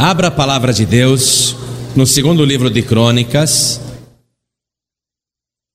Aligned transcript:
Abra 0.00 0.28
a 0.28 0.30
palavra 0.30 0.72
de 0.72 0.86
Deus 0.86 1.56
no 1.96 2.06
segundo 2.06 2.44
livro 2.44 2.70
de 2.70 2.82
Crônicas, 2.82 3.80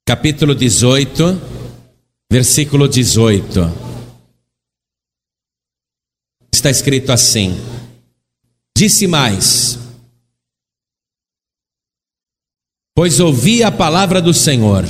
capítulo 0.08 0.56
18, 0.56 1.42
versículo 2.32 2.88
18. 2.88 3.60
Está 6.54 6.70
escrito 6.70 7.12
assim: 7.12 7.58
Disse 8.78 9.08
mais: 9.08 9.78
Pois 12.96 13.20
ouvi 13.20 13.62
a 13.62 13.74
palavra 13.74 14.22
do 14.22 14.34
Senhor, 14.34 14.86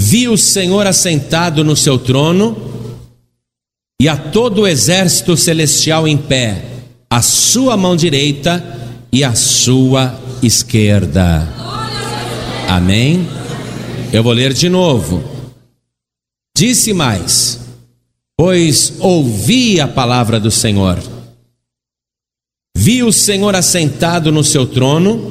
vi 0.00 0.28
o 0.28 0.38
Senhor 0.38 0.86
assentado 0.86 1.62
no 1.62 1.76
seu 1.76 1.98
trono 1.98 2.56
e 4.00 4.08
a 4.08 4.16
todo 4.16 4.62
o 4.62 4.66
exército 4.66 5.36
celestial 5.36 6.08
em 6.08 6.16
pé 6.16 6.73
a 7.14 7.22
sua 7.22 7.76
mão 7.76 7.94
direita 7.94 8.60
e 9.12 9.22
a 9.22 9.36
sua 9.36 10.20
esquerda. 10.42 11.48
Amém? 12.68 13.28
Eu 14.12 14.20
vou 14.20 14.32
ler 14.32 14.52
de 14.52 14.68
novo. 14.68 15.22
Disse 16.58 16.92
mais: 16.92 17.60
Pois 18.36 18.94
ouvi 18.98 19.80
a 19.80 19.86
palavra 19.86 20.40
do 20.40 20.50
Senhor. 20.50 21.00
Vi 22.76 23.04
o 23.04 23.12
Senhor 23.12 23.54
assentado 23.54 24.32
no 24.32 24.42
seu 24.42 24.66
trono 24.66 25.30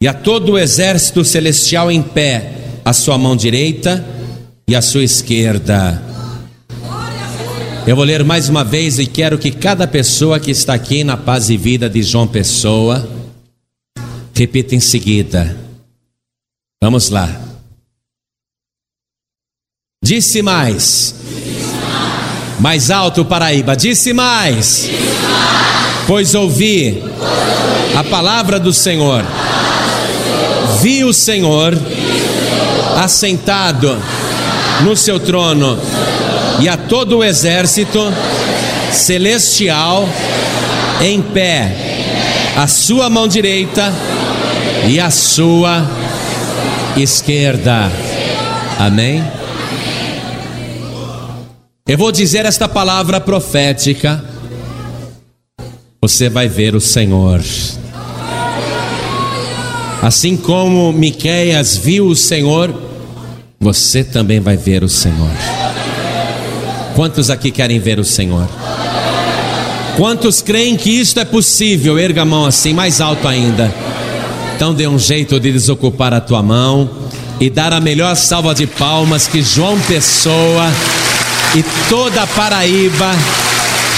e 0.00 0.08
a 0.08 0.14
todo 0.14 0.52
o 0.52 0.58
exército 0.58 1.22
celestial 1.22 1.92
em 1.92 2.02
pé, 2.02 2.80
a 2.82 2.94
sua 2.94 3.18
mão 3.18 3.36
direita 3.36 4.02
e 4.66 4.74
a 4.74 4.80
sua 4.80 5.04
esquerda. 5.04 6.07
Eu 7.88 7.96
vou 7.96 8.04
ler 8.04 8.22
mais 8.22 8.50
uma 8.50 8.62
vez 8.62 8.98
e 8.98 9.06
quero 9.06 9.38
que 9.38 9.50
cada 9.50 9.86
pessoa 9.86 10.38
que 10.38 10.50
está 10.50 10.74
aqui 10.74 11.02
na 11.02 11.16
paz 11.16 11.48
e 11.48 11.56
vida 11.56 11.88
de 11.88 12.02
João 12.02 12.26
Pessoa 12.26 13.08
repita 14.34 14.74
em 14.74 14.78
seguida. 14.78 15.56
Vamos 16.82 17.08
lá. 17.08 17.26
Disse 20.04 20.42
mais. 20.42 21.14
mais. 22.60 22.90
alto, 22.90 23.24
Paraíba. 23.24 23.74
Disse 23.74 24.12
mais. 24.12 24.82
Disse 24.82 24.92
mais. 25.22 26.04
Pois 26.06 26.34
ouvi 26.34 27.02
a 27.96 28.04
palavra 28.04 28.60
do 28.60 28.70
Senhor. 28.70 29.24
Vi 30.82 31.04
o 31.04 31.14
Senhor 31.14 31.72
assentado 33.02 33.96
no 34.84 34.94
seu 34.94 35.18
trono 35.18 35.78
e 36.60 36.68
a 36.68 36.76
todo 36.76 37.18
o 37.18 37.24
exército 37.24 38.00
celestial 38.92 40.08
em 41.00 41.22
pé, 41.22 41.72
a 42.56 42.66
sua 42.66 43.08
mão 43.08 43.28
direita 43.28 43.92
e 44.88 44.98
a 44.98 45.10
sua 45.10 45.86
esquerda. 46.96 47.90
Amém? 48.78 49.24
Eu 51.86 51.96
vou 51.96 52.12
dizer 52.12 52.44
esta 52.44 52.68
palavra 52.68 53.20
profética. 53.20 54.22
Você 56.02 56.28
vai 56.28 56.48
ver 56.48 56.74
o 56.74 56.80
Senhor. 56.80 57.42
Assim 60.02 60.36
como 60.36 60.92
Miqueias 60.92 61.76
viu 61.76 62.06
o 62.06 62.16
Senhor, 62.16 62.72
você 63.58 64.04
também 64.04 64.38
vai 64.38 64.56
ver 64.56 64.84
o 64.84 64.88
Senhor. 64.88 65.30
Quantos 66.98 67.30
aqui 67.30 67.52
querem 67.52 67.78
ver 67.78 68.00
o 68.00 68.04
Senhor? 68.04 68.48
Quantos 69.96 70.42
creem 70.42 70.76
que 70.76 70.90
isto 70.90 71.20
é 71.20 71.24
possível? 71.24 71.96
Erga 71.96 72.22
a 72.22 72.24
mão 72.24 72.44
assim, 72.44 72.74
mais 72.74 73.00
alto 73.00 73.28
ainda. 73.28 73.72
Então 74.56 74.74
dê 74.74 74.88
um 74.88 74.98
jeito 74.98 75.38
de 75.38 75.52
desocupar 75.52 76.12
a 76.12 76.20
tua 76.20 76.42
mão 76.42 76.90
e 77.38 77.48
dar 77.48 77.72
a 77.72 77.78
melhor 77.78 78.16
salva 78.16 78.52
de 78.52 78.66
palmas 78.66 79.28
que 79.28 79.40
João 79.42 79.78
Pessoa 79.82 80.72
e 81.54 81.64
toda 81.88 82.22
a 82.22 82.26
Paraíba 82.26 83.14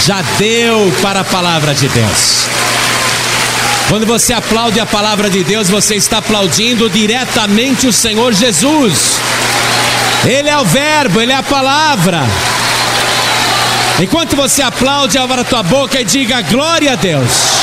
já 0.05 0.21
deu 0.37 0.93
para 1.00 1.21
a 1.21 1.25
palavra 1.25 1.72
de 1.72 1.89
Deus. 1.89 2.44
Quando 3.89 4.05
você 4.05 4.34
aplaude 4.34 4.78
a 4.78 4.84
palavra 4.84 5.31
de 5.31 5.43
Deus, 5.43 5.71
você 5.71 5.94
está 5.94 6.19
aplaudindo 6.19 6.91
diretamente 6.91 7.87
o 7.87 7.93
Senhor 7.94 8.34
Jesus. 8.34 9.19
Ele 10.27 10.50
é 10.50 10.59
o 10.59 10.66
Verbo, 10.66 11.19
Ele 11.19 11.33
é 11.33 11.37
a 11.37 11.43
palavra. 11.43 12.28
Enquanto 14.00 14.34
você 14.34 14.62
aplaude, 14.62 15.19
abra 15.19 15.43
a 15.43 15.44
tua 15.44 15.62
boca 15.62 16.00
e 16.00 16.05
diga 16.05 16.41
glória 16.41 16.93
a 16.93 16.97
Deus. 16.97 17.61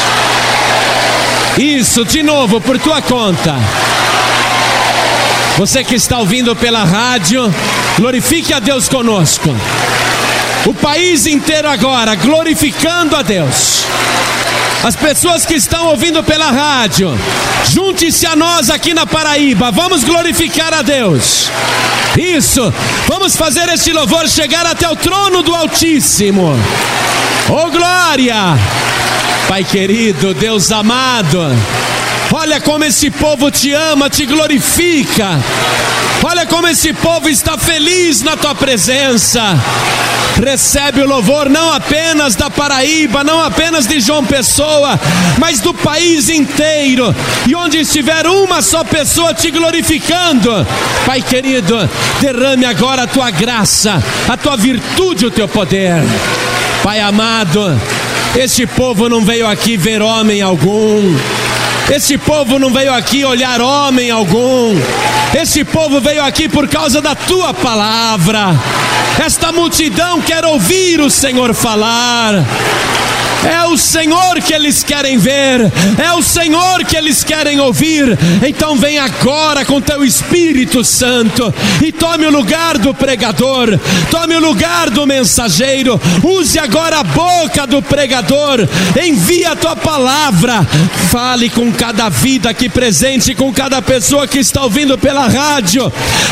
Isso, 1.57 2.05
de 2.05 2.21
novo, 2.21 2.61
por 2.61 2.77
tua 2.77 3.01
conta. 3.01 3.55
Você 5.57 5.83
que 5.83 5.95
está 5.95 6.19
ouvindo 6.19 6.55
pela 6.55 6.83
rádio, 6.83 7.51
glorifique 7.97 8.53
a 8.53 8.59
Deus 8.59 8.87
conosco. 8.87 9.49
O 10.67 10.73
país 10.75 11.25
inteiro 11.25 11.67
agora 11.67 12.13
glorificando 12.13 13.15
a 13.15 13.23
Deus. 13.23 13.76
As 14.83 14.95
pessoas 14.95 15.45
que 15.45 15.55
estão 15.55 15.87
ouvindo 15.87 16.23
pela 16.23 16.51
rádio, 16.51 17.17
junte-se 17.69 18.25
a 18.25 18.35
nós 18.35 18.69
aqui 18.69 18.93
na 18.93 19.05
Paraíba, 19.05 19.71
vamos 19.71 20.03
glorificar 20.03 20.73
a 20.73 20.81
Deus. 20.81 21.51
Isso, 22.17 22.73
vamos 23.07 23.35
fazer 23.35 23.67
este 23.69 23.91
louvor 23.91 24.27
chegar 24.27 24.65
até 24.65 24.89
o 24.89 24.95
trono 24.95 25.43
do 25.43 25.53
Altíssimo. 25.53 26.53
Oh 27.49 27.69
glória! 27.69 28.57
Pai 29.47 29.63
querido, 29.63 30.33
Deus 30.33 30.71
amado, 30.71 31.39
Olha 32.39 32.61
como 32.61 32.85
esse 32.85 33.09
povo 33.09 33.49
te 33.49 33.73
ama, 33.73 34.11
te 34.11 34.23
glorifica. 34.23 35.39
Olha 36.23 36.45
como 36.45 36.67
esse 36.67 36.93
povo 36.93 37.27
está 37.27 37.57
feliz 37.57 38.21
na 38.21 38.37
tua 38.37 38.53
presença. 38.53 39.41
Recebe 40.39 41.01
o 41.01 41.07
louvor 41.07 41.49
não 41.49 41.73
apenas 41.73 42.35
da 42.35 42.47
Paraíba, 42.47 43.23
não 43.23 43.41
apenas 43.41 43.87
de 43.87 43.99
João 43.99 44.23
Pessoa, 44.23 44.99
mas 45.39 45.59
do 45.59 45.73
país 45.73 46.29
inteiro. 46.29 47.13
E 47.47 47.55
onde 47.55 47.79
estiver 47.79 48.27
uma 48.27 48.61
só 48.61 48.83
pessoa 48.83 49.33
te 49.33 49.49
glorificando, 49.49 50.65
Pai 51.07 51.23
querido, 51.23 51.89
derrame 52.21 52.65
agora 52.65 53.03
a 53.03 53.07
tua 53.07 53.31
graça, 53.31 54.01
a 54.29 54.37
tua 54.37 54.55
virtude, 54.55 55.25
o 55.25 55.31
teu 55.31 55.47
poder. 55.47 56.03
Pai 56.83 56.99
amado, 56.99 57.81
este 58.35 58.67
povo 58.67 59.09
não 59.09 59.25
veio 59.25 59.47
aqui 59.47 59.75
ver 59.75 60.03
homem 60.03 60.39
algum. 60.39 61.46
Esse 61.89 62.17
povo 62.17 62.59
não 62.59 62.71
veio 62.71 62.93
aqui 62.93 63.23
olhar 63.23 63.61
homem 63.61 64.11
algum. 64.11 64.75
Esse 65.33 65.63
povo 65.63 66.01
veio 66.01 66.23
aqui 66.23 66.49
por 66.49 66.67
causa 66.67 67.01
da 67.01 67.15
tua 67.15 67.53
palavra. 67.53 68.55
Esta 69.23 69.51
multidão 69.51 70.21
quer 70.21 70.45
ouvir 70.45 70.99
o 70.99 71.09
Senhor 71.09 71.53
falar. 71.53 72.43
É 73.45 73.65
o 73.65 73.77
Senhor 73.77 74.41
que 74.41 74.53
eles 74.53 74.83
querem 74.83 75.17
ver, 75.17 75.71
é 75.97 76.13
o 76.13 76.23
Senhor 76.23 76.83
que 76.85 76.95
eles 76.95 77.23
querem 77.23 77.59
ouvir. 77.59 78.17
Então 78.45 78.75
vem 78.75 78.97
agora 78.97 79.65
com 79.65 79.81
teu 79.81 80.03
Espírito 80.03 80.83
Santo 80.83 81.53
e 81.81 81.91
tome 81.91 82.25
o 82.25 82.31
lugar 82.31 82.77
do 82.77 82.93
pregador, 82.93 83.77
tome 84.09 84.35
o 84.35 84.39
lugar 84.39 84.89
do 84.89 85.05
mensageiro. 85.05 85.99
Use 86.23 86.57
agora 86.59 86.99
a 86.99 87.03
boca 87.03 87.67
do 87.67 87.81
pregador, 87.81 88.67
envia 89.01 89.51
a 89.51 89.55
tua 89.55 89.75
palavra. 89.75 90.65
Fale 91.09 91.49
com 91.49 91.71
cada 91.71 92.09
vida 92.09 92.49
aqui 92.49 92.69
presente, 92.69 93.35
com 93.35 93.53
cada 93.53 93.81
pessoa 93.81 94.27
que 94.27 94.39
está 94.39 94.63
ouvindo 94.63 94.97
pela 94.97 95.27
rádio. 95.27 95.91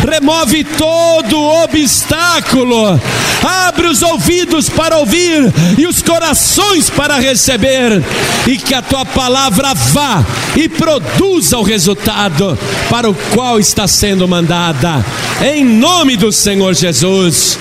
Remove 0.10 0.64
todo 0.64 1.40
obstáculo. 1.64 3.00
Abre 3.44 3.88
os 3.88 4.02
ouvidos 4.02 4.70
para 4.70 4.98
ouvir 4.98 5.54
e 5.78 5.86
os 5.86 6.02
corações 6.02 6.90
para 6.96 7.20
receber, 7.20 8.04
e 8.48 8.58
que 8.58 8.74
a 8.74 8.82
tua 8.82 9.06
palavra 9.06 9.74
vá 9.74 10.26
e 10.56 10.70
produza 10.70 11.58
o 11.58 11.64
resultado 11.64 12.58
para 12.90 13.10
o 13.10 13.16
qual 13.34 13.60
está 13.60 13.88
sendo 13.88 14.28
mandada, 14.28 15.04
em 15.44 15.64
nome 15.64 16.16
do 16.16 16.32
Senhor 16.32 16.74
Jesus. 16.74 17.60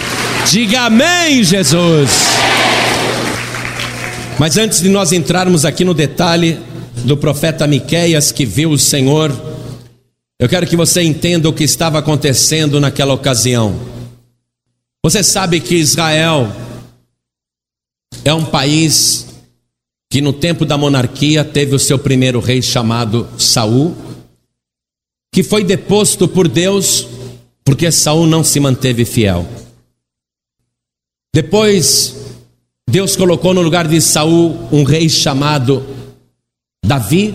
Diga 0.51 0.83
amém, 0.83 1.43
Jesus. 1.43 2.11
Mas 4.39 4.57
antes 4.57 4.81
de 4.81 4.89
nós 4.89 5.13
entrarmos 5.13 5.65
aqui 5.65 5.85
no 5.85 5.95
detalhe 5.95 6.59
do 7.05 7.17
profeta 7.17 7.67
Miqueias 7.67 8.33
que 8.33 8.45
viu 8.45 8.71
o 8.71 8.79
Senhor, 8.79 9.33
eu 10.39 10.49
quero 10.49 10.67
que 10.67 10.77
você 10.77 11.03
entenda 11.03 11.49
o 11.49 11.53
que 11.53 11.65
estava 11.65 11.99
acontecendo 11.99 12.81
naquela 12.81 13.15
ocasião. 13.15 13.79
Você 15.05 15.23
sabe 15.23 15.61
que 15.61 15.77
Israel 15.77 16.51
é 18.25 18.35
um 18.35 18.45
país 18.45 19.27
que 20.11 20.21
no 20.21 20.33
tempo 20.33 20.65
da 20.65 20.77
monarquia 20.79 21.45
teve 21.45 21.75
o 21.75 21.79
seu 21.79 21.99
primeiro 21.99 22.39
rei 22.41 22.63
chamado 22.63 23.29
Saul, 23.39 23.97
que 25.33 25.43
foi 25.43 25.65
deposto 25.65 26.29
por 26.29 26.47
Deus 26.47 27.07
porque 27.65 27.91
Saul 27.91 28.27
não 28.27 28.45
se 28.45 28.61
manteve 28.61 29.05
fiel. 29.05 29.47
Depois 31.35 32.15
Deus 32.89 33.17
colocou 33.17 33.55
no 33.55 33.63
lugar 33.63 33.89
de 33.89 34.01
Saul 34.01 34.69
um 34.71 34.85
rei 34.85 35.09
chamado 35.09 35.85
Davi, 36.85 37.35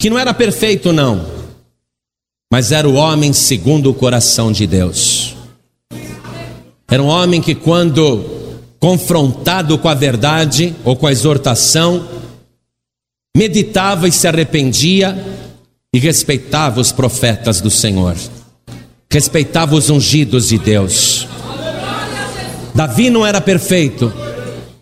que 0.00 0.10
não 0.10 0.18
era 0.18 0.34
perfeito, 0.34 0.92
não, 0.92 1.24
mas 2.50 2.72
era 2.72 2.88
o 2.88 2.94
homem 2.94 3.32
segundo 3.32 3.90
o 3.90 3.94
coração 3.94 4.50
de 4.50 4.66
Deus. 4.66 5.36
Era 6.88 7.02
um 7.02 7.06
homem 7.06 7.40
que, 7.40 7.54
quando 7.54 8.33
confrontado 8.84 9.78
com 9.78 9.88
a 9.88 9.94
verdade 9.94 10.76
ou 10.84 10.94
com 10.94 11.06
a 11.06 11.10
exortação, 11.10 12.06
meditava 13.34 14.06
e 14.06 14.12
se 14.12 14.28
arrependia 14.28 15.16
e 15.94 15.98
respeitava 15.98 16.82
os 16.82 16.92
profetas 16.92 17.62
do 17.62 17.70
Senhor, 17.70 18.14
respeitava 19.10 19.74
os 19.74 19.88
ungidos 19.88 20.48
de 20.48 20.58
Deus. 20.58 21.26
Davi 22.74 23.08
não 23.08 23.24
era 23.24 23.40
perfeito, 23.40 24.12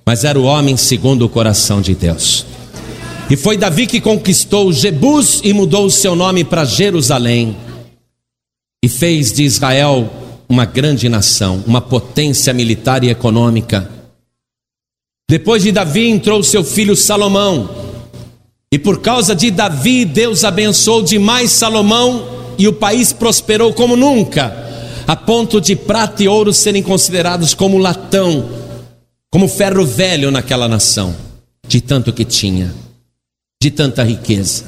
mas 0.04 0.24
era 0.24 0.36
o 0.36 0.46
homem 0.46 0.76
segundo 0.76 1.24
o 1.24 1.28
coração 1.28 1.80
de 1.80 1.94
Deus. 1.94 2.44
E 3.30 3.36
foi 3.36 3.56
Davi 3.56 3.86
que 3.86 4.00
conquistou 4.00 4.72
Jebus 4.72 5.40
e 5.44 5.52
mudou 5.52 5.86
o 5.86 5.90
seu 5.92 6.16
nome 6.16 6.42
para 6.42 6.64
Jerusalém. 6.64 7.56
E 8.84 8.88
fez 8.88 9.32
de 9.32 9.44
Israel 9.44 10.10
uma 10.52 10.66
grande 10.66 11.08
nação, 11.08 11.64
uma 11.66 11.80
potência 11.80 12.52
militar 12.52 13.02
e 13.02 13.08
econômica. 13.08 13.90
Depois 15.26 15.62
de 15.62 15.72
Davi 15.72 16.06
entrou 16.06 16.42
seu 16.42 16.62
filho 16.62 16.94
Salomão. 16.94 17.70
E 18.70 18.78
por 18.78 19.00
causa 19.00 19.34
de 19.34 19.50
Davi, 19.50 20.04
Deus 20.04 20.44
abençoou 20.44 21.02
demais 21.02 21.52
Salomão 21.52 22.54
e 22.58 22.68
o 22.68 22.72
país 22.74 23.14
prosperou 23.14 23.72
como 23.72 23.96
nunca, 23.96 24.54
a 25.06 25.16
ponto 25.16 25.58
de 25.58 25.74
prata 25.74 26.22
e 26.22 26.28
ouro 26.28 26.52
serem 26.52 26.82
considerados 26.82 27.54
como 27.54 27.78
latão, 27.78 28.46
como 29.30 29.48
ferro 29.48 29.86
velho 29.86 30.30
naquela 30.30 30.68
nação, 30.68 31.16
de 31.66 31.80
tanto 31.80 32.12
que 32.12 32.26
tinha 32.26 32.74
de 33.62 33.70
tanta 33.70 34.02
riqueza. 34.02 34.64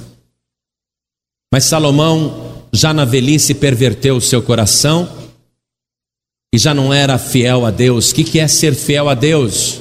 Mas 1.52 1.64
Salomão, 1.64 2.64
já 2.72 2.94
na 2.94 3.04
velhice, 3.04 3.52
perverteu 3.52 4.16
o 4.16 4.20
seu 4.20 4.40
coração 4.40 5.23
e 6.54 6.58
já 6.58 6.72
não 6.72 6.94
era 6.94 7.18
fiel 7.18 7.66
a 7.66 7.72
Deus. 7.72 8.12
O 8.12 8.14
que 8.14 8.38
é 8.38 8.46
ser 8.46 8.76
fiel 8.76 9.08
a 9.08 9.14
Deus? 9.14 9.80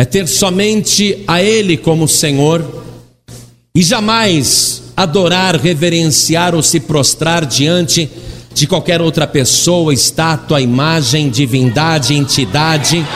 É 0.00 0.04
ter 0.06 0.26
somente 0.26 1.22
a 1.28 1.42
Ele 1.42 1.76
como 1.76 2.08
Senhor 2.08 2.64
e 3.74 3.82
jamais 3.82 4.84
adorar, 4.96 5.56
reverenciar 5.56 6.54
ou 6.54 6.62
se 6.62 6.80
prostrar 6.80 7.44
diante 7.44 8.08
de 8.54 8.66
qualquer 8.66 9.02
outra 9.02 9.26
pessoa, 9.26 9.92
estátua, 9.92 10.58
imagem, 10.58 11.28
divindade, 11.28 12.14
entidade. 12.14 13.06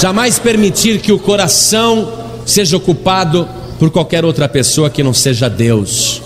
Jamais 0.00 0.38
permitir 0.38 0.98
que 0.98 1.12
o 1.12 1.18
coração 1.18 2.10
seja 2.46 2.78
ocupado 2.78 3.46
por 3.78 3.90
qualquer 3.90 4.24
outra 4.24 4.48
pessoa 4.48 4.88
que 4.88 5.02
não 5.02 5.12
seja 5.12 5.50
Deus. 5.50 6.22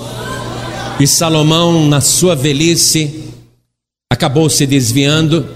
E 1.00 1.08
Salomão, 1.08 1.88
na 1.88 2.00
sua 2.00 2.36
velhice, 2.36 3.17
acabou 4.18 4.50
se 4.50 4.66
desviando, 4.66 5.48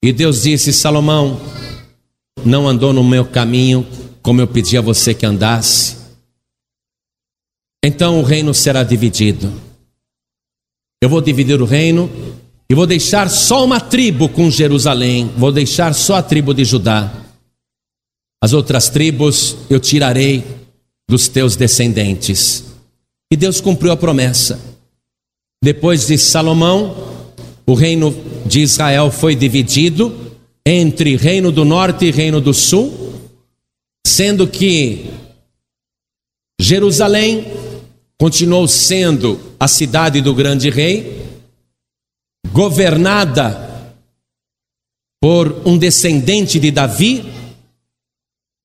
e 0.00 0.12
Deus 0.12 0.42
disse: 0.42 0.72
Salomão, 0.72 1.40
não 2.44 2.68
andou 2.68 2.92
no 2.92 3.02
meu 3.02 3.24
caminho 3.24 3.84
como 4.22 4.40
eu 4.40 4.46
pedi 4.46 4.78
a 4.78 4.80
você 4.80 5.12
que 5.12 5.26
andasse. 5.26 5.96
Então 7.84 8.20
o 8.20 8.22
reino 8.22 8.54
será 8.54 8.84
dividido. 8.84 9.52
Eu 11.02 11.08
vou 11.08 11.20
dividir 11.20 11.60
o 11.60 11.64
reino 11.64 12.08
e 12.68 12.74
vou 12.74 12.86
deixar 12.86 13.28
só 13.28 13.64
uma 13.64 13.80
tribo 13.80 14.28
com 14.28 14.48
Jerusalém, 14.48 15.28
vou 15.36 15.50
deixar 15.50 15.92
só 15.92 16.14
a 16.14 16.22
tribo 16.22 16.54
de 16.54 16.64
Judá. 16.64 17.12
As 18.42 18.52
outras 18.52 18.88
tribos 18.88 19.56
eu 19.68 19.80
tirarei 19.80 20.44
dos 21.08 21.26
teus 21.26 21.56
descendentes. 21.56 22.64
E 23.30 23.36
Deus 23.36 23.60
cumpriu 23.60 23.90
a 23.90 23.96
promessa. 23.96 24.60
Depois 25.62 26.06
de 26.06 26.16
Salomão, 26.16 27.15
o 27.66 27.74
reino 27.74 28.14
de 28.46 28.60
Israel 28.60 29.10
foi 29.10 29.34
dividido 29.34 30.34
entre 30.64 31.16
reino 31.16 31.50
do 31.50 31.64
norte 31.64 32.06
e 32.06 32.10
reino 32.10 32.40
do 32.40 32.54
sul, 32.54 33.12
sendo 34.06 34.46
que 34.46 35.10
Jerusalém 36.60 37.44
continuou 38.18 38.66
sendo 38.66 39.38
a 39.58 39.68
cidade 39.68 40.20
do 40.20 40.34
grande 40.34 40.70
rei, 40.70 41.24
governada 42.52 43.94
por 45.20 45.62
um 45.66 45.76
descendente 45.76 46.58
de 46.58 46.70
Davi, 46.70 47.24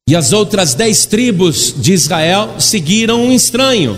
e 0.08 0.16
as 0.16 0.34
outras 0.34 0.74
dez 0.74 1.06
tribos 1.06 1.74
de 1.82 1.94
Israel 1.94 2.60
seguiram 2.60 3.24
um 3.24 3.32
estranho. 3.32 3.98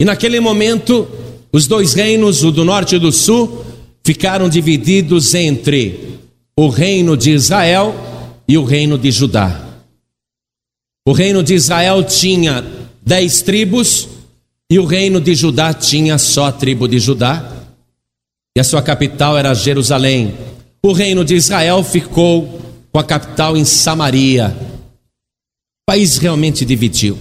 E 0.00 0.04
naquele 0.04 0.38
momento, 0.38 1.08
os 1.52 1.66
dois 1.66 1.94
reinos, 1.94 2.44
o 2.44 2.50
do 2.50 2.64
norte 2.64 2.96
e 2.96 2.98
do 2.98 3.10
sul, 3.10 3.64
ficaram 4.04 4.48
divididos 4.48 5.34
entre 5.34 6.18
o 6.56 6.68
reino 6.68 7.16
de 7.16 7.30
Israel 7.30 7.94
e 8.48 8.56
o 8.58 8.64
reino 8.64 8.98
de 8.98 9.10
Judá. 9.10 9.64
O 11.06 11.12
reino 11.12 11.42
de 11.42 11.54
Israel 11.54 12.02
tinha 12.02 12.64
dez 13.00 13.40
tribos 13.40 14.08
e 14.70 14.78
o 14.78 14.84
reino 14.84 15.20
de 15.20 15.34
Judá 15.34 15.72
tinha 15.72 16.18
só 16.18 16.46
a 16.46 16.52
tribo 16.52 16.86
de 16.86 16.98
Judá. 16.98 17.50
E 18.56 18.60
a 18.60 18.64
sua 18.64 18.82
capital 18.82 19.38
era 19.38 19.54
Jerusalém. 19.54 20.34
O 20.84 20.92
reino 20.92 21.24
de 21.24 21.34
Israel 21.34 21.82
ficou 21.82 22.60
com 22.92 22.98
a 22.98 23.04
capital 23.04 23.56
em 23.56 23.64
Samaria. 23.64 24.54
O 24.60 25.90
país 25.90 26.18
realmente 26.18 26.64
dividiu. 26.64 27.16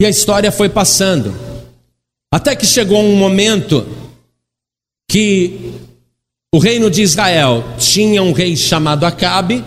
E 0.00 0.06
a 0.06 0.10
história 0.10 0.50
foi 0.50 0.68
passando. 0.68 1.51
Até 2.32 2.56
que 2.56 2.64
chegou 2.64 2.98
um 2.98 3.14
momento 3.14 3.86
que 5.06 5.74
o 6.54 6.58
reino 6.58 6.90
de 6.90 7.02
Israel 7.02 7.62
tinha 7.78 8.22
um 8.22 8.32
rei 8.32 8.56
chamado 8.56 9.04
Acabe, 9.04 9.62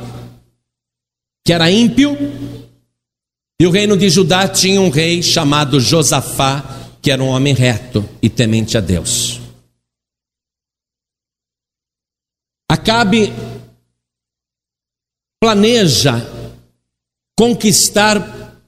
que 1.45 1.53
era 1.53 1.69
ímpio, 1.69 2.17
e 3.62 3.67
o 3.67 3.69
reino 3.69 3.95
de 3.95 4.09
Judá 4.09 4.47
tinha 4.47 4.81
um 4.81 4.89
rei 4.89 5.21
chamado 5.21 5.79
Josafá, 5.79 6.89
que 7.03 7.12
era 7.12 7.23
um 7.23 7.27
homem 7.27 7.53
reto 7.53 8.03
e 8.19 8.29
temente 8.29 8.75
a 8.79 8.81
Deus. 8.81 9.39
Acabe 12.68 13.31
planeja 15.39 16.15
conquistar 17.38 18.59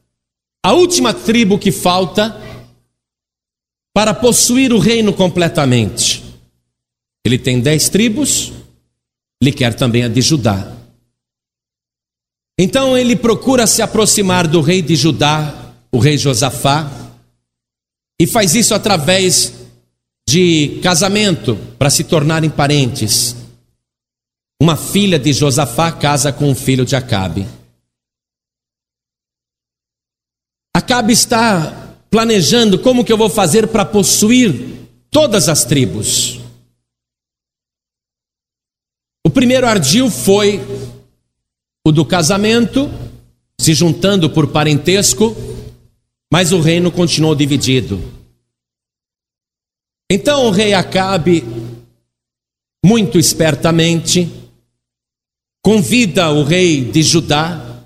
a 0.64 0.74
última 0.74 1.16
tribo 1.16 1.58
que 1.58 1.72
falta 1.72 2.47
para 3.98 4.14
possuir 4.14 4.72
o 4.72 4.78
reino 4.78 5.12
completamente. 5.12 6.24
Ele 7.26 7.40
tem 7.40 7.60
dez 7.60 7.90
tribos, 7.90 8.54
ele 9.42 9.52
quer 9.52 9.74
também 9.74 10.04
a 10.04 10.08
de 10.08 10.22
Judá. 10.22 10.72
Então 12.60 12.96
ele 12.96 13.16
procura 13.16 13.66
se 13.66 13.82
aproximar 13.82 14.48
do 14.48 14.62
rei 14.62 14.84
de 14.84 14.96
Judá, 14.96 15.74
o 15.92 15.98
rei 15.98 16.16
Josafá, 16.16 16.88
e 18.22 18.28
faz 18.28 18.54
isso 18.54 18.76
através 18.76 19.66
de 20.30 20.80
casamento 20.84 21.56
para 21.80 21.90
se 21.90 22.04
tornarem 22.04 22.52
parentes. 22.52 23.36
Uma 24.62 24.78
filha 24.78 25.18
de 25.18 25.34
Josafá 25.34 25.92
casa 25.92 26.32
com 26.32 26.52
um 26.52 26.56
filho 26.56 26.86
de 26.86 26.96
Acabe. 26.96 27.48
Acabe 30.76 31.14
está 31.14 31.87
planejando 32.18 32.80
como 32.80 33.06
que 33.06 33.14
eu 33.14 33.18
vou 33.18 33.30
fazer 33.30 33.68
para 33.68 33.86
possuir 33.86 34.90
todas 35.12 35.48
as 35.48 35.64
tribos. 35.64 36.40
O 39.24 39.30
primeiro 39.30 39.68
ardil 39.68 40.10
foi 40.10 40.60
o 41.86 41.92
do 41.92 42.04
casamento, 42.04 42.90
se 43.62 43.76
juntando 43.76 44.32
por 44.32 44.48
parentesco, 44.48 45.36
mas 46.34 46.52
o 46.52 46.60
reino 46.60 46.92
continuou 46.92 47.36
dividido. 47.36 48.02
Então 50.12 50.48
o 50.48 50.50
rei 50.50 50.74
Acabe, 50.74 51.44
muito 52.84 53.20
espertamente, 53.20 54.28
convida 55.64 56.32
o 56.32 56.44
rei 56.44 56.84
de 56.84 57.04
Judá, 57.04 57.84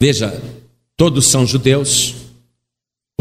veja, 0.00 0.40
todos 0.96 1.26
são 1.26 1.44
judeus. 1.44 2.21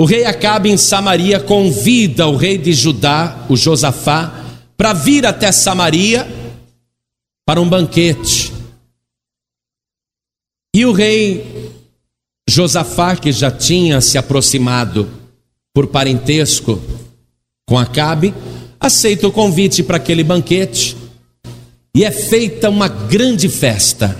O 0.01 0.05
rei 0.05 0.25
Acabe 0.25 0.67
em 0.67 0.77
Samaria 0.77 1.39
convida 1.39 2.25
o 2.25 2.35
rei 2.35 2.57
de 2.57 2.73
Judá, 2.73 3.45
o 3.47 3.55
Josafá, 3.55 4.33
para 4.75 4.93
vir 4.93 5.27
até 5.27 5.51
Samaria 5.51 6.27
para 7.45 7.61
um 7.61 7.69
banquete. 7.69 8.51
E 10.75 10.87
o 10.87 10.91
rei 10.91 11.71
Josafá, 12.49 13.15
que 13.15 13.31
já 13.31 13.51
tinha 13.51 14.01
se 14.01 14.17
aproximado 14.17 15.07
por 15.71 15.85
parentesco 15.85 16.81
com 17.67 17.77
Acabe, 17.77 18.33
aceita 18.79 19.27
o 19.27 19.31
convite 19.31 19.83
para 19.83 19.97
aquele 19.97 20.23
banquete 20.23 20.97
e 21.93 22.03
é 22.03 22.09
feita 22.09 22.71
uma 22.71 22.87
grande 22.87 23.47
festa. 23.47 24.17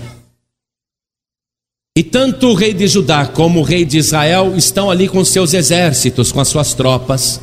E 1.96 2.02
tanto 2.02 2.48
o 2.48 2.54
rei 2.54 2.72
de 2.72 2.86
Judá 2.86 3.26
como 3.26 3.60
o 3.60 3.62
rei 3.62 3.84
de 3.84 3.98
Israel 3.98 4.54
estão 4.56 4.90
ali 4.90 5.08
com 5.08 5.22
seus 5.24 5.52
exércitos, 5.52 6.32
com 6.32 6.40
as 6.40 6.48
suas 6.48 6.72
tropas. 6.72 7.38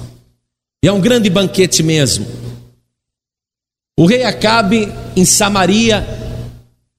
E 0.84 0.88
é 0.88 0.92
um 0.92 1.00
grande 1.00 1.30
banquete 1.30 1.84
mesmo. 1.84 2.26
O 4.00 4.06
rei 4.06 4.24
Acabe 4.24 4.92
em 5.16 5.24
Samaria, 5.24 6.08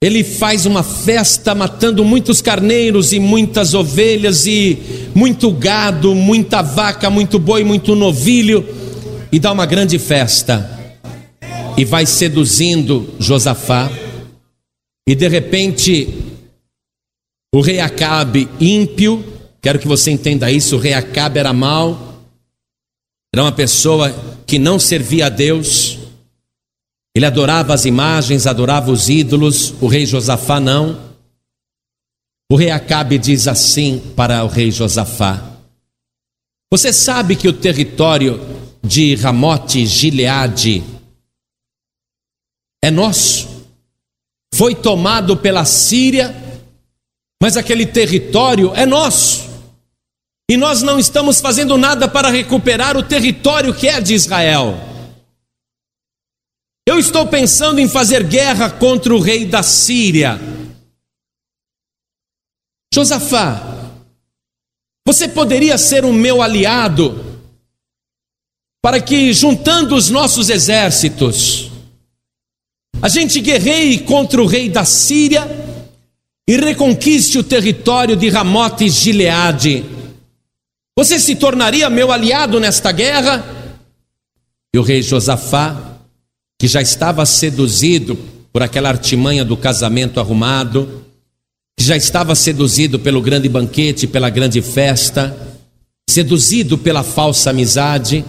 ele 0.01 0.23
faz 0.23 0.65
uma 0.65 0.85
festa 0.85 1.53
matando 1.53 2.05
muitos 2.05 2.41
carneiros 2.41 3.13
e 3.13 3.19
muitas 3.19 3.75
ovelhas 3.75 4.47
e 4.47 4.79
muito 5.13 5.51
gado, 5.51 6.15
muita 6.15 6.63
vaca, 6.63 7.11
muito 7.11 7.39
boi, 7.39 7.65
muito 7.65 7.97
novilho 7.97 8.65
e 9.33 9.41
dá 9.41 9.51
uma 9.51 9.67
grande 9.67 9.99
festa. 9.99 10.79
E 11.77 11.85
vai 11.85 12.07
seduzindo 12.07 13.13
Josafá. 13.19 13.91
E 15.09 15.15
de 15.17 15.27
repente 15.27 16.30
o 17.53 17.61
rei 17.61 17.81
Acabe, 17.81 18.49
ímpio, 18.61 19.25
quero 19.61 19.79
que 19.79 19.89
você 19.89 20.11
entenda 20.11 20.51
isso: 20.51 20.77
o 20.77 20.79
rei 20.79 20.95
Acabe 20.95 21.39
era 21.39 21.53
mau, 21.53 22.23
era 23.35 23.43
uma 23.43 23.53
pessoa 23.53 24.13
que 24.47 24.59
não 24.59 24.79
servia 24.79 25.27
a 25.27 25.29
Deus, 25.29 25.99
ele 27.15 27.27
adorava 27.27 27.75
as 27.75 27.85
imagens, 27.85 28.47
adorava 28.47 28.91
os 28.91 29.09
ídolos, 29.09 29.75
o 29.81 29.87
rei 29.89 30.07
Josafá 30.07 30.61
não. 30.61 31.11
O 32.51 32.57
rei 32.57 32.71
Acabe 32.71 33.19
diz 33.19 33.47
assim 33.47 33.99
para 34.15 34.45
o 34.45 34.49
rei 34.49 34.71
Josafá: 34.71 35.59
Você 36.71 36.93
sabe 36.93 37.35
que 37.35 37.49
o 37.49 37.53
território 37.53 38.41
de 38.83 39.17
Ramote 39.17 39.85
Gileade 39.87 40.85
é 42.83 42.91
nosso? 42.91 43.49
Foi 44.55 44.75
tomado 44.75 45.37
pela 45.37 45.65
Síria 45.65 46.50
mas 47.43 47.57
aquele 47.57 47.87
território 47.87 48.73
é 48.75 48.85
nosso. 48.85 49.49
E 50.51 50.57
nós 50.57 50.83
não 50.83 50.99
estamos 50.99 51.41
fazendo 51.41 51.79
nada 51.79 52.09
para 52.09 52.29
recuperar 52.29 52.97
o 52.97 53.03
território 53.03 53.75
que 53.75 53.89
é 53.89 54.01
de 54.01 54.15
Israel. 54.15 54.75
Eu 56.87 56.99
estou 56.99 57.27
pensando 57.29 57.81
em 57.81 57.89
fazer 57.89 58.25
guerra 58.25 58.69
contra 58.69 59.15
o 59.15 59.21
rei 59.21 59.47
da 59.47 59.63
Síria. 59.63 60.39
Josafá, 62.93 63.63
você 65.07 65.29
poderia 65.29 65.79
ser 65.79 66.05
o 66.05 66.13
meu 66.13 66.43
aliado 66.43 67.25
para 68.83 69.01
que, 69.01 69.33
juntando 69.33 69.95
os 69.95 70.11
nossos 70.11 70.51
exércitos, 70.51 71.71
a 73.01 73.09
gente 73.09 73.41
guerreie 73.41 74.01
contra 74.01 74.43
o 74.43 74.47
rei 74.47 74.69
da 74.69 74.85
Síria 74.85 75.60
e 76.51 76.57
reconquiste 76.57 77.39
o 77.39 77.45
território 77.45 78.17
de 78.17 78.29
Ramote 78.29 78.87
e 78.87 78.91
Gileade. 78.91 79.85
Você 80.99 81.21
se 81.21 81.37
tornaria 81.37 81.89
meu 81.89 82.11
aliado 82.11 82.59
nesta 82.59 82.91
guerra? 82.91 83.45
E 84.75 84.77
o 84.77 84.83
rei 84.83 85.01
Josafá, 85.01 86.01
que 86.59 86.67
já 86.67 86.83
estava 86.83 87.25
seduzido 87.25 88.19
por 88.53 88.65
aquela 88.65 88.89
artimanha 88.89 89.45
do 89.45 89.57
casamento 89.57 90.19
arrumado, 90.19 91.05
que 91.79 91.85
já 91.85 91.97
estava 91.97 92.35
seduzido 92.35 92.99
pelo 92.99 93.23
grande 93.23 93.49
banquete, 93.49 94.09
pela 94.09 94.29
grande 94.29 94.61
festa, 94.61 95.37
seduzido 96.11 96.77
pela 96.77 97.05
falsa 97.05 97.51
amizade, 97.51 98.25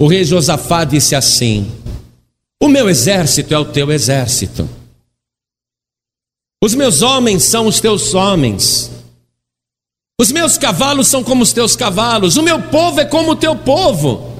o 0.00 0.08
rei 0.08 0.24
Josafá 0.24 0.82
disse 0.82 1.14
assim: 1.14 1.70
O 2.60 2.66
meu 2.66 2.90
exército 2.90 3.54
é 3.54 3.58
o 3.60 3.64
teu 3.64 3.92
exército 3.92 4.81
os 6.62 6.76
meus 6.76 7.02
homens 7.02 7.42
são 7.42 7.66
os 7.66 7.80
teus 7.80 8.14
homens. 8.14 8.92
Os 10.20 10.30
meus 10.30 10.56
cavalos 10.56 11.08
são 11.08 11.24
como 11.24 11.42
os 11.42 11.52
teus 11.52 11.74
cavalos. 11.74 12.36
O 12.36 12.42
meu 12.42 12.62
povo 12.70 13.00
é 13.00 13.04
como 13.04 13.32
o 13.32 13.36
teu 13.36 13.56
povo. 13.56 14.30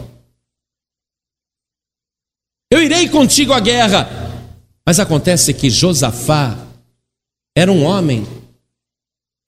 Eu 2.73 2.81
irei 2.81 3.09
contigo 3.09 3.53
à 3.53 3.59
guerra. 3.59 4.09
Mas 4.87 5.01
acontece 5.01 5.53
que 5.53 5.69
Josafá 5.69 6.57
era 7.57 7.71
um 7.71 7.85
homem 7.85 8.25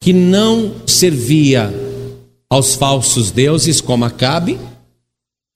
que 0.03 0.13
não 0.13 0.87
servia 0.87 1.73
aos 2.51 2.75
falsos 2.75 3.31
deuses 3.31 3.81
como 3.81 4.05
Acabe. 4.05 4.59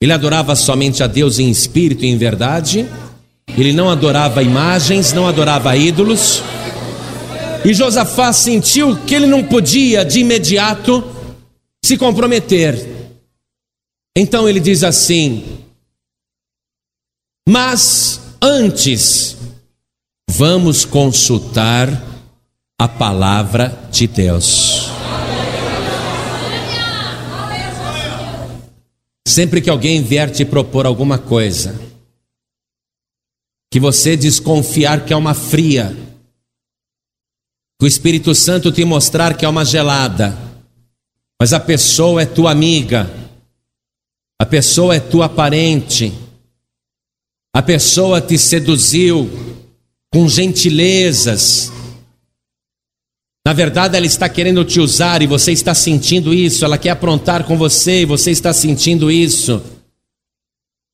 Ele 0.00 0.12
adorava 0.12 0.54
somente 0.54 1.02
a 1.02 1.08
Deus 1.08 1.40
em 1.40 1.50
espírito 1.50 2.04
e 2.04 2.08
em 2.08 2.16
verdade. 2.16 2.88
Ele 3.56 3.72
não 3.72 3.90
adorava 3.90 4.40
imagens, 4.40 5.12
não 5.12 5.26
adorava 5.26 5.76
ídolos. 5.76 6.42
E 7.64 7.74
Josafá 7.74 8.32
sentiu 8.32 8.96
que 9.04 9.14
ele 9.14 9.26
não 9.26 9.44
podia 9.44 10.04
de 10.04 10.20
imediato 10.20 11.04
se 11.84 11.96
comprometer. 11.96 12.98
Então 14.16 14.48
ele 14.48 14.60
diz 14.60 14.82
assim: 14.82 15.64
Mas 17.48 18.20
antes, 18.40 19.36
vamos 20.30 20.84
consultar 20.84 21.88
a 22.80 22.86
palavra 22.86 23.88
de 23.90 24.06
Deus. 24.06 24.88
Sempre 29.26 29.60
que 29.60 29.70
alguém 29.70 30.02
vier 30.02 30.30
te 30.30 30.44
propor 30.44 30.86
alguma 30.86 31.18
coisa, 31.18 31.78
que 33.70 33.78
você 33.78 34.16
desconfiar 34.16 35.04
que 35.04 35.12
é 35.12 35.16
uma 35.16 35.34
fria, 35.34 35.94
que 37.78 37.84
o 37.84 37.86
Espírito 37.86 38.34
Santo 38.34 38.72
te 38.72 38.84
mostrar 38.84 39.36
que 39.36 39.44
é 39.44 39.48
uma 39.48 39.64
gelada, 39.64 40.36
mas 41.40 41.52
a 41.52 41.60
pessoa 41.60 42.22
é 42.22 42.26
tua 42.26 42.50
amiga, 42.50 43.08
a 44.40 44.44
pessoa 44.44 44.96
é 44.96 45.00
tua 45.00 45.28
parente, 45.28 46.12
a 47.54 47.62
pessoa 47.62 48.20
te 48.20 48.36
seduziu 48.36 49.30
com 50.12 50.28
gentilezas. 50.28 51.72
Na 53.46 53.52
verdade, 53.52 53.96
ela 53.96 54.06
está 54.06 54.28
querendo 54.28 54.64
te 54.64 54.80
usar 54.80 55.22
e 55.22 55.26
você 55.26 55.52
está 55.52 55.74
sentindo 55.74 56.34
isso, 56.34 56.64
ela 56.64 56.76
quer 56.76 56.90
aprontar 56.90 57.44
com 57.44 57.56
você 57.56 58.02
e 58.02 58.04
você 58.04 58.30
está 58.32 58.52
sentindo 58.52 59.10
isso. 59.10 59.62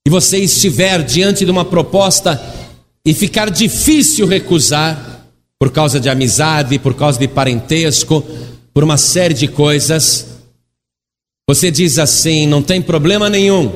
E 0.06 0.10
você 0.10 0.38
estiver 0.38 1.02
diante 1.02 1.46
de 1.46 1.50
uma 1.50 1.64
proposta 1.64 2.40
e 3.04 3.14
ficar 3.14 3.50
difícil 3.50 4.26
recusar, 4.26 5.13
por 5.58 5.70
causa 5.70 5.98
de 5.98 6.08
amizade, 6.08 6.78
por 6.78 6.94
causa 6.94 7.18
de 7.18 7.28
parentesco, 7.28 8.24
por 8.72 8.84
uma 8.84 8.96
série 8.96 9.34
de 9.34 9.48
coisas. 9.48 10.26
Você 11.48 11.70
diz 11.70 11.98
assim: 11.98 12.46
não 12.46 12.62
tem 12.62 12.80
problema 12.80 13.28
nenhum, 13.28 13.70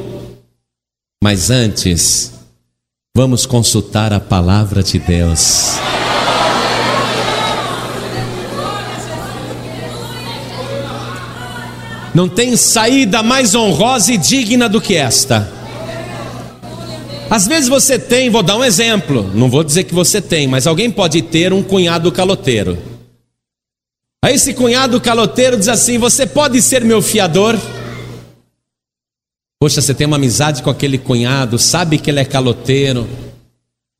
mas 1.22 1.50
antes, 1.50 2.32
vamos 3.16 3.46
consultar 3.46 4.12
a 4.12 4.20
palavra 4.20 4.82
de 4.82 4.98
Deus. 4.98 5.76
Não 12.14 12.28
tem 12.28 12.56
saída 12.56 13.22
mais 13.22 13.54
honrosa 13.54 14.12
e 14.12 14.18
digna 14.18 14.68
do 14.68 14.80
que 14.80 14.96
esta. 14.96 15.57
Às 17.30 17.46
vezes 17.46 17.68
você 17.68 17.98
tem, 17.98 18.30
vou 18.30 18.42
dar 18.42 18.56
um 18.56 18.64
exemplo, 18.64 19.30
não 19.34 19.50
vou 19.50 19.62
dizer 19.62 19.84
que 19.84 19.94
você 19.94 20.20
tem, 20.20 20.46
mas 20.46 20.66
alguém 20.66 20.90
pode 20.90 21.20
ter 21.20 21.52
um 21.52 21.62
cunhado 21.62 22.10
caloteiro. 22.10 22.78
Aí 24.24 24.34
esse 24.34 24.54
cunhado 24.54 25.00
caloteiro 25.00 25.56
diz 25.56 25.68
assim: 25.68 25.98
Você 25.98 26.26
pode 26.26 26.60
ser 26.62 26.82
meu 26.84 27.02
fiador? 27.02 27.58
Poxa, 29.60 29.82
você 29.82 29.92
tem 29.92 30.06
uma 30.06 30.16
amizade 30.16 30.62
com 30.62 30.70
aquele 30.70 30.96
cunhado, 30.96 31.58
sabe 31.58 31.98
que 31.98 32.10
ele 32.10 32.20
é 32.20 32.24
caloteiro, 32.24 33.06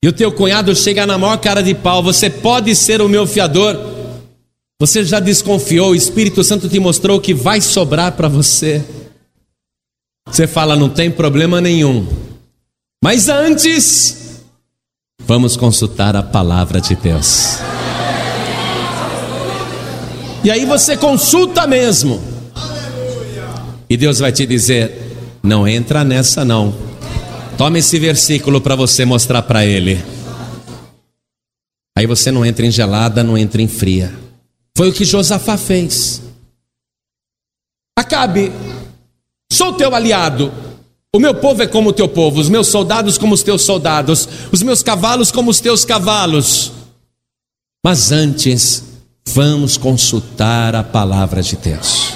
e 0.02 0.08
o 0.08 0.12
teu 0.12 0.32
cunhado 0.32 0.74
chega 0.74 1.06
na 1.06 1.18
maior 1.18 1.36
cara 1.36 1.62
de 1.62 1.74
pau: 1.74 2.02
Você 2.02 2.30
pode 2.30 2.74
ser 2.74 3.02
o 3.02 3.08
meu 3.08 3.26
fiador? 3.26 3.76
Você 4.80 5.04
já 5.04 5.20
desconfiou, 5.20 5.90
o 5.90 5.94
Espírito 5.94 6.42
Santo 6.42 6.68
te 6.68 6.80
mostrou 6.80 7.20
que 7.20 7.34
vai 7.34 7.60
sobrar 7.60 8.12
para 8.12 8.28
você. 8.28 8.82
Você 10.26 10.46
fala: 10.46 10.76
Não 10.76 10.88
tem 10.88 11.10
problema 11.10 11.60
nenhum. 11.60 12.27
Mas 13.02 13.28
antes, 13.28 14.42
vamos 15.20 15.56
consultar 15.56 16.16
a 16.16 16.22
palavra 16.22 16.80
de 16.80 16.96
Deus. 16.96 17.58
E 20.42 20.50
aí 20.50 20.64
você 20.64 20.96
consulta 20.96 21.66
mesmo. 21.66 22.20
E 23.88 23.96
Deus 23.96 24.18
vai 24.18 24.32
te 24.32 24.44
dizer: 24.44 25.16
não 25.42 25.66
entra 25.66 26.02
nessa 26.02 26.44
não. 26.44 26.74
Toma 27.56 27.78
esse 27.78 27.98
versículo 27.98 28.60
para 28.60 28.74
você 28.74 29.04
mostrar 29.04 29.42
para 29.42 29.64
ele. 29.64 30.02
Aí 31.96 32.06
você 32.06 32.30
não 32.30 32.44
entra 32.44 32.64
em 32.66 32.70
gelada, 32.70 33.24
não 33.24 33.36
entra 33.36 33.62
em 33.62 33.68
fria. 33.68 34.12
Foi 34.76 34.90
o 34.90 34.92
que 34.92 35.04
Josafá 35.04 35.56
fez. 35.56 36.22
Acabe, 37.98 38.52
sou 39.52 39.72
teu 39.72 39.92
aliado, 39.92 40.52
o 41.14 41.18
meu 41.18 41.34
povo 41.34 41.62
é 41.62 41.66
como 41.66 41.90
o 41.90 41.92
teu 41.92 42.08
povo, 42.08 42.40
os 42.40 42.48
meus 42.48 42.68
soldados 42.68 43.16
como 43.18 43.34
os 43.34 43.42
teus 43.42 43.62
soldados, 43.62 44.28
os 44.52 44.62
meus 44.62 44.82
cavalos 44.82 45.30
como 45.30 45.50
os 45.50 45.60
teus 45.60 45.84
cavalos. 45.84 46.72
Mas 47.84 48.12
antes, 48.12 48.88
Vamos 49.34 49.76
consultar 49.76 50.74
a 50.74 50.82
palavra 50.82 51.42
de 51.42 51.56
Deus. 51.56 52.14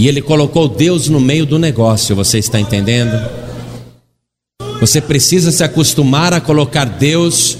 E 0.00 0.08
ele 0.08 0.22
colocou 0.22 0.68
Deus 0.68 1.08
no 1.08 1.20
meio 1.20 1.44
do 1.44 1.58
negócio, 1.58 2.16
você 2.16 2.38
está 2.38 2.58
entendendo? 2.58 3.12
Você 4.80 5.00
precisa 5.00 5.50
se 5.50 5.62
acostumar 5.62 6.32
a 6.32 6.40
colocar 6.40 6.84
Deus 6.84 7.58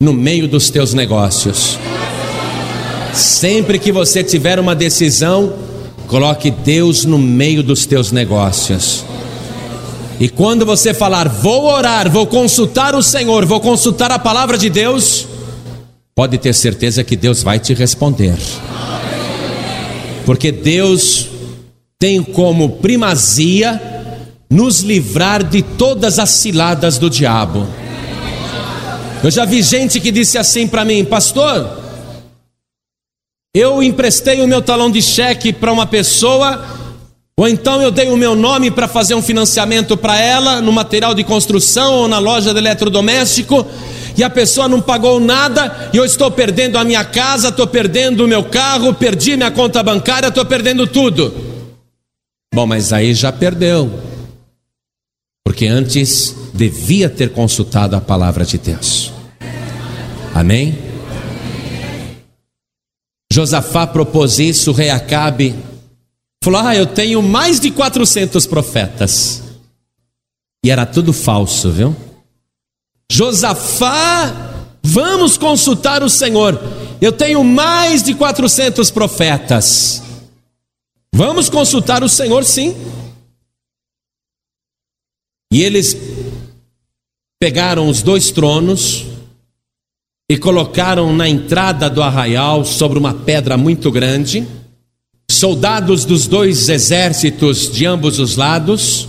no 0.00 0.12
meio 0.12 0.46
dos 0.46 0.68
teus 0.68 0.92
negócios. 0.92 1.78
Sempre 3.14 3.78
que 3.78 3.92
você 3.92 4.22
tiver 4.22 4.58
uma 4.58 4.74
decisão, 4.74 5.54
coloque 6.06 6.50
Deus 6.50 7.04
no 7.04 7.18
meio 7.18 7.62
dos 7.62 7.86
teus 7.86 8.12
negócios. 8.12 9.04
E 10.18 10.28
quando 10.28 10.64
você 10.64 10.94
falar, 10.94 11.28
vou 11.28 11.64
orar, 11.64 12.10
vou 12.10 12.26
consultar 12.26 12.94
o 12.94 13.02
Senhor, 13.02 13.44
vou 13.44 13.60
consultar 13.60 14.10
a 14.10 14.18
palavra 14.18 14.56
de 14.56 14.70
Deus, 14.70 15.26
pode 16.14 16.38
ter 16.38 16.54
certeza 16.54 17.04
que 17.04 17.16
Deus 17.16 17.42
vai 17.42 17.58
te 17.58 17.74
responder. 17.74 18.36
Porque 20.24 20.50
Deus 20.50 21.28
tem 21.98 22.22
como 22.22 22.70
primazia 22.76 23.80
nos 24.48 24.80
livrar 24.80 25.44
de 25.44 25.62
todas 25.62 26.18
as 26.18 26.30
ciladas 26.30 26.98
do 26.98 27.10
diabo. 27.10 27.66
Eu 29.22 29.30
já 29.30 29.44
vi 29.44 29.62
gente 29.62 30.00
que 30.00 30.10
disse 30.10 30.38
assim 30.38 30.66
para 30.66 30.84
mim, 30.84 31.04
pastor, 31.04 31.85
eu 33.56 33.82
emprestei 33.82 34.42
o 34.42 34.46
meu 34.46 34.60
talão 34.60 34.90
de 34.90 35.00
cheque 35.00 35.52
para 35.52 35.72
uma 35.72 35.86
pessoa, 35.86 36.62
ou 37.38 37.48
então 37.48 37.80
eu 37.80 37.90
dei 37.90 38.08
o 38.08 38.16
meu 38.16 38.34
nome 38.34 38.70
para 38.70 38.86
fazer 38.86 39.14
um 39.14 39.22
financiamento 39.22 39.96
para 39.96 40.18
ela 40.18 40.60
no 40.60 40.72
material 40.72 41.14
de 41.14 41.24
construção 41.24 41.94
ou 41.94 42.08
na 42.08 42.18
loja 42.18 42.52
de 42.52 42.58
eletrodoméstico, 42.58 43.66
e 44.16 44.22
a 44.22 44.28
pessoa 44.28 44.68
não 44.68 44.80
pagou 44.80 45.18
nada, 45.20 45.90
e 45.92 45.96
eu 45.96 46.04
estou 46.04 46.30
perdendo 46.30 46.76
a 46.76 46.84
minha 46.84 47.04
casa, 47.04 47.48
estou 47.48 47.66
perdendo 47.66 48.24
o 48.24 48.28
meu 48.28 48.44
carro, 48.44 48.92
perdi 48.92 49.36
minha 49.36 49.50
conta 49.50 49.82
bancária, 49.82 50.28
estou 50.28 50.44
perdendo 50.44 50.86
tudo. 50.86 51.34
Bom, 52.54 52.66
mas 52.66 52.92
aí 52.92 53.14
já 53.14 53.30
perdeu. 53.32 53.90
Porque 55.44 55.66
antes 55.66 56.34
devia 56.52 57.08
ter 57.08 57.30
consultado 57.30 57.94
a 57.94 58.00
palavra 58.00 58.44
de 58.44 58.58
Deus. 58.58 59.12
Amém? 60.34 60.85
Josafá 63.32 63.86
propôs 63.86 64.38
isso, 64.38 64.70
o 64.70 64.74
rei 64.74 64.90
Acabe 64.90 65.54
falou: 66.42 66.60
Ah, 66.60 66.76
eu 66.76 66.86
tenho 66.86 67.20
mais 67.22 67.60
de 67.60 67.70
400 67.70 68.46
profetas. 68.46 69.42
E 70.64 70.70
era 70.70 70.86
tudo 70.86 71.12
falso, 71.12 71.70
viu? 71.70 71.94
Josafá, 73.10 74.54
vamos 74.82 75.36
consultar 75.36 76.02
o 76.02 76.10
Senhor. 76.10 76.60
Eu 77.00 77.12
tenho 77.12 77.44
mais 77.44 78.02
de 78.02 78.14
400 78.14 78.90
profetas. 78.90 80.02
Vamos 81.14 81.48
consultar 81.48 82.02
o 82.02 82.08
Senhor, 82.08 82.44
sim. 82.44 82.76
E 85.52 85.62
eles 85.62 85.96
pegaram 87.40 87.88
os 87.88 88.02
dois 88.02 88.30
tronos 88.30 89.15
e 90.30 90.36
colocaram 90.36 91.14
na 91.14 91.28
entrada 91.28 91.88
do 91.88 92.02
arraial, 92.02 92.64
sobre 92.64 92.98
uma 92.98 93.14
pedra 93.14 93.56
muito 93.56 93.90
grande, 93.90 94.46
soldados 95.30 96.04
dos 96.04 96.26
dois 96.26 96.68
exércitos 96.68 97.70
de 97.70 97.86
ambos 97.86 98.18
os 98.18 98.36
lados, 98.36 99.08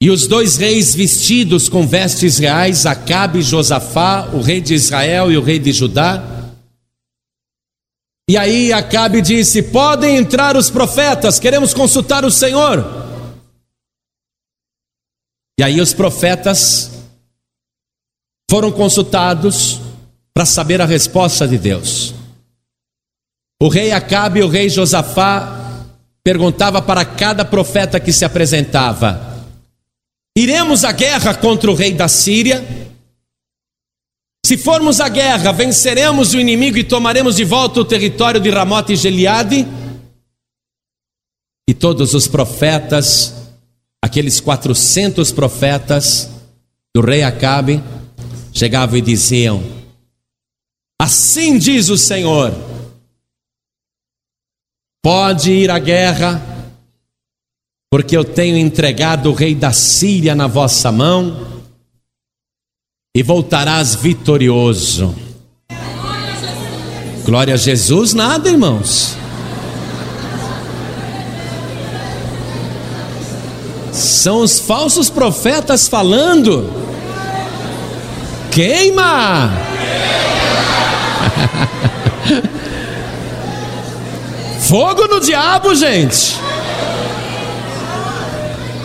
e 0.00 0.10
os 0.10 0.26
dois 0.26 0.56
reis 0.56 0.94
vestidos 0.94 1.68
com 1.68 1.86
vestes 1.86 2.38
reais, 2.38 2.86
Acabe 2.86 3.38
e 3.38 3.42
Josafá, 3.42 4.30
o 4.32 4.40
rei 4.40 4.60
de 4.60 4.74
Israel 4.74 5.30
e 5.32 5.36
o 5.36 5.42
rei 5.42 5.58
de 5.58 5.72
Judá, 5.72 6.36
e 8.28 8.36
aí 8.36 8.72
Acabe 8.72 9.22
disse: 9.22 9.62
Podem 9.62 10.16
entrar 10.16 10.56
os 10.56 10.68
profetas, 10.68 11.38
queremos 11.38 11.72
consultar 11.72 12.24
o 12.24 12.30
Senhor. 12.30 12.84
E 15.58 15.62
aí 15.62 15.80
os 15.80 15.94
profetas 15.94 16.90
foram 18.50 18.70
consultados 18.70 19.80
para 20.32 20.44
saber 20.44 20.80
a 20.80 20.86
resposta 20.86 21.46
de 21.46 21.58
Deus. 21.58 22.14
O 23.60 23.68
rei 23.68 23.92
Acabe 23.92 24.40
e 24.40 24.42
o 24.42 24.48
rei 24.48 24.68
Josafá 24.68 25.84
perguntava 26.22 26.82
para 26.82 27.04
cada 27.04 27.44
profeta 27.44 27.98
que 27.98 28.12
se 28.12 28.24
apresentava: 28.24 29.46
Iremos 30.36 30.84
à 30.84 30.92
guerra 30.92 31.34
contra 31.34 31.70
o 31.70 31.74
rei 31.74 31.92
da 31.92 32.08
Síria? 32.08 32.64
Se 34.44 34.56
formos 34.56 35.00
à 35.00 35.08
guerra, 35.08 35.50
venceremos 35.50 36.32
o 36.32 36.38
inimigo 36.38 36.78
e 36.78 36.84
tomaremos 36.84 37.34
de 37.34 37.44
volta 37.44 37.80
o 37.80 37.84
território 37.84 38.40
de 38.40 38.48
Ramote 38.48 38.92
e 38.92 38.96
Geliade. 38.96 39.66
E 41.68 41.74
todos 41.74 42.14
os 42.14 42.28
profetas, 42.28 43.34
aqueles 44.00 44.38
400 44.38 45.32
profetas 45.32 46.30
do 46.94 47.00
rei 47.00 47.24
Acabe, 47.24 47.82
chegavam 48.56 48.96
e 48.96 49.02
diziam: 49.02 49.62
Assim 51.00 51.58
diz 51.58 51.90
o 51.90 51.98
Senhor, 51.98 52.54
pode 55.04 55.52
ir 55.52 55.70
à 55.70 55.78
guerra, 55.78 56.42
porque 57.90 58.16
eu 58.16 58.24
tenho 58.24 58.56
entregado 58.56 59.30
o 59.30 59.34
rei 59.34 59.54
da 59.54 59.72
Síria 59.72 60.34
na 60.34 60.46
vossa 60.46 60.90
mão 60.90 61.62
e 63.14 63.22
voltarás 63.22 63.94
vitorioso. 63.94 65.14
Glória 67.26 67.54
a 67.54 67.56
Jesus, 67.58 68.14
nada, 68.14 68.48
irmãos. 68.48 69.16
São 73.92 74.40
os 74.40 74.58
falsos 74.60 75.10
profetas 75.10 75.88
falando. 75.88 76.95
Queima! 78.56 79.50
Fogo 84.60 85.06
no 85.08 85.20
diabo, 85.20 85.74
gente. 85.74 86.38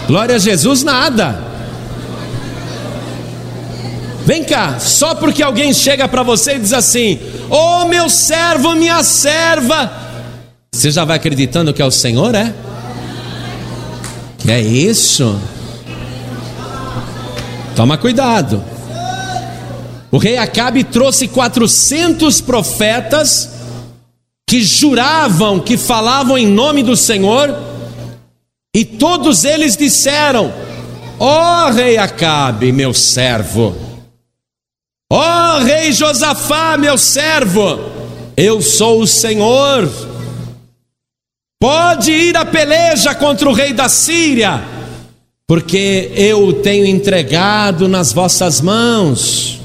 Glória 0.07 0.35
a 0.35 0.39
Jesus, 0.39 0.83
nada. 0.83 1.41
Vem 4.25 4.43
cá, 4.43 4.77
só 4.77 5.15
porque 5.15 5.41
alguém 5.41 5.73
chega 5.73 6.05
para 6.05 6.21
você 6.21 6.55
e 6.55 6.59
diz 6.59 6.73
assim: 6.73 7.17
Ô 7.49 7.55
oh, 7.55 7.85
meu 7.85 8.09
servo, 8.09 8.75
minha 8.75 9.01
serva, 9.05 9.89
você 10.69 10.91
já 10.91 11.05
vai 11.05 11.15
acreditando 11.15 11.73
que 11.73 11.81
é 11.81 11.85
o 11.85 11.91
Senhor, 11.91 12.35
é? 12.35 12.53
Que 14.37 14.51
é 14.51 14.59
isso? 14.59 15.39
Toma 17.73 17.97
cuidado. 17.97 18.70
O 20.11 20.17
rei 20.17 20.37
Acabe 20.37 20.83
trouxe 20.83 21.27
400 21.27 22.41
profetas 22.41 23.49
que 24.47 24.61
juravam, 24.61 25.59
que 25.59 25.77
falavam 25.77 26.37
em 26.37 26.45
nome 26.45 26.83
do 26.83 26.97
Senhor, 26.97 27.55
e 28.75 28.83
todos 28.83 29.45
eles 29.45 29.77
disseram: 29.77 30.53
Ó 31.17 31.67
oh, 31.67 31.71
rei 31.71 31.97
Acabe, 31.97 32.71
meu 32.71 32.93
servo, 32.93 33.91
Ó 35.13 35.57
oh, 35.57 35.63
rei 35.63 35.91
Josafá, 35.91 36.77
meu 36.77 36.97
servo, 36.97 37.79
eu 38.37 38.61
sou 38.61 39.01
o 39.01 39.07
Senhor. 39.07 39.91
Pode 41.59 42.13
ir 42.13 42.37
à 42.37 42.45
peleja 42.45 43.13
contra 43.13 43.49
o 43.49 43.53
rei 43.53 43.73
da 43.73 43.89
Síria, 43.89 44.63
porque 45.45 46.13
eu 46.15 46.47
o 46.47 46.53
tenho 46.53 46.85
entregado 46.85 47.89
nas 47.89 48.13
vossas 48.13 48.61
mãos. 48.61 49.60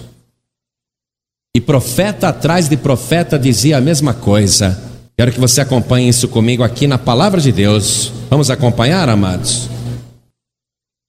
E 1.57 1.61
profeta 1.61 2.29
atrás 2.29 2.69
de 2.69 2.77
profeta 2.77 3.38
dizia 3.38 3.79
a 3.79 3.81
mesma 3.81 4.12
coisa. 4.12 4.79
Quero 5.16 5.33
que 5.33 5.40
você 5.40 5.62
acompanhe 5.62 6.07
isso 6.07 6.29
comigo 6.29 6.62
aqui 6.62 6.87
na 6.87 6.99
palavra 6.99 7.40
de 7.40 7.51
Deus. 7.51 8.12
Vamos 8.29 8.51
acompanhar, 8.51 9.09
amados? 9.09 9.66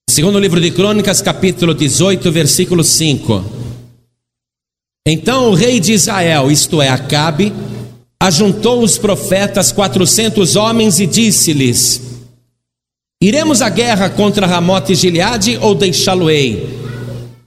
Segundo 0.08 0.40
livro 0.40 0.58
de 0.58 0.70
Crônicas, 0.70 1.20
capítulo 1.20 1.74
18, 1.74 2.32
versículo 2.32 2.82
5. 2.82 3.44
Então 5.06 5.50
o 5.50 5.54
rei 5.54 5.78
de 5.80 5.92
Israel, 5.92 6.50
isto 6.50 6.80
é, 6.80 6.88
Acabe, 6.88 7.52
ajuntou 8.18 8.82
os 8.82 8.96
profetas, 8.96 9.70
quatrocentos 9.70 10.56
homens, 10.56 10.98
e 10.98 11.06
disse-lhes: 11.06 12.00
Iremos 13.22 13.60
à 13.60 13.68
guerra 13.68 14.08
contra 14.08 14.46
Ramote 14.46 14.94
e 14.94 14.96
Gileade 14.96 15.58
ou 15.60 15.74
deixá-lo-ei? 15.74 16.87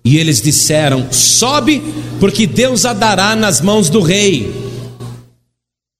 E 0.04 0.18
eles 0.18 0.42
disseram: 0.42 1.12
Sobe, 1.12 1.82
porque 2.20 2.48
Deus 2.48 2.86
a 2.86 2.94
dará 2.94 3.36
nas 3.36 3.62
mãos 3.62 3.90
do 3.90 4.02
rei. 4.02 4.52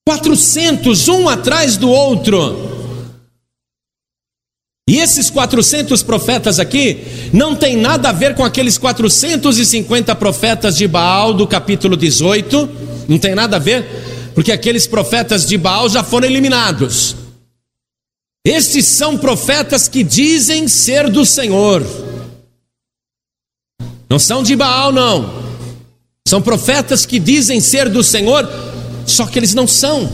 Quatrocentos, 0.08 1.08
um 1.08 1.30
atrás 1.30 1.78
do 1.78 1.90
outro. 1.90 2.72
E 4.90 4.98
esses 4.98 5.30
400 5.30 6.04
profetas 6.04 6.60
aqui 6.60 7.00
não 7.32 7.56
tem 7.56 7.78
nada 7.78 8.10
a 8.10 8.12
ver 8.12 8.36
com 8.36 8.44
aqueles 8.44 8.78
450 8.78 10.14
profetas 10.16 10.76
de 10.76 10.88
Baal 10.88 11.34
do 11.34 11.48
capítulo 11.48 11.96
18, 11.96 12.70
não 13.08 13.18
tem 13.18 13.34
nada 13.34 13.56
a 13.56 13.60
ver, 13.60 13.86
porque 14.34 14.52
aqueles 14.52 14.88
profetas 14.88 15.46
de 15.46 15.58
Baal 15.58 15.88
já 15.88 16.04
foram 16.04 16.28
eliminados. 16.28 17.16
Estes 18.46 18.86
são 18.86 19.18
profetas 19.18 19.88
que 19.88 20.04
dizem 20.04 20.68
ser 20.68 21.10
do 21.10 21.26
Senhor. 21.26 21.86
Não 24.12 24.20
são 24.20 24.44
de 24.44 24.58
Baal, 24.58 24.92
não. 24.92 25.24
São 26.28 26.42
profetas 26.42 27.06
que 27.06 27.18
dizem 27.18 27.62
ser 27.62 27.88
do 27.88 28.04
Senhor, 28.04 28.46
só 29.08 29.26
que 29.26 29.40
eles 29.40 29.54
não 29.54 29.66
são. 29.66 30.14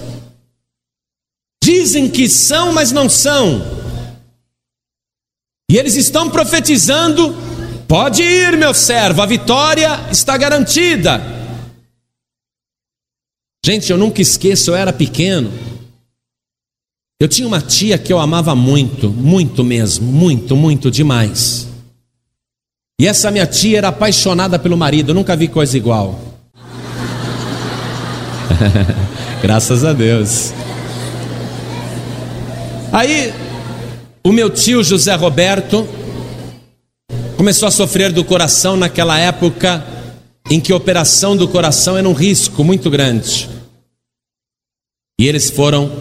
Dizem 1.63 2.07
que 2.07 2.29
são, 2.29 2.71
mas 2.71 2.91
não 2.91 3.10
são. 3.10 3.60
E 5.71 5.77
eles 5.77 5.95
estão 5.95 6.29
profetizando: 6.29 7.36
pode 7.88 8.21
ir, 8.21 8.55
meu 8.55 8.71
servo, 8.71 9.23
a 9.23 9.25
vitória 9.25 9.89
está 10.12 10.38
garantida. 10.38 11.19
Gente, 13.65 13.91
eu 13.91 13.97
nunca 13.97 14.21
esqueço, 14.21 14.69
eu 14.69 14.75
era 14.75 14.93
pequeno. 14.93 15.51
Eu 17.19 17.27
tinha 17.27 17.47
uma 17.47 17.62
tia 17.62 17.97
que 17.97 18.13
eu 18.13 18.19
amava 18.19 18.53
muito, 18.53 19.10
muito 19.10 19.63
mesmo, 19.63 20.05
muito, 20.05 20.55
muito 20.55 20.91
demais. 20.91 21.66
E 22.99 23.05
essa 23.05 23.29
minha 23.29 23.45
tia 23.45 23.77
era 23.77 23.89
apaixonada 23.89 24.57
pelo 24.57 24.75
marido, 24.75 25.13
nunca 25.13 25.36
vi 25.36 25.47
coisa 25.47 25.77
igual. 25.77 26.19
Graças 29.39 29.83
a 29.83 29.93
Deus. 29.93 30.51
Aí, 32.91 33.31
o 34.23 34.31
meu 34.31 34.49
tio 34.49 34.83
José 34.83 35.13
Roberto 35.13 35.88
começou 37.38 37.67
a 37.67 37.71
sofrer 37.71 38.12
do 38.12 38.23
coração 38.23 38.75
naquela 38.75 39.19
época 39.19 39.86
em 40.49 40.60
que 40.60 40.73
a 40.73 40.75
operação 40.75 41.38
do 41.38 41.47
coração 41.47 41.97
era 41.97 42.10
um 42.10 42.13
risco 42.13 42.63
muito 42.63 42.89
grande. 42.89 43.47
E 45.19 45.27
eles 45.27 45.51
foram 45.51 45.91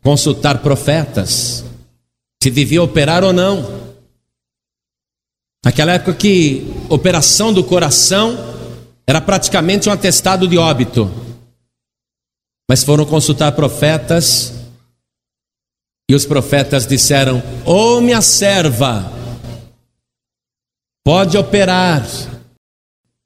consultar 0.00 0.58
profetas 0.58 1.64
se 2.40 2.50
devia 2.50 2.80
operar 2.80 3.24
ou 3.24 3.32
não. 3.32 3.85
Naquela 5.66 5.94
época 5.94 6.14
que 6.14 6.64
operação 6.88 7.52
do 7.52 7.64
coração 7.64 8.38
era 9.04 9.20
praticamente 9.20 9.88
um 9.88 9.92
atestado 9.92 10.46
de 10.46 10.56
óbito. 10.56 11.10
Mas 12.70 12.84
foram 12.84 13.04
consultar 13.04 13.50
profetas 13.50 14.54
e 16.08 16.14
os 16.14 16.24
profetas 16.24 16.86
disseram: 16.86 17.42
Ô 17.64 17.96
oh, 17.96 18.00
minha 18.00 18.22
serva, 18.22 19.12
pode 21.04 21.36
operar, 21.36 22.06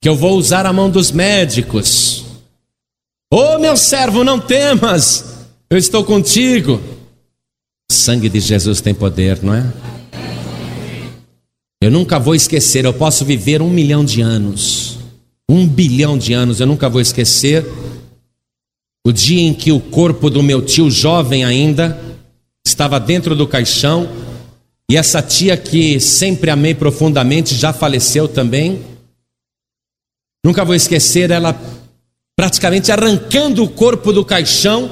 que 0.00 0.08
eu 0.08 0.16
vou 0.16 0.38
usar 0.38 0.64
a 0.64 0.72
mão 0.72 0.88
dos 0.88 1.10
médicos. 1.10 2.24
Ô 3.30 3.36
oh, 3.36 3.58
meu 3.58 3.76
servo, 3.76 4.24
não 4.24 4.40
temas, 4.40 5.46
eu 5.68 5.76
estou 5.76 6.02
contigo. 6.04 6.80
O 7.90 7.92
sangue 7.92 8.30
de 8.30 8.40
Jesus 8.40 8.80
tem 8.80 8.94
poder, 8.94 9.42
não 9.42 9.52
é? 9.52 9.99
Eu 11.82 11.90
nunca 11.90 12.18
vou 12.18 12.34
esquecer, 12.34 12.84
eu 12.84 12.92
posso 12.92 13.24
viver 13.24 13.62
um 13.62 13.70
milhão 13.70 14.04
de 14.04 14.20
anos, 14.20 14.98
um 15.50 15.66
bilhão 15.66 16.18
de 16.18 16.34
anos, 16.34 16.60
eu 16.60 16.66
nunca 16.66 16.90
vou 16.90 17.00
esquecer. 17.00 17.64
O 19.06 19.10
dia 19.10 19.40
em 19.40 19.54
que 19.54 19.72
o 19.72 19.80
corpo 19.80 20.28
do 20.28 20.42
meu 20.42 20.60
tio, 20.60 20.90
jovem 20.90 21.42
ainda, 21.42 21.98
estava 22.66 23.00
dentro 23.00 23.34
do 23.34 23.48
caixão, 23.48 24.06
e 24.90 24.96
essa 24.96 25.22
tia 25.22 25.56
que 25.56 25.98
sempre 25.98 26.50
amei 26.50 26.74
profundamente 26.74 27.54
já 27.54 27.72
faleceu 27.72 28.28
também. 28.28 28.84
Nunca 30.44 30.66
vou 30.66 30.74
esquecer 30.74 31.30
ela 31.30 31.58
praticamente 32.36 32.92
arrancando 32.92 33.64
o 33.64 33.70
corpo 33.70 34.12
do 34.12 34.22
caixão, 34.22 34.90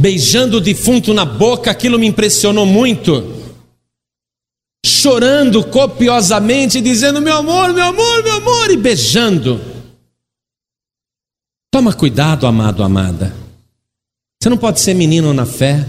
beijando 0.00 0.56
o 0.56 0.60
defunto 0.60 1.14
na 1.14 1.24
boca, 1.24 1.70
aquilo 1.70 1.96
me 1.96 2.08
impressionou 2.08 2.66
muito 2.66 3.43
chorando 4.84 5.64
copiosamente, 5.64 6.80
dizendo: 6.80 7.20
Meu 7.20 7.38
amor, 7.38 7.72
meu 7.72 7.84
amor, 7.84 8.22
meu 8.22 8.34
amor, 8.34 8.70
e 8.70 8.76
beijando. 8.76 9.58
Toma 11.72 11.94
cuidado, 11.94 12.46
amado, 12.46 12.84
amada. 12.84 13.34
Você 14.40 14.50
não 14.50 14.58
pode 14.58 14.80
ser 14.80 14.94
menino 14.94 15.32
na 15.32 15.46
fé, 15.46 15.84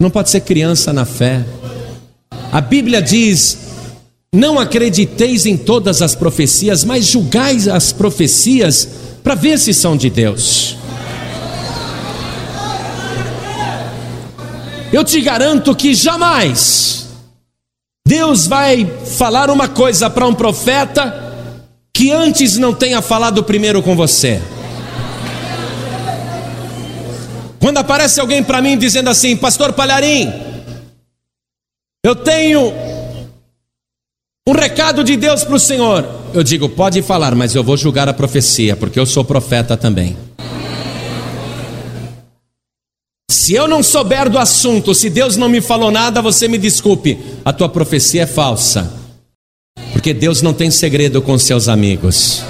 não 0.00 0.08
pode 0.08 0.30
ser 0.30 0.40
criança 0.40 0.90
na 0.92 1.04
fé. 1.04 1.44
A 2.50 2.62
Bíblia 2.62 3.02
diz: 3.02 3.58
Não 4.34 4.58
acrediteis 4.58 5.44
em 5.44 5.58
todas 5.58 6.00
as 6.00 6.14
profecias, 6.14 6.84
mas 6.84 7.04
julgais 7.04 7.68
as 7.68 7.92
profecias 7.92 8.88
para 9.22 9.34
ver 9.34 9.58
se 9.58 9.74
são 9.74 9.98
de 9.98 10.08
Deus. 10.08 10.78
Eu 14.90 15.04
te 15.04 15.20
garanto 15.20 15.74
que 15.74 15.94
jamais 15.94 17.01
Deus 18.06 18.46
vai 18.46 18.84
falar 18.84 19.50
uma 19.50 19.68
coisa 19.68 20.10
para 20.10 20.26
um 20.26 20.34
profeta 20.34 21.32
que 21.94 22.10
antes 22.10 22.56
não 22.58 22.74
tenha 22.74 23.00
falado 23.00 23.44
primeiro 23.44 23.82
com 23.82 23.94
você. 23.94 24.42
Quando 27.60 27.78
aparece 27.78 28.20
alguém 28.20 28.42
para 28.42 28.60
mim 28.60 28.76
dizendo 28.76 29.08
assim, 29.08 29.36
Pastor 29.36 29.72
Palharim, 29.72 30.32
eu 32.04 32.16
tenho 32.16 32.72
um 34.48 34.52
recado 34.52 35.04
de 35.04 35.16
Deus 35.16 35.44
para 35.44 35.54
o 35.54 35.60
Senhor. 35.60 36.04
Eu 36.34 36.42
digo, 36.42 36.68
pode 36.68 37.00
falar, 37.02 37.36
mas 37.36 37.54
eu 37.54 37.62
vou 37.62 37.76
julgar 37.76 38.08
a 38.08 38.12
profecia, 38.12 38.74
porque 38.74 38.98
eu 38.98 39.06
sou 39.06 39.24
profeta 39.24 39.76
também. 39.76 40.16
Se 43.42 43.54
eu 43.54 43.66
não 43.66 43.82
souber 43.82 44.30
do 44.30 44.38
assunto, 44.38 44.94
se 44.94 45.10
Deus 45.10 45.36
não 45.36 45.48
me 45.48 45.60
falou 45.60 45.90
nada, 45.90 46.22
você 46.22 46.46
me 46.46 46.56
desculpe, 46.56 47.18
a 47.44 47.52
tua 47.52 47.68
profecia 47.68 48.22
é 48.22 48.26
falsa. 48.26 48.88
Porque 49.92 50.14
Deus 50.14 50.42
não 50.42 50.54
tem 50.54 50.70
segredo 50.70 51.20
com 51.20 51.36
seus 51.36 51.66
amigos. 51.66 52.44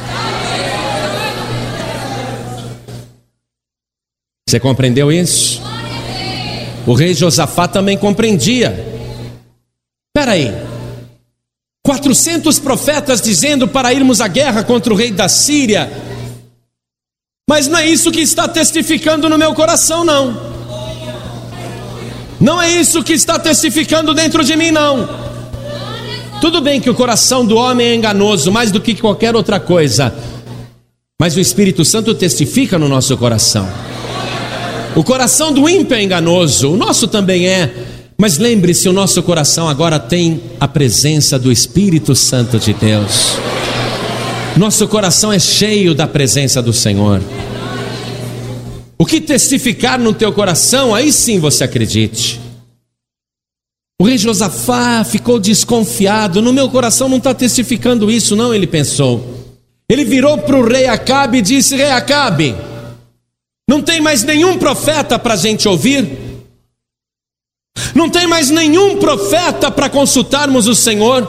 Você 4.47 4.61
compreendeu 4.61 5.11
isso? 5.11 5.63
O 6.87 6.93
rei 6.93 7.15
Josafá 7.15 7.67
também 7.67 7.97
compreendia. 7.97 8.87
Espera 10.15 10.33
aí. 10.33 10.53
400 11.87 12.59
profetas 12.59 13.23
dizendo 13.23 13.67
para 13.67 13.95
irmos 13.95 14.21
à 14.21 14.29
guerra 14.29 14.63
contra 14.63 14.93
o 14.93 14.97
rei 14.97 15.11
da 15.11 15.27
Síria. 15.27 15.91
Mas 17.49 17.67
não 17.67 17.79
é 17.79 17.87
isso 17.87 18.13
que 18.13 18.21
está 18.21 18.47
testificando 18.47 19.27
no 19.31 19.39
meu 19.39 19.55
coração, 19.55 20.05
não. 20.05 20.53
Não 22.43 22.61
é 22.61 22.69
isso 22.69 23.05
que 23.05 23.13
está 23.13 23.39
testificando 23.39 24.13
dentro 24.13 24.43
de 24.43 24.57
mim, 24.57 24.73
não. 24.73 25.09
Tudo 26.41 26.61
bem 26.61 26.81
que 26.81 26.91
o 26.91 26.95
coração 26.95 27.47
do 27.47 27.55
homem 27.55 27.87
é 27.87 27.95
enganoso 27.95 28.51
mais 28.51 28.73
do 28.73 28.81
que 28.81 28.97
qualquer 28.97 29.37
outra 29.37 29.61
coisa, 29.61 30.13
mas 31.21 31.37
o 31.37 31.41
Espírito 31.41 31.85
Santo 31.85 32.13
testifica 32.17 32.81
no 32.81 32.89
nosso 32.89 33.17
coração. 33.17 33.69
O 34.97 35.05
coração 35.05 35.53
do 35.53 35.69
ímpio 35.69 35.95
é 35.95 36.03
enganoso, 36.03 36.73
o 36.73 36.77
nosso 36.77 37.07
também 37.07 37.47
é, 37.47 37.73
mas 38.19 38.39
lembre-se: 38.39 38.89
o 38.89 38.93
nosso 38.93 39.23
coração 39.23 39.69
agora 39.69 40.01
tem 40.01 40.43
a 40.59 40.67
presença 40.67 41.39
do 41.39 41.53
Espírito 41.53 42.13
Santo 42.17 42.59
de 42.59 42.73
Deus. 42.73 43.37
Nosso 44.57 44.89
coração 44.89 45.33
é 45.33 45.39
cheio 45.39 45.95
da 45.95 46.09
presença 46.09 46.61
do 46.61 46.73
Senhor. 46.73 47.23
O 49.03 49.05
que 49.05 49.21
testificar 49.21 49.99
no 49.99 50.15
teu 50.15 50.33
coração, 50.33 50.95
aí 50.95 51.13
sim 51.13 51.41
você 51.41 51.65
acredite. 51.65 52.41
O 54.01 54.05
rei 54.05 54.17
Josafá 54.17 55.03
ficou 55.03 55.41
desconfiado. 55.41 56.41
No 56.41 56.53
meu 56.53 56.71
coração 56.71 57.09
não 57.09 57.17
está 57.17 57.35
testificando 57.35 58.09
isso, 58.09 58.37
não, 58.37 58.55
ele 58.55 58.65
pensou. 58.65 59.59
Ele 59.91 60.05
virou 60.05 60.39
para 60.39 60.57
o 60.57 60.65
rei 60.65 60.87
Acabe 60.87 61.39
e 61.39 61.43
disse: 61.43 61.75
Rei 61.75 61.91
Acabe, 61.91 62.55
não 63.69 63.83
tem 63.83 64.01
mais 64.01 64.23
nenhum 64.23 64.57
profeta 64.57 65.19
para 65.19 65.35
a 65.35 65.37
gente 65.37 65.67
ouvir? 65.67 66.09
Não 67.97 68.09
tem 68.09 68.29
mais 68.29 68.51
nenhum 68.51 69.01
profeta 69.01 69.69
para 69.69 69.91
consultarmos 69.91 70.69
o 70.69 70.77
Senhor? 70.77 71.29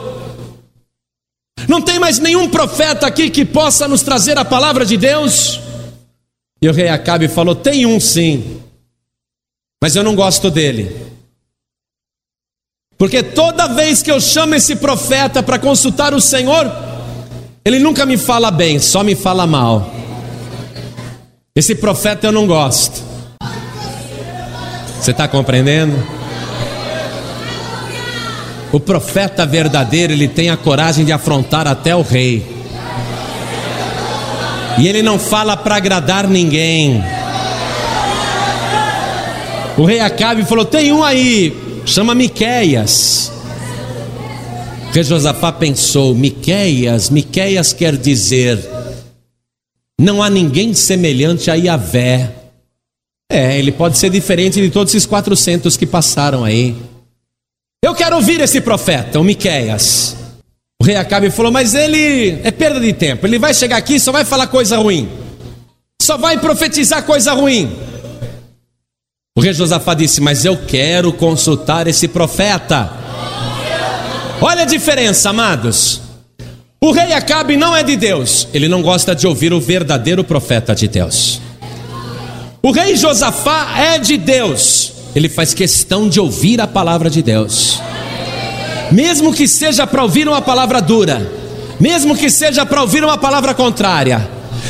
Não 1.68 1.82
tem 1.82 1.98
mais 1.98 2.20
nenhum 2.20 2.48
profeta 2.48 3.08
aqui 3.08 3.30
que 3.30 3.44
possa 3.44 3.88
nos 3.88 4.02
trazer 4.02 4.38
a 4.38 4.44
palavra 4.44 4.86
de 4.86 4.96
Deus? 4.96 5.73
E 6.64 6.68
o 6.68 6.72
rei 6.72 6.88
Acabe 6.88 7.28
falou: 7.28 7.54
Tem 7.54 7.84
um 7.84 8.00
sim, 8.00 8.58
mas 9.82 9.94
eu 9.94 10.02
não 10.02 10.16
gosto 10.16 10.50
dele. 10.50 10.96
Porque 12.96 13.22
toda 13.22 13.68
vez 13.68 14.02
que 14.02 14.10
eu 14.10 14.18
chamo 14.18 14.54
esse 14.54 14.76
profeta 14.76 15.42
para 15.42 15.58
consultar 15.58 16.14
o 16.14 16.22
Senhor, 16.22 16.72
ele 17.66 17.78
nunca 17.78 18.06
me 18.06 18.16
fala 18.16 18.50
bem, 18.50 18.78
só 18.78 19.04
me 19.04 19.14
fala 19.14 19.46
mal. 19.46 19.92
Esse 21.54 21.74
profeta 21.74 22.28
eu 22.28 22.32
não 22.32 22.46
gosto. 22.46 23.02
Você 24.98 25.10
está 25.10 25.28
compreendendo? 25.28 25.94
O 28.72 28.80
profeta 28.80 29.44
verdadeiro, 29.44 30.14
ele 30.14 30.28
tem 30.28 30.48
a 30.48 30.56
coragem 30.56 31.04
de 31.04 31.12
afrontar 31.12 31.68
até 31.68 31.94
o 31.94 32.00
rei. 32.00 32.53
E 34.78 34.88
ele 34.88 35.02
não 35.02 35.18
fala 35.18 35.56
para 35.56 35.76
agradar 35.76 36.28
ninguém. 36.28 37.02
O 39.76 39.84
rei 39.84 40.00
Acabe 40.00 40.44
falou: 40.44 40.64
Tem 40.64 40.92
um 40.92 41.02
aí, 41.02 41.56
chama 41.86 42.14
Miqueias. 42.14 43.32
O 44.88 44.94
rei 44.94 45.04
Josafá 45.04 45.52
pensou: 45.52 46.14
Miqueias, 46.14 47.10
Miqueias 47.10 47.72
quer 47.72 47.96
dizer, 47.96 48.58
não 50.00 50.22
há 50.22 50.28
ninguém 50.28 50.74
semelhante 50.74 51.50
a 51.50 51.54
Yahvé. 51.54 52.30
É, 53.30 53.58
ele 53.58 53.72
pode 53.72 53.96
ser 53.98 54.10
diferente 54.10 54.60
de 54.60 54.70
todos 54.70 54.94
esses 54.94 55.06
400 55.06 55.76
que 55.76 55.86
passaram 55.86 56.44
aí. 56.44 56.76
Eu 57.82 57.94
quero 57.94 58.16
ouvir 58.16 58.40
esse 58.40 58.60
profeta, 58.60 59.18
o 59.18 59.24
Miqueias. 59.24 60.23
O 60.84 60.86
rei 60.86 60.96
Acabe 60.96 61.30
falou: 61.30 61.50
Mas 61.50 61.74
ele 61.74 62.40
é 62.44 62.50
perda 62.50 62.78
de 62.78 62.92
tempo. 62.92 63.26
Ele 63.26 63.38
vai 63.38 63.54
chegar 63.54 63.78
aqui 63.78 63.98
só 63.98 64.12
vai 64.12 64.22
falar 64.22 64.48
coisa 64.48 64.76
ruim. 64.76 65.08
Só 66.02 66.18
vai 66.18 66.38
profetizar 66.38 67.02
coisa 67.04 67.32
ruim. 67.32 67.74
O 69.34 69.40
rei 69.40 69.54
Josafá 69.54 69.94
disse: 69.94 70.20
Mas 70.20 70.44
eu 70.44 70.58
quero 70.66 71.10
consultar 71.10 71.86
esse 71.86 72.06
profeta. 72.06 72.92
Olha 74.42 74.64
a 74.64 74.66
diferença, 74.66 75.30
amados. 75.30 76.02
O 76.82 76.92
rei 76.92 77.14
Acabe 77.14 77.56
não 77.56 77.74
é 77.74 77.82
de 77.82 77.96
Deus, 77.96 78.46
ele 78.52 78.68
não 78.68 78.82
gosta 78.82 79.14
de 79.14 79.26
ouvir 79.26 79.54
o 79.54 79.60
verdadeiro 79.62 80.22
profeta 80.22 80.74
de 80.74 80.86
Deus. 80.86 81.40
O 82.62 82.70
rei 82.70 82.94
Josafá 82.94 83.74
é 83.78 83.98
de 83.98 84.18
Deus, 84.18 84.92
ele 85.16 85.30
faz 85.30 85.54
questão 85.54 86.10
de 86.10 86.20
ouvir 86.20 86.60
a 86.60 86.66
palavra 86.66 87.08
de 87.08 87.22
Deus, 87.22 87.80
mesmo 88.90 89.32
que 89.32 89.46
seja 89.48 89.86
para 89.86 90.02
ouvir 90.02 90.28
uma 90.28 90.42
palavra 90.42 90.80
dura, 90.80 91.30
mesmo 91.78 92.16
que 92.16 92.30
seja 92.30 92.64
para 92.64 92.82
ouvir 92.82 93.04
uma 93.04 93.18
palavra 93.18 93.54
contrária, 93.54 94.28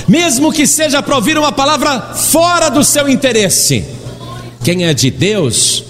mesmo 0.09 0.53
que 0.53 0.67
seja 0.67 1.03
para 1.03 1.17
ouvir 1.17 1.39
uma 1.39 1.53
palavra 1.53 2.01
fora 2.15 2.69
do 2.69 2.83
seu 2.83 3.09
interesse. 3.09 3.85
Quem 4.63 4.85
é 4.85 4.95
de 4.95 5.11
Deus, 5.11 5.85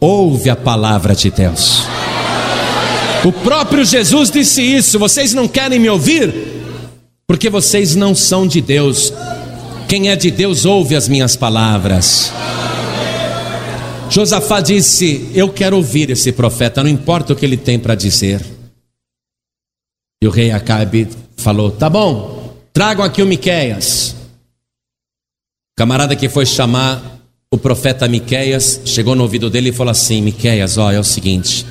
ouve 0.00 0.50
a 0.50 0.56
palavra 0.56 1.14
de 1.14 1.30
Deus. 1.30 1.82
O 3.24 3.32
próprio 3.32 3.84
Jesus 3.84 4.30
disse 4.30 4.62
isso: 4.62 4.98
vocês 4.98 5.34
não 5.34 5.46
querem 5.46 5.78
me 5.78 5.90
ouvir, 5.90 6.32
porque 7.26 7.50
vocês 7.50 7.94
não 7.94 8.14
são 8.14 8.46
de 8.46 8.60
Deus. 8.60 9.12
Quem 9.88 10.08
é 10.08 10.16
de 10.16 10.30
Deus, 10.30 10.64
ouve 10.64 10.94
as 10.94 11.08
minhas 11.08 11.34
palavras. 11.34 12.32
Josafá 14.10 14.60
disse: 14.60 15.30
Eu 15.32 15.52
quero 15.52 15.76
ouvir 15.76 16.10
esse 16.10 16.32
profeta, 16.32 16.82
não 16.82 16.90
importa 16.90 17.32
o 17.32 17.36
que 17.36 17.46
ele 17.46 17.56
tem 17.56 17.78
para 17.78 17.94
dizer. 17.94 18.44
E 20.22 20.26
o 20.26 20.30
rei 20.30 20.50
Acabe 20.50 21.08
falou: 21.36 21.70
Tá 21.70 21.88
bom, 21.88 22.56
tragam 22.72 23.04
aqui 23.04 23.22
o 23.22 23.26
Miqueias. 23.26 24.16
O 25.72 25.78
camarada 25.78 26.16
que 26.16 26.28
foi 26.28 26.44
chamar 26.44 27.20
o 27.52 27.56
profeta 27.56 28.08
Miqueias 28.08 28.80
chegou 28.84 29.14
no 29.14 29.22
ouvido 29.22 29.48
dele 29.48 29.68
e 29.68 29.72
falou 29.72 29.92
assim: 29.92 30.20
Miqueias, 30.20 30.76
ó, 30.76 30.90
é 30.90 30.98
o 30.98 31.04
seguinte. 31.04 31.64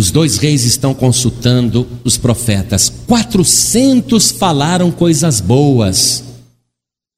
Os 0.00 0.10
dois 0.10 0.38
reis 0.38 0.64
estão 0.64 0.94
consultando 0.94 1.86
os 2.04 2.16
profetas. 2.16 2.88
400 3.06 4.30
falaram 4.30 4.90
coisas 4.90 5.40
boas. 5.40 6.24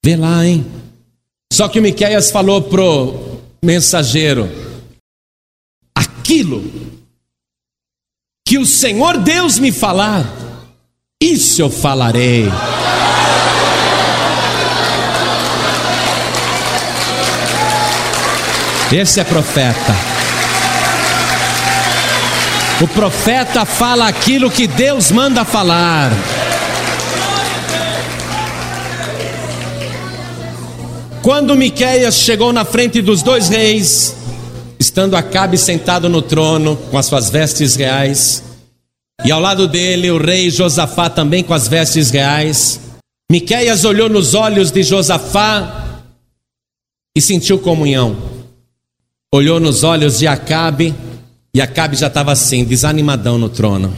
Vê 0.03 0.15
lá, 0.15 0.45
hein? 0.45 0.65
Só 1.53 1.69
que 1.69 1.79
o 1.79 1.81
Miqueias 1.81 2.31
falou 2.31 2.63
pro 2.63 3.30
mensageiro: 3.63 4.49
Aquilo 5.95 6.63
que 8.45 8.57
o 8.57 8.65
Senhor 8.65 9.17
Deus 9.17 9.59
me 9.59 9.71
falar, 9.71 10.25
isso 11.21 11.61
eu 11.61 11.69
falarei. 11.69 12.49
Esse 18.91 19.21
é 19.21 19.23
profeta. 19.23 19.95
O 22.81 22.87
profeta 22.87 23.63
fala 23.63 24.07
aquilo 24.07 24.51
que 24.51 24.67
Deus 24.67 25.11
manda 25.11 25.45
falar. 25.45 26.11
Quando 31.31 31.55
Miqueias 31.55 32.15
chegou 32.15 32.51
na 32.51 32.65
frente 32.65 33.01
dos 33.01 33.23
dois 33.23 33.47
reis, 33.47 34.13
estando 34.77 35.15
Acabe 35.15 35.57
sentado 35.57 36.09
no 36.09 36.21
trono 36.21 36.75
com 36.75 36.97
as 36.97 37.05
suas 37.05 37.29
vestes 37.29 37.77
reais, 37.77 38.43
e 39.23 39.31
ao 39.31 39.39
lado 39.39 39.65
dele 39.65 40.11
o 40.11 40.21
rei 40.21 40.49
Josafá 40.49 41.09
também 41.09 41.41
com 41.41 41.53
as 41.53 41.69
vestes 41.69 42.11
reais, 42.11 42.81
Miqueias 43.31 43.85
olhou 43.85 44.09
nos 44.09 44.33
olhos 44.33 44.71
de 44.71 44.83
Josafá 44.83 46.03
e 47.15 47.21
sentiu 47.21 47.59
comunhão. 47.59 48.17
Olhou 49.33 49.57
nos 49.57 49.85
olhos 49.85 50.19
de 50.19 50.27
Acabe, 50.27 50.93
e 51.53 51.61
Acabe 51.61 51.95
já 51.95 52.07
estava 52.07 52.33
assim, 52.33 52.65
desanimadão 52.65 53.37
no 53.37 53.47
trono, 53.47 53.95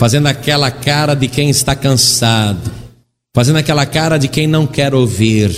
fazendo 0.00 0.26
aquela 0.26 0.68
cara 0.68 1.14
de 1.14 1.28
quem 1.28 1.48
está 1.48 1.76
cansado, 1.76 2.75
fazendo 3.36 3.56
aquela 3.56 3.84
cara 3.84 4.16
de 4.16 4.28
quem 4.28 4.46
não 4.46 4.66
quer 4.66 4.94
ouvir. 4.94 5.50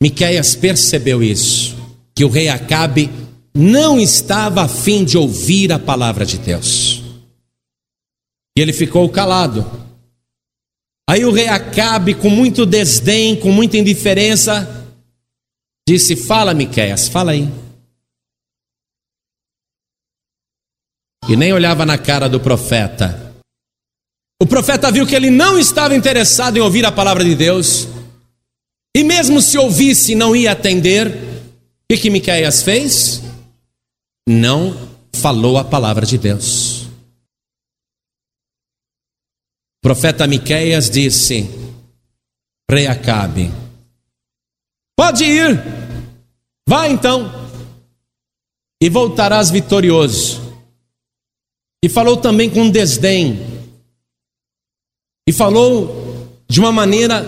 Miqueias 0.00 0.54
percebeu 0.54 1.24
isso, 1.24 1.76
que 2.14 2.24
o 2.24 2.28
rei 2.28 2.48
Acabe 2.48 3.10
não 3.52 3.98
estava 3.98 4.62
a 4.62 4.68
fim 4.68 5.04
de 5.04 5.18
ouvir 5.18 5.72
a 5.72 5.78
palavra 5.80 6.24
de 6.24 6.38
Deus. 6.38 7.02
E 8.56 8.60
ele 8.60 8.72
ficou 8.72 9.08
calado. 9.08 9.68
Aí 11.08 11.24
o 11.24 11.32
rei 11.32 11.48
Acabe, 11.48 12.14
com 12.14 12.30
muito 12.30 12.64
desdém, 12.64 13.34
com 13.34 13.50
muita 13.50 13.76
indiferença, 13.76 14.76
Disse: 15.88 16.14
Fala, 16.14 16.54
Miquéias, 16.54 17.08
fala 17.08 17.32
aí. 17.32 17.48
E 21.28 21.34
nem 21.34 21.52
olhava 21.52 21.84
na 21.84 21.98
cara 21.98 22.28
do 22.28 22.38
profeta. 22.38 23.29
O 24.40 24.46
profeta 24.46 24.90
viu 24.90 25.06
que 25.06 25.14
ele 25.14 25.30
não 25.30 25.58
estava 25.58 25.94
interessado 25.94 26.56
em 26.56 26.60
ouvir 26.60 26.86
a 26.86 26.92
palavra 26.92 27.22
de 27.22 27.34
Deus. 27.34 27.86
E 28.96 29.04
mesmo 29.04 29.40
se 29.40 29.58
ouvisse, 29.58 30.14
não 30.14 30.34
ia 30.34 30.52
atender. 30.52 31.08
O 31.08 31.96
que, 31.96 32.08
Miquéias 32.08 32.62
fez? 32.62 33.22
Não 34.28 34.88
falou 35.14 35.58
a 35.58 35.64
palavra 35.64 36.06
de 36.06 36.16
Deus. 36.16 36.86
O 39.78 39.82
profeta 39.82 40.26
Miquéias 40.26 40.88
disse: 40.88 41.48
Rei 42.70 42.86
Acabe, 42.86 43.52
pode 44.96 45.24
ir, 45.24 45.60
Vai 46.70 46.92
então, 46.92 47.28
e 48.80 48.88
voltarás 48.88 49.50
vitorioso. 49.50 50.40
E 51.84 51.88
falou 51.88 52.16
também 52.16 52.48
com 52.48 52.70
desdém, 52.70 53.40
e 55.30 55.32
falou 55.32 56.28
de 56.48 56.58
uma 56.58 56.72
maneira 56.72 57.24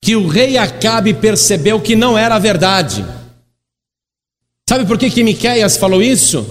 que 0.00 0.14
o 0.14 0.28
rei 0.28 0.56
Acabe 0.56 1.12
percebeu 1.12 1.80
que 1.80 1.96
não 1.96 2.16
era 2.16 2.38
verdade. 2.38 3.04
Sabe 4.68 4.86
por 4.86 4.96
que, 4.96 5.10
que 5.10 5.24
Miqueias 5.24 5.76
falou 5.76 6.00
isso? 6.00 6.46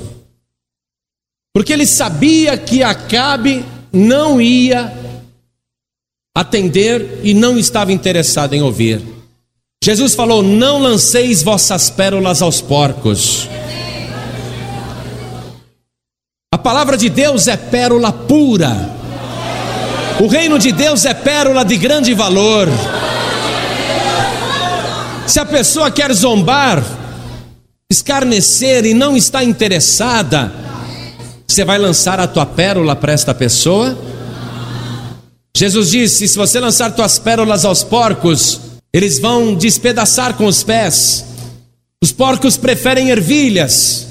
Porque 1.53 1.71
ele 1.71 1.85
sabia 1.85 2.57
que 2.57 2.83
Acabe 2.83 3.63
não 3.93 4.41
ia 4.41 4.93
atender 6.35 7.21
e 7.23 7.33
não 7.33 7.57
estava 7.57 7.93
interessado 7.93 8.53
em 8.53 8.61
ouvir. 8.61 9.01
Jesus 9.81 10.15
falou: 10.15 10.43
Não 10.43 10.79
lanceis 10.79 11.41
vossas 11.41 11.89
pérolas 11.89 12.41
aos 12.41 12.59
porcos. 12.59 13.47
A 16.53 16.57
palavra 16.57 16.97
de 16.97 17.07
Deus 17.07 17.47
é 17.47 17.55
pérola 17.55 18.11
pura. 18.11 18.98
O 20.21 20.27
reino 20.27 20.59
de 20.59 20.73
Deus 20.73 21.05
é 21.05 21.13
pérola 21.13 21.63
de 21.63 21.77
grande 21.77 22.13
valor. 22.13 22.67
Se 25.25 25.39
a 25.39 25.45
pessoa 25.45 25.89
quer 25.89 26.11
zombar, 26.11 26.83
escarnecer 27.89 28.85
e 28.85 28.93
não 28.93 29.15
está 29.15 29.45
interessada, 29.45 30.51
você 31.47 31.63
vai 31.63 31.77
lançar 31.77 32.19
a 32.19 32.27
tua 32.27 32.45
pérola 32.45 32.97
para 32.97 33.13
esta 33.13 33.33
pessoa? 33.33 33.97
Jesus 35.55 35.91
disse: 35.91 36.27
se 36.27 36.37
você 36.37 36.59
lançar 36.59 36.91
tuas 36.91 37.17
pérolas 37.17 37.63
aos 37.63 37.81
porcos, 37.81 38.59
eles 38.91 39.19
vão 39.19 39.55
despedaçar 39.55 40.33
com 40.33 40.47
os 40.47 40.63
pés. 40.63 41.23
Os 42.03 42.11
porcos 42.11 42.57
preferem 42.57 43.09
ervilhas. 43.09 44.05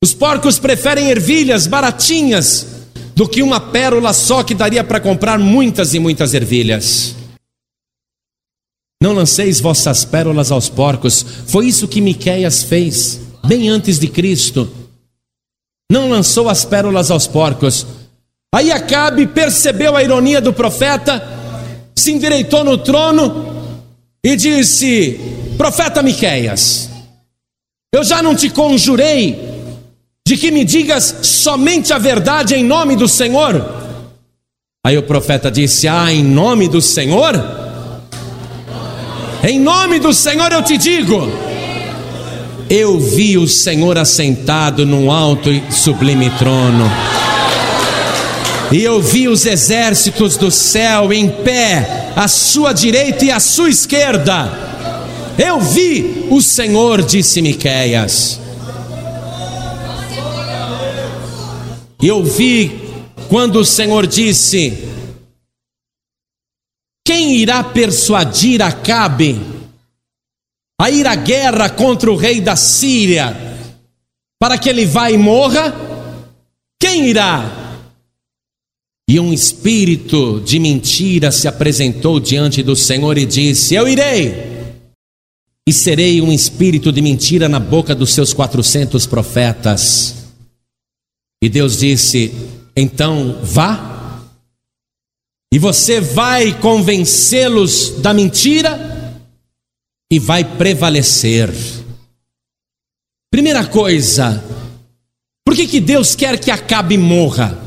Os 0.00 0.14
porcos 0.14 0.60
preferem 0.60 1.10
ervilhas 1.10 1.66
baratinhas 1.66 2.71
do 3.14 3.28
que 3.28 3.42
uma 3.42 3.60
pérola 3.60 4.12
só 4.12 4.42
que 4.42 4.54
daria 4.54 4.82
para 4.82 5.00
comprar 5.00 5.38
muitas 5.38 5.94
e 5.94 5.98
muitas 5.98 6.34
ervilhas. 6.34 7.14
Não 9.02 9.12
lanceis 9.12 9.60
vossas 9.60 10.04
pérolas 10.04 10.52
aos 10.52 10.68
porcos. 10.68 11.24
Foi 11.46 11.66
isso 11.66 11.88
que 11.88 12.00
Miqueias 12.00 12.62
fez. 12.62 13.20
bem 13.44 13.68
antes 13.68 13.98
de 13.98 14.06
Cristo. 14.06 14.70
Não 15.90 16.08
lançou 16.08 16.48
as 16.48 16.64
pérolas 16.64 17.10
aos 17.10 17.26
porcos. 17.26 17.84
Aí 18.54 18.70
Acabe 18.70 19.26
percebeu 19.26 19.96
a 19.96 20.02
ironia 20.02 20.40
do 20.40 20.52
profeta, 20.52 21.20
se 21.96 22.12
endireitou 22.12 22.62
no 22.62 22.78
trono 22.78 23.74
e 24.24 24.36
disse: 24.36 25.18
Profeta 25.58 26.02
Miqueias, 26.02 26.88
eu 27.92 28.04
já 28.04 28.22
não 28.22 28.36
te 28.36 28.48
conjurei 28.50 29.51
de 30.32 30.38
que 30.38 30.50
me 30.50 30.64
digas 30.64 31.16
somente 31.20 31.92
a 31.92 31.98
verdade 31.98 32.54
em 32.54 32.64
nome 32.64 32.96
do 32.96 33.06
Senhor? 33.06 33.62
Aí 34.84 34.96
o 34.96 35.02
profeta 35.02 35.50
disse: 35.50 35.86
Ah, 35.86 36.10
em 36.10 36.24
nome 36.24 36.68
do 36.68 36.80
Senhor? 36.80 37.34
Em 39.46 39.60
nome 39.60 39.98
do 39.98 40.14
Senhor 40.14 40.50
eu 40.50 40.62
te 40.62 40.78
digo. 40.78 41.30
Eu 42.70 42.98
vi 42.98 43.36
o 43.36 43.46
Senhor 43.46 43.98
assentado 43.98 44.86
num 44.86 45.10
alto 45.10 45.50
e 45.50 45.62
sublime 45.70 46.30
trono. 46.38 46.90
E 48.72 48.82
eu 48.82 49.02
vi 49.02 49.28
os 49.28 49.44
exércitos 49.44 50.38
do 50.38 50.50
céu 50.50 51.12
em 51.12 51.28
pé, 51.28 52.10
à 52.16 52.26
sua 52.26 52.72
direita 52.72 53.26
e 53.26 53.30
à 53.30 53.38
sua 53.38 53.68
esquerda. 53.68 54.50
Eu 55.36 55.60
vi 55.60 56.26
o 56.30 56.40
Senhor, 56.40 57.02
disse 57.02 57.42
Miqueias. 57.42 58.40
Eu 62.02 62.24
vi 62.24 62.72
quando 63.28 63.60
o 63.60 63.64
Senhor 63.64 64.08
disse: 64.08 64.76
Quem 67.06 67.36
irá 67.36 67.62
persuadir 67.62 68.60
Acabe 68.60 69.40
a 70.80 70.90
ir 70.90 71.06
à 71.06 71.14
guerra 71.14 71.70
contra 71.70 72.10
o 72.10 72.16
rei 72.16 72.40
da 72.40 72.56
Síria 72.56 73.36
para 74.40 74.58
que 74.58 74.68
ele 74.68 74.84
vá 74.84 75.12
e 75.12 75.16
morra? 75.16 75.72
Quem 76.80 77.06
irá? 77.06 77.78
E 79.08 79.20
um 79.20 79.32
espírito 79.32 80.40
de 80.40 80.58
mentira 80.58 81.30
se 81.30 81.46
apresentou 81.46 82.18
diante 82.18 82.64
do 82.64 82.74
Senhor 82.74 83.16
e 83.16 83.24
disse: 83.24 83.76
Eu 83.76 83.86
irei, 83.86 84.34
e 85.68 85.72
serei 85.72 86.20
um 86.20 86.32
espírito 86.32 86.90
de 86.90 87.00
mentira 87.00 87.48
na 87.48 87.60
boca 87.60 87.94
dos 87.94 88.12
seus 88.12 88.34
quatrocentos 88.34 89.06
profetas. 89.06 90.21
E 91.42 91.48
Deus 91.48 91.78
disse: 91.78 92.32
Então 92.76 93.40
vá, 93.42 94.22
e 95.52 95.58
você 95.58 96.00
vai 96.00 96.58
convencê-los 96.60 98.00
da 98.00 98.14
mentira 98.14 99.20
e 100.10 100.20
vai 100.20 100.44
prevalecer. 100.56 101.50
Primeira 103.30 103.66
coisa, 103.66 104.42
por 105.44 105.56
que, 105.56 105.66
que 105.66 105.80
Deus 105.80 106.14
quer 106.14 106.38
que 106.38 106.50
Acabe 106.50 106.96
morra? 106.96 107.58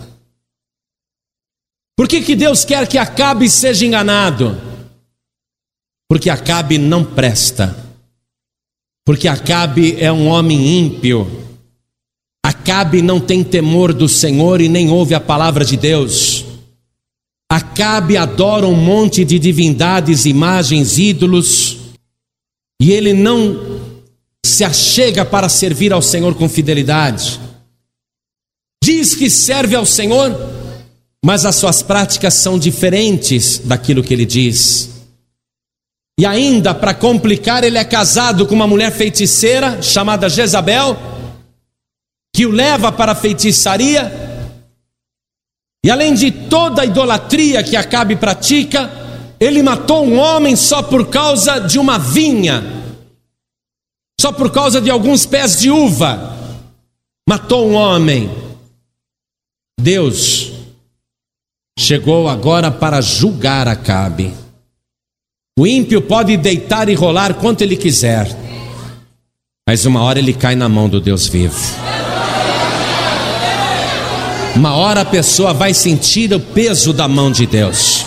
Por 1.98 2.08
que, 2.08 2.22
que 2.22 2.36
Deus 2.36 2.64
quer 2.64 2.88
que 2.88 2.98
Acabe 2.98 3.50
seja 3.50 3.86
enganado? 3.86 4.56
Porque 6.10 6.30
Acabe 6.30 6.78
não 6.78 7.04
presta. 7.04 7.76
Porque 9.06 9.28
Acabe 9.28 10.00
é 10.00 10.12
um 10.12 10.28
homem 10.28 10.80
ímpio. 10.80 11.55
Acabe 12.66 13.00
não 13.00 13.20
tem 13.20 13.44
temor 13.44 13.94
do 13.94 14.10
Senhor 14.10 14.60
e 14.60 14.68
nem 14.68 14.90
ouve 14.90 15.14
a 15.14 15.20
palavra 15.20 15.64
de 15.64 15.78
Deus. 15.78 16.44
Acabe 17.48 18.18
adora 18.18 18.66
um 18.66 18.74
monte 18.74 19.24
de 19.24 19.38
divindades, 19.38 20.26
imagens, 20.26 20.98
ídolos, 20.98 21.78
e 22.82 22.92
ele 22.92 23.14
não 23.14 23.80
se 24.44 24.64
achega 24.64 25.24
para 25.24 25.48
servir 25.48 25.94
ao 25.94 26.02
Senhor 26.02 26.34
com 26.34 26.50
fidelidade. 26.50 27.40
Diz 28.84 29.14
que 29.14 29.30
serve 29.30 29.76
ao 29.76 29.86
Senhor, 29.86 30.36
mas 31.24 31.46
as 31.46 31.58
suas 31.58 31.84
práticas 31.84 32.34
são 32.34 32.58
diferentes 32.58 33.60
daquilo 33.60 34.04
que 34.04 34.12
ele 34.12 34.26
diz. 34.26 34.90
E 36.20 36.26
ainda, 36.26 36.74
para 36.74 36.96
complicar, 36.96 37.64
ele 37.64 37.78
é 37.78 37.86
casado 37.86 38.48
com 38.48 38.56
uma 38.56 38.66
mulher 38.66 38.92
feiticeira 38.92 39.84
chamada 39.84 40.28
Jezabel, 40.28 41.14
que 42.36 42.46
o 42.46 42.52
leva 42.52 42.92
para 42.92 43.14
a 43.14 43.16
feitiçaria. 43.16 44.12
E 45.86 45.90
além 45.90 46.14
de 46.14 46.32
toda 46.32 46.82
a 46.82 46.86
idolatria 46.86 47.64
que 47.64 47.78
Acabe 47.78 48.18
pratica, 48.18 48.92
ele 49.40 49.64
matou 49.64 50.06
um 50.06 50.20
homem 50.20 50.54
só 50.54 50.84
por 50.84 51.08
causa 51.10 51.60
de 51.60 51.80
uma 51.80 51.98
vinha, 51.98 52.62
só 54.20 54.34
por 54.34 54.52
causa 54.52 54.82
de 54.82 54.90
alguns 54.90 55.26
pés 55.26 55.58
de 55.58 55.72
uva. 55.72 56.36
Matou 57.28 57.70
um 57.70 57.74
homem. 57.74 58.30
Deus 59.80 60.52
chegou 61.80 62.28
agora 62.28 62.70
para 62.70 63.00
julgar 63.00 63.66
Acabe. 63.66 64.34
O 65.58 65.66
ímpio 65.66 66.02
pode 66.02 66.36
deitar 66.36 66.90
e 66.90 66.96
rolar 66.96 67.36
quanto 67.36 67.62
ele 67.62 67.78
quiser, 67.78 68.28
mas 69.66 69.86
uma 69.86 70.04
hora 70.04 70.20
ele 70.20 70.34
cai 70.34 70.54
na 70.54 70.68
mão 70.68 70.90
do 70.90 71.00
Deus 71.00 71.28
vivo. 71.28 71.95
Uma 74.56 74.74
hora 74.74 75.02
a 75.02 75.06
pessoa 75.06 75.54
vai 75.54 75.74
sentir 75.74 76.34
o 76.34 76.40
peso 76.40 76.94
da 76.94 77.10
mão 77.10 77.30
de 77.30 77.46
Deus. 77.46 78.06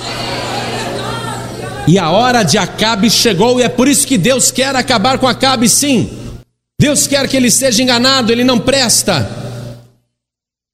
E 1.87 1.99
a 1.99 2.11
hora 2.11 2.43
de 2.43 2.57
Acabe 2.57 3.11
chegou, 3.11 3.61
e 3.61 3.63
é 3.63 3.69
por 3.69 3.87
isso 3.87 4.07
que 4.07 4.17
Deus 4.17 4.51
quer 4.51 4.75
acabar 4.75 5.19
com 5.19 5.29
Acabe, 5.29 5.69
sim. 5.69 6.09
Deus 6.81 7.07
quer 7.07 7.29
que 7.29 7.37
ele 7.37 7.51
seja 7.51 7.83
enganado, 7.83 8.33
ele 8.33 8.45
não 8.45 8.59
presta. 8.59 9.29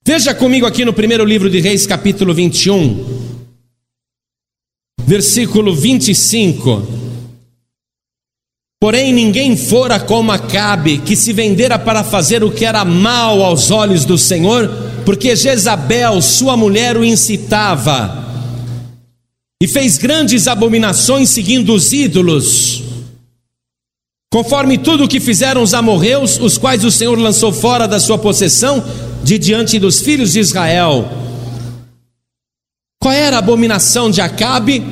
Veja 0.05 0.33
comigo 0.33 0.65
aqui 0.65 0.85
no 0.85 0.93
primeiro 0.93 1.25
livro 1.25 1.49
de 1.49 1.59
Reis, 1.59 1.85
capítulo 1.85 2.33
21, 2.33 3.43
versículo 5.01 5.75
25. 5.75 6.87
Porém, 8.79 9.11
ninguém 9.11 9.57
fora 9.57 9.99
como 9.99 10.31
Acabe, 10.31 10.99
que 10.99 11.15
se 11.15 11.33
vendera 11.33 11.79
para 11.79 12.03
fazer 12.03 12.43
o 12.43 12.51
que 12.51 12.63
era 12.63 12.85
mal 12.85 13.41
aos 13.41 13.71
olhos 13.71 14.05
do 14.05 14.17
Senhor, 14.17 14.69
porque 15.05 15.35
Jezabel, 15.35 16.21
sua 16.21 16.57
mulher, 16.57 16.97
o 16.97 17.05
incitava, 17.05 18.25
e 19.61 19.67
fez 19.67 19.97
grandes 19.97 20.47
abominações 20.47 21.29
seguindo 21.29 21.73
os 21.73 21.93
ídolos, 21.93 22.83
conforme 24.33 24.77
tudo 24.77 25.05
o 25.05 25.07
que 25.07 25.19
fizeram 25.19 25.61
os 25.63 25.73
amorreus, 25.73 26.39
os 26.39 26.57
quais 26.57 26.83
o 26.83 26.91
Senhor 26.91 27.17
lançou 27.17 27.53
fora 27.53 27.87
da 27.87 27.99
sua 27.99 28.17
possessão, 28.17 28.83
de 29.23 29.37
diante 29.37 29.79
dos 29.79 30.01
filhos 30.01 30.33
de 30.33 30.39
Israel. 30.39 31.09
Qual 33.01 33.13
era 33.13 33.37
a 33.37 33.39
abominação 33.39 34.09
de 34.09 34.19
Acabe? 34.19 34.83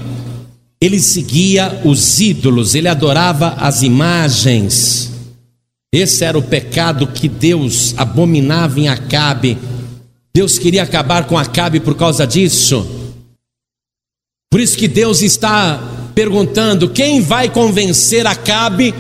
Ele 0.80 1.00
seguia 1.00 1.82
os 1.84 2.20
ídolos, 2.20 2.76
ele 2.76 2.88
adorava 2.88 3.56
as 3.60 3.82
imagens. 3.82 5.12
Esse 5.94 6.24
era 6.24 6.38
o 6.38 6.42
pecado 6.42 7.08
que 7.08 7.30
Deus 7.30 7.94
abominava 7.98 8.80
em 8.80 8.88
Acabe. 8.88 9.58
Deus 10.36 10.58
queria 10.58 10.84
acabar 10.84 11.28
com 11.28 11.38
Acabe 11.38 11.80
por 11.80 11.96
causa 11.96 12.26
disso. 12.26 12.86
Por 14.52 14.60
isso 14.60 14.78
que 14.78 14.88
Deus 14.88 15.22
está 15.22 15.80
perguntando: 16.16 16.90
quem 16.90 17.22
vai 17.22 17.50
convencer 17.50 18.26
Acabe 18.26 18.94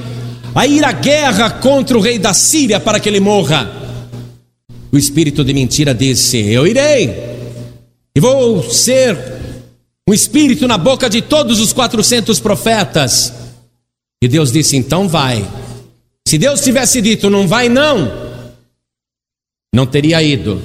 a 0.55 0.67
ir 0.67 0.83
à 0.83 0.91
guerra 0.91 1.49
contra 1.49 1.97
o 1.97 2.01
rei 2.01 2.19
da 2.19 2.33
Síria 2.33 2.79
para 2.79 2.99
que 2.99 3.09
ele 3.09 3.19
morra? 3.19 3.83
o 4.93 4.97
espírito 4.97 5.43
de 5.43 5.55
mentira 5.55 5.91
disse: 5.93 6.37
Eu 6.37 6.67
irei, 6.67 7.09
e 8.15 8.19
vou 8.19 8.61
ser 8.69 9.17
um 10.07 10.13
espírito 10.13 10.67
na 10.67 10.77
boca 10.77 11.09
de 11.09 11.19
todos 11.19 11.59
os 11.59 11.73
400 11.73 12.39
profetas. 12.39 13.33
E 14.23 14.27
Deus 14.27 14.51
disse: 14.51 14.77
Então 14.77 15.09
vai. 15.09 15.43
Se 16.27 16.37
Deus 16.37 16.61
tivesse 16.61 17.01
dito: 17.01 17.27
Não 17.27 17.47
vai, 17.47 17.69
não, 17.69 18.07
não 19.73 19.87
teria 19.87 20.21
ido. 20.21 20.61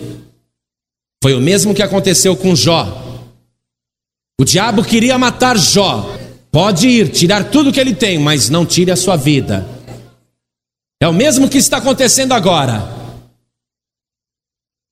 Foi 1.23 1.35
o 1.35 1.41
mesmo 1.41 1.75
que 1.75 1.83
aconteceu 1.83 2.37
com 2.37 2.55
Jó. 2.55 3.05
O 4.41 4.45
diabo 4.45 4.85
queria 4.85 5.19
matar 5.19 5.59
Jó. 5.59 6.17
Pode 6.51 6.89
ir, 6.89 7.09
tirar 7.11 7.51
tudo 7.51 7.73
que 7.73 7.81
ele 7.81 7.95
tem, 7.95 8.19
mas 8.19 8.49
não 8.49 8.65
tire 8.65 8.91
a 8.91 8.97
sua 8.97 9.17
vida. 9.17 9.67
É 11.01 11.07
o 11.07 11.13
mesmo 11.13 11.49
que 11.49 11.59
está 11.59 11.79
acontecendo 11.79 12.33
agora. 12.33 12.97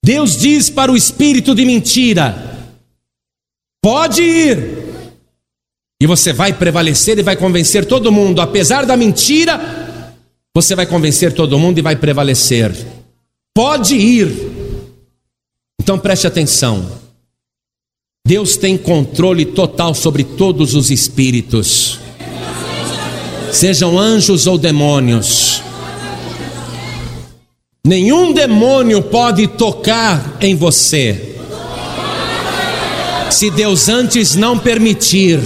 Deus 0.05 0.37
diz 0.37 0.71
para 0.71 0.93
o 0.93 0.97
espírito 0.97 1.55
de 1.55 1.65
mentira: 1.65 2.71
pode 3.83 4.23
ir, 4.23 4.87
e 6.01 6.07
você 6.07 6.33
vai 6.33 6.53
prevalecer 6.53 7.19
e 7.19 7.23
vai 7.23 7.37
convencer 7.37 7.87
todo 7.87 8.13
mundo, 8.13 8.41
apesar 8.41 8.85
da 8.85 8.97
mentira, 8.97 9.59
você 10.55 10.75
vai 10.75 10.87
convencer 10.87 11.33
todo 11.33 11.59
mundo 11.59 11.79
e 11.79 11.83
vai 11.83 11.97
prevalecer. 11.97 12.73
Pode 13.55 13.97
ir. 13.97 14.46
Então 15.81 15.99
preste 15.99 16.27
atenção. 16.27 17.07
Deus 18.27 18.57
tem 18.57 18.77
controle 18.77 19.45
total 19.45 19.95
sobre 19.95 20.25
todos 20.25 20.75
os 20.75 20.91
espíritos, 20.91 22.01
sejam 23.53 23.97
anjos 23.97 24.49
ou 24.49 24.59
demônios. 24.59 25.63
Nenhum 27.87 28.33
demônio 28.33 29.01
pode 29.01 29.47
tocar 29.47 30.39
em 30.41 30.57
você, 30.57 31.37
se 33.31 33.49
Deus 33.49 33.89
antes 33.89 34.35
não 34.35 34.59
permitir. 34.59 35.39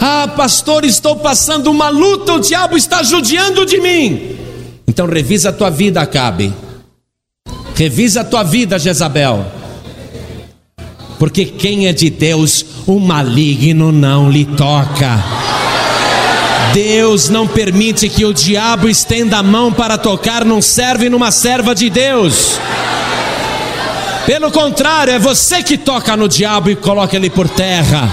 Ah, 0.00 0.28
pastor, 0.34 0.86
estou 0.86 1.16
passando 1.16 1.70
uma 1.70 1.90
luta, 1.90 2.32
o 2.32 2.40
diabo 2.40 2.74
está 2.74 3.02
judiando 3.02 3.66
de 3.66 3.78
mim. 3.82 4.34
Então 4.88 5.06
revisa 5.06 5.50
a 5.50 5.52
tua 5.52 5.68
vida, 5.68 6.00
Acabe. 6.00 6.54
Revisa 7.80 8.20
a 8.20 8.24
tua 8.24 8.42
vida, 8.42 8.78
Jezabel. 8.78 9.42
Porque 11.18 11.46
quem 11.46 11.86
é 11.86 11.94
de 11.94 12.10
Deus, 12.10 12.62
o 12.86 13.00
maligno 13.00 13.90
não 13.90 14.30
lhe 14.30 14.44
toca. 14.44 15.18
Deus 16.74 17.30
não 17.30 17.48
permite 17.48 18.06
que 18.10 18.26
o 18.26 18.34
diabo 18.34 18.86
estenda 18.86 19.38
a 19.38 19.42
mão 19.42 19.72
para 19.72 19.96
tocar 19.96 20.44
num 20.44 20.60
servo 20.60 21.06
e 21.06 21.08
numa 21.08 21.30
serva 21.30 21.74
de 21.74 21.88
Deus. 21.88 22.60
Pelo 24.26 24.50
contrário, 24.50 25.14
é 25.14 25.18
você 25.18 25.62
que 25.62 25.78
toca 25.78 26.14
no 26.18 26.28
diabo 26.28 26.68
e 26.68 26.76
coloca 26.76 27.16
ele 27.16 27.30
por 27.30 27.48
terra. 27.48 28.12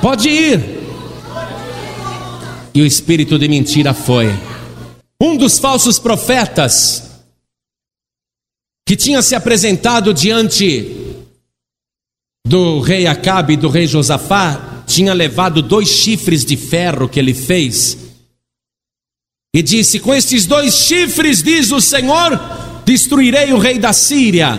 Pode 0.00 0.28
ir. 0.28 0.60
E 2.72 2.80
o 2.80 2.86
espírito 2.86 3.36
de 3.40 3.48
mentira 3.48 3.92
foi. 3.92 4.32
Um 5.28 5.36
dos 5.36 5.58
falsos 5.58 5.98
profetas 5.98 7.02
que 8.86 8.96
tinha 8.96 9.20
se 9.20 9.34
apresentado 9.34 10.14
diante 10.14 11.24
do 12.46 12.80
rei 12.80 13.06
Acabe 13.06 13.52
e 13.52 13.56
do 13.56 13.68
rei 13.68 13.86
Josafá, 13.86 14.84
tinha 14.86 15.12
levado 15.12 15.60
dois 15.60 15.88
chifres 15.88 16.44
de 16.44 16.56
ferro 16.56 17.08
que 17.08 17.18
ele 17.18 17.34
fez. 17.34 17.98
E 19.54 19.62
disse: 19.62 20.00
Com 20.00 20.14
estes 20.14 20.46
dois 20.46 20.74
chifres, 20.74 21.42
diz 21.42 21.70
o 21.70 21.80
Senhor, 21.80 22.40
destruirei 22.86 23.52
o 23.52 23.58
rei 23.58 23.78
da 23.78 23.92
Síria 23.92 24.58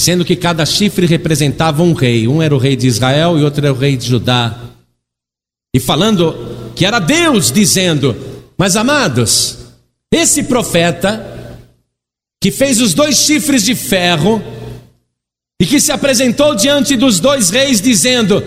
sendo 0.00 0.24
que 0.24 0.34
cada 0.34 0.64
chifre 0.64 1.04
representava 1.04 1.82
um 1.82 1.92
rei. 1.92 2.26
Um 2.26 2.40
era 2.40 2.54
o 2.54 2.58
rei 2.58 2.74
de 2.74 2.86
Israel 2.86 3.38
e 3.38 3.44
outro 3.44 3.64
era 3.64 3.74
o 3.74 3.76
rei 3.76 3.98
de 3.98 4.06
Judá. 4.06 4.58
E 5.74 5.78
falando 5.78 6.72
que 6.74 6.86
era 6.86 6.98
Deus 6.98 7.52
dizendo: 7.52 8.16
Mas 8.60 8.76
amados, 8.76 9.56
esse 10.12 10.42
profeta 10.42 11.58
que 12.42 12.50
fez 12.50 12.78
os 12.78 12.92
dois 12.92 13.16
chifres 13.16 13.64
de 13.64 13.74
ferro 13.74 14.42
e 15.58 15.64
que 15.64 15.80
se 15.80 15.90
apresentou 15.90 16.54
diante 16.54 16.94
dos 16.94 17.20
dois 17.20 17.48
reis 17.48 17.80
dizendo: 17.80 18.42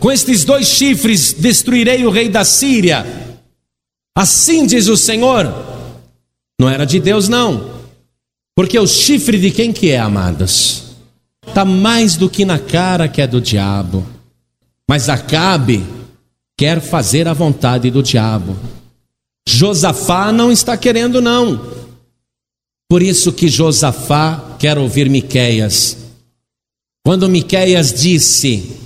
Com 0.00 0.10
estes 0.10 0.42
dois 0.42 0.68
chifres 0.68 1.34
destruirei 1.34 2.06
o 2.06 2.10
rei 2.10 2.30
da 2.30 2.46
Síria. 2.46 3.04
Assim 4.16 4.64
diz 4.64 4.88
o 4.88 4.96
Senhor. 4.96 5.52
Não 6.58 6.66
era 6.66 6.86
de 6.86 6.98
Deus 6.98 7.28
não. 7.28 7.82
Porque 8.56 8.78
o 8.78 8.86
chifre 8.86 9.38
de 9.38 9.50
quem 9.50 9.70
que 9.70 9.90
é, 9.90 9.98
amados? 9.98 10.96
Está 11.46 11.66
mais 11.66 12.16
do 12.16 12.30
que 12.30 12.46
na 12.46 12.58
cara 12.58 13.06
que 13.06 13.20
é 13.20 13.26
do 13.26 13.38
diabo. 13.38 14.06
Mas 14.88 15.10
Acabe 15.10 15.84
quer 16.56 16.80
fazer 16.80 17.28
a 17.28 17.34
vontade 17.34 17.90
do 17.90 18.02
diabo. 18.02 18.56
Josafá 19.50 20.30
não 20.30 20.52
está 20.52 20.76
querendo, 20.76 21.22
não. 21.22 21.72
Por 22.90 23.02
isso 23.02 23.32
que 23.32 23.48
Josafá 23.48 24.56
quer 24.58 24.78
ouvir 24.78 25.08
Miqueias. 25.08 25.96
Quando 27.04 27.28
Miqueias 27.28 27.92
disse: 27.92 28.78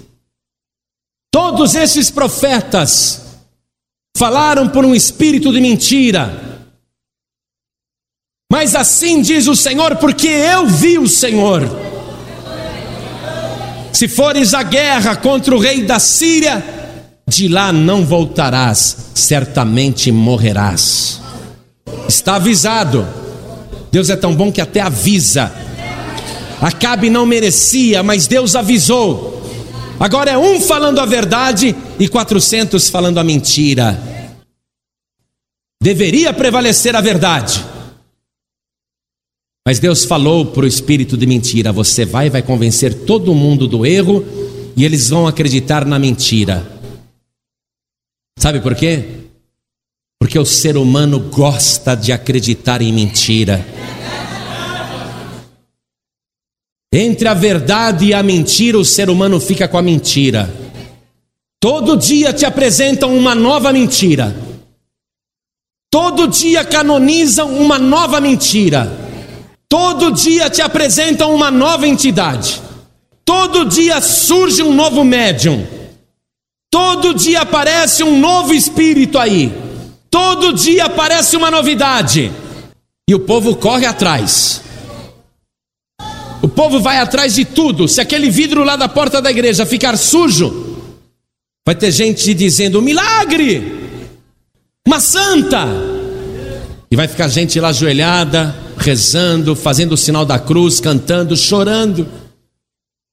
Todos 1.32 1.74
esses 1.74 2.10
profetas 2.10 3.38
falaram 4.16 4.68
por 4.68 4.84
um 4.84 4.94
espírito 4.94 5.52
de 5.52 5.60
mentira. 5.60 6.68
Mas 8.50 8.74
assim 8.74 9.20
diz 9.22 9.48
o 9.48 9.56
Senhor, 9.56 9.96
porque 9.96 10.28
eu 10.28 10.66
vi 10.66 10.98
o 10.98 11.08
Senhor. 11.08 11.62
Se 13.92 14.06
fores 14.08 14.54
à 14.54 14.62
guerra 14.62 15.16
contra 15.16 15.54
o 15.54 15.58
rei 15.58 15.82
da 15.82 15.98
Síria, 15.98 16.81
de 17.32 17.48
lá 17.48 17.72
não 17.72 18.04
voltarás, 18.04 19.10
certamente 19.14 20.12
morrerás. 20.12 21.20
Está 22.06 22.36
avisado. 22.36 23.06
Deus 23.90 24.10
é 24.10 24.16
tão 24.16 24.34
bom 24.34 24.52
que 24.52 24.60
até 24.60 24.80
avisa. 24.80 25.50
Acabe 26.60 27.08
não 27.08 27.24
merecia, 27.24 28.02
mas 28.02 28.26
Deus 28.26 28.54
avisou. 28.54 29.42
Agora 29.98 30.30
é 30.30 30.36
um 30.36 30.60
falando 30.60 30.98
a 30.98 31.06
verdade 31.06 31.74
e 31.98 32.06
quatrocentos 32.06 32.90
falando 32.90 33.18
a 33.18 33.24
mentira. 33.24 33.98
Deveria 35.82 36.32
prevalecer 36.32 36.94
a 36.94 37.00
verdade. 37.00 37.64
Mas 39.66 39.78
Deus 39.78 40.04
falou 40.04 40.46
para 40.46 40.64
o 40.64 40.68
espírito 40.68 41.16
de 41.16 41.26
mentira: 41.26 41.72
você 41.72 42.04
vai 42.04 42.28
vai 42.28 42.42
convencer 42.42 42.92
todo 43.06 43.34
mundo 43.34 43.66
do 43.66 43.86
erro 43.86 44.24
e 44.76 44.84
eles 44.84 45.08
vão 45.08 45.26
acreditar 45.26 45.84
na 45.84 45.98
mentira. 45.98 46.71
Sabe 48.38 48.60
por 48.60 48.74
quê? 48.74 49.04
Porque 50.20 50.38
o 50.38 50.44
ser 50.44 50.76
humano 50.76 51.18
gosta 51.18 51.94
de 51.94 52.12
acreditar 52.12 52.82
em 52.82 52.92
mentira. 52.92 53.64
Entre 56.92 57.26
a 57.26 57.34
verdade 57.34 58.06
e 58.06 58.14
a 58.14 58.22
mentira, 58.22 58.78
o 58.78 58.84
ser 58.84 59.08
humano 59.08 59.40
fica 59.40 59.66
com 59.66 59.78
a 59.78 59.82
mentira. 59.82 60.52
Todo 61.60 61.96
dia 61.96 62.32
te 62.32 62.44
apresentam 62.44 63.16
uma 63.16 63.34
nova 63.34 63.72
mentira. 63.72 64.34
Todo 65.90 66.26
dia 66.26 66.64
canonizam 66.64 67.56
uma 67.56 67.78
nova 67.78 68.20
mentira. 68.20 68.90
Todo 69.68 70.10
dia 70.10 70.50
te 70.50 70.60
apresentam 70.60 71.34
uma 71.34 71.50
nova 71.50 71.86
entidade. 71.86 72.60
Todo 73.24 73.64
dia 73.64 74.00
surge 74.00 74.62
um 74.62 74.74
novo 74.74 75.04
médium. 75.04 75.81
Todo 76.72 77.12
dia 77.12 77.42
aparece 77.42 78.02
um 78.02 78.18
novo 78.18 78.54
espírito 78.54 79.18
aí. 79.18 79.52
Todo 80.10 80.54
dia 80.54 80.86
aparece 80.86 81.36
uma 81.36 81.50
novidade. 81.50 82.32
E 83.06 83.14
o 83.14 83.20
povo 83.20 83.54
corre 83.56 83.84
atrás. 83.84 84.62
O 86.40 86.48
povo 86.48 86.80
vai 86.80 86.96
atrás 86.96 87.34
de 87.34 87.44
tudo. 87.44 87.86
Se 87.86 88.00
aquele 88.00 88.30
vidro 88.30 88.64
lá 88.64 88.74
da 88.74 88.88
porta 88.88 89.20
da 89.20 89.30
igreja 89.30 89.66
ficar 89.66 89.98
sujo, 89.98 90.78
vai 91.66 91.74
ter 91.74 91.90
gente 91.90 92.32
dizendo: 92.32 92.80
milagre! 92.80 94.00
Uma 94.88 94.98
santa! 94.98 95.68
E 96.90 96.96
vai 96.96 97.06
ficar 97.06 97.28
gente 97.28 97.60
lá 97.60 97.68
ajoelhada, 97.68 98.56
rezando, 98.78 99.54
fazendo 99.54 99.92
o 99.92 99.96
sinal 99.96 100.24
da 100.24 100.38
cruz, 100.38 100.80
cantando, 100.80 101.36
chorando. 101.36 102.08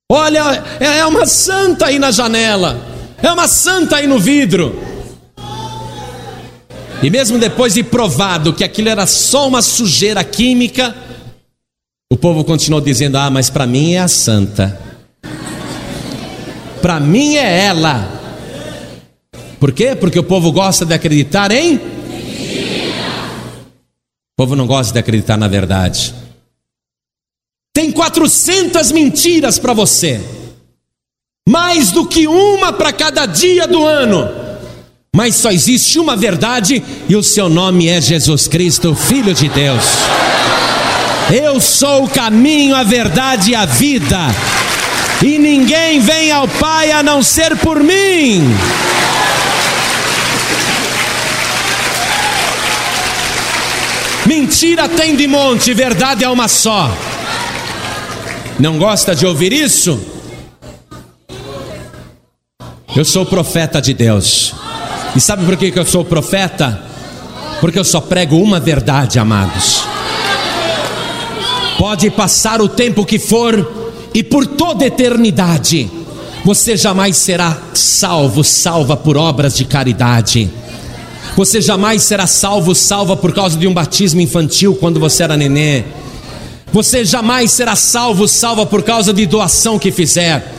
Olha, 0.10 0.64
é 0.80 1.06
uma 1.06 1.26
santa 1.26 1.88
aí 1.88 2.00
na 2.00 2.10
janela, 2.10 2.89
é 3.22 3.32
uma 3.32 3.48
santa 3.48 3.98
aí 3.98 4.08
no 4.08 4.20
vidro. 4.20 4.78
E 7.02 7.10
mesmo 7.10 7.38
depois 7.38 7.74
de 7.74 7.84
provado 7.84 8.54
que 8.54 8.64
aquilo 8.64 8.90
era 8.90 9.06
só 9.08 9.48
uma 9.48 9.62
sujeira 9.62 10.24
química, 10.24 10.96
o 12.12 12.18
povo 12.18 12.44
continuou 12.44 12.82
dizendo: 12.82 13.18
Ah, 13.18 13.30
mas 13.30 13.50
para 13.50 13.66
mim 13.66 13.94
é 13.94 14.00
a 14.00 14.08
santa. 14.08 14.80
Para 16.82 17.00
mim 17.00 17.36
é 17.36 17.66
ela. 17.66 18.20
Por 19.60 19.72
quê? 19.72 19.96
Porque 19.96 20.20
o 20.20 20.24
povo 20.24 20.52
gosta 20.52 20.86
de 20.86 20.94
acreditar 20.94 21.52
em 21.52 22.00
o 24.40 24.42
povo 24.42 24.56
não 24.56 24.66
gosta 24.66 24.94
de 24.94 25.00
acreditar 25.00 25.36
na 25.36 25.50
verdade. 25.50 26.16
Tem 27.74 27.92
400 27.92 28.90
mentiras 28.94 29.60
para 29.60 29.74
você, 29.74 30.22
mais 31.50 31.90
do 31.92 32.06
que 32.06 32.28
uma 32.28 32.72
para 32.72 32.94
cada 32.94 33.26
dia 33.26 33.66
do 33.66 33.84
ano. 33.84 34.30
Mas 35.12 35.34
só 35.34 35.50
existe 35.50 35.98
uma 35.98 36.16
verdade 36.16 36.84
e 37.10 37.16
o 37.16 37.24
seu 37.24 37.50
nome 37.50 37.88
é 37.88 38.00
Jesus 38.00 38.48
Cristo, 38.48 38.94
Filho 38.94 39.34
de 39.34 39.50
Deus. 39.50 39.84
Eu 41.34 41.60
sou 41.60 42.04
o 42.04 42.08
caminho, 42.08 42.76
a 42.76 42.84
verdade 42.84 43.50
e 43.50 43.56
a 43.56 43.66
vida, 43.66 44.20
e 45.24 45.40
ninguém 45.40 46.00
vem 46.00 46.32
ao 46.32 46.48
Pai 46.48 46.92
a 46.92 47.02
não 47.02 47.24
ser 47.24 47.58
por 47.58 47.82
mim. 47.82 48.56
Mentira 54.28 54.88
tem 54.88 55.16
de 55.16 55.26
monte, 55.26 55.74
verdade 55.74 56.24
é 56.24 56.30
uma 56.30 56.48
só. 56.48 56.96
Não 58.60 58.78
gosta 58.78 59.16
de 59.16 59.26
ouvir 59.26 59.52
isso? 59.52 60.19
Eu 62.96 63.06
sou 63.06 63.26
profeta 63.26 63.80
de 63.80 63.94
Deus. 63.94 64.54
E 65.16 65.22
sabe 65.22 65.46
por 65.46 65.56
que 65.56 65.72
eu 65.74 65.86
sou 65.86 66.04
profeta? 66.04 66.84
Porque 67.62 67.78
eu 67.78 67.84
só 67.84 68.02
prego 68.02 68.38
uma 68.38 68.60
verdade, 68.60 69.20
amados. 69.20 69.84
Pode 71.78 72.10
passar 72.10 72.62
o 72.62 72.68
tempo 72.68 73.06
que 73.06 73.20
for, 73.20 73.90
e 74.14 74.24
por 74.24 74.46
toda 74.46 74.86
eternidade, 74.86 75.90
você 76.44 76.76
jamais 76.76 77.16
será 77.16 77.58
salvo, 77.74 78.44
salva 78.44 78.98
por 78.98 79.18
obras 79.18 79.56
de 79.56 79.66
caridade 79.66 80.50
Você 81.36 81.62
jamais 81.62 82.02
será 82.04 82.26
salvo, 82.26 82.74
salva 82.74 83.16
por 83.16 83.34
causa 83.34 83.58
de 83.58 83.68
um 83.68 83.74
batismo 83.74 84.20
infantil 84.20 84.76
quando 84.76 85.00
você 85.00 85.24
era 85.24 85.38
nenê. 85.38 85.84
Você 86.74 87.06
jamais 87.06 87.52
será 87.52 87.76
salvo, 87.76 88.28
salva 88.28 88.66
por 88.66 88.84
causa 88.84 89.14
de 89.14 89.26
doação 89.26 89.78
que 89.78 89.92
fizer. 89.92 90.59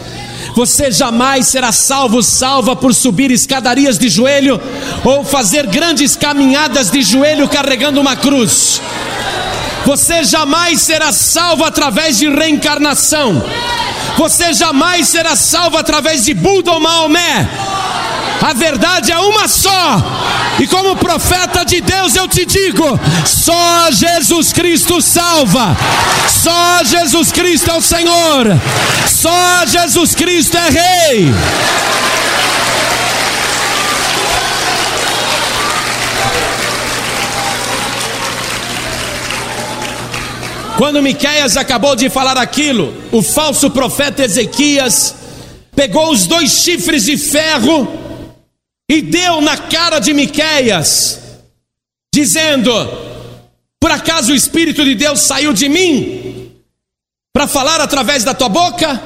Você 0.55 0.91
jamais 0.91 1.47
será 1.47 1.72
salvo, 1.72 2.22
salva 2.22 2.74
por 2.74 2.95
subir 2.95 3.30
escadarias 3.30 3.99
de 3.99 4.09
joelho 4.09 4.61
ou 5.05 5.24
fazer 5.24 5.66
grandes 5.66 6.16
caminhadas 6.16 6.91
de 6.91 7.03
joelho 7.03 7.49
carregando 7.49 8.01
uma 8.01 8.16
cruz. 8.16 8.80
Você 9.84 10.24
jamais 10.24 10.82
será 10.82 11.12
salvo 11.12 11.64
através 11.64 12.18
de 12.18 12.28
reencarnação. 12.28 13.43
Você 14.18 14.53
jamais 14.53 15.09
será 15.09 15.34
salvo 15.34 15.78
através 15.78 16.24
de 16.24 16.34
Buda 16.34 16.72
ou 16.72 16.80
Maomé. 16.80 17.49
A 18.43 18.53
verdade 18.53 19.12
é 19.12 19.18
uma 19.18 19.49
só. 19.49 20.03
E 20.61 20.67
como 20.67 20.95
profeta 20.95 21.65
de 21.65 21.81
Deus 21.81 22.15
eu 22.15 22.29
te 22.29 22.45
digo: 22.45 22.85
só 23.25 23.91
Jesus 23.91 24.53
Cristo 24.53 25.01
salva. 25.01 25.75
Só 26.29 26.85
Jesus 26.85 27.33
Cristo 27.33 27.71
é 27.71 27.75
o 27.75 27.81
Senhor. 27.81 28.47
Só 29.09 29.65
Jesus 29.67 30.15
Cristo 30.15 30.59
é 30.59 30.69
Rei. 30.69 31.35
Quando 40.77 41.03
Miqueias 41.03 41.57
acabou 41.57 41.97
de 41.97 42.11
falar 42.11 42.37
aquilo, 42.37 42.95
o 43.11 43.23
falso 43.23 43.71
profeta 43.71 44.25
Ezequias 44.25 45.15
pegou 45.75 46.11
os 46.11 46.27
dois 46.27 46.51
chifres 46.51 47.05
de 47.05 47.17
ferro 47.17 48.10
e 48.91 49.01
deu 49.01 49.41
na 49.41 49.57
cara 49.57 50.01
de 50.01 50.12
Miqueias, 50.12 51.20
dizendo: 52.12 52.72
Por 53.78 53.93
acaso 53.93 54.32
o 54.32 54.34
Espírito 54.34 54.84
de 54.84 54.97
Deus 54.97 55.20
saiu 55.20 55.53
de 55.53 55.68
mim 55.68 56.51
para 57.32 57.47
falar 57.47 57.80
através 57.80 58.24
da 58.24 58.34
tua 58.34 58.49
boca? 58.49 59.01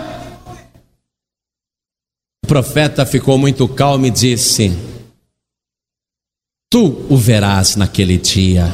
O 2.42 2.46
profeta 2.46 3.04
ficou 3.04 3.36
muito 3.36 3.68
calmo 3.68 4.06
e 4.06 4.10
disse: 4.10 4.74
Tu 6.70 7.04
o 7.10 7.16
verás 7.18 7.76
naquele 7.76 8.16
dia 8.16 8.72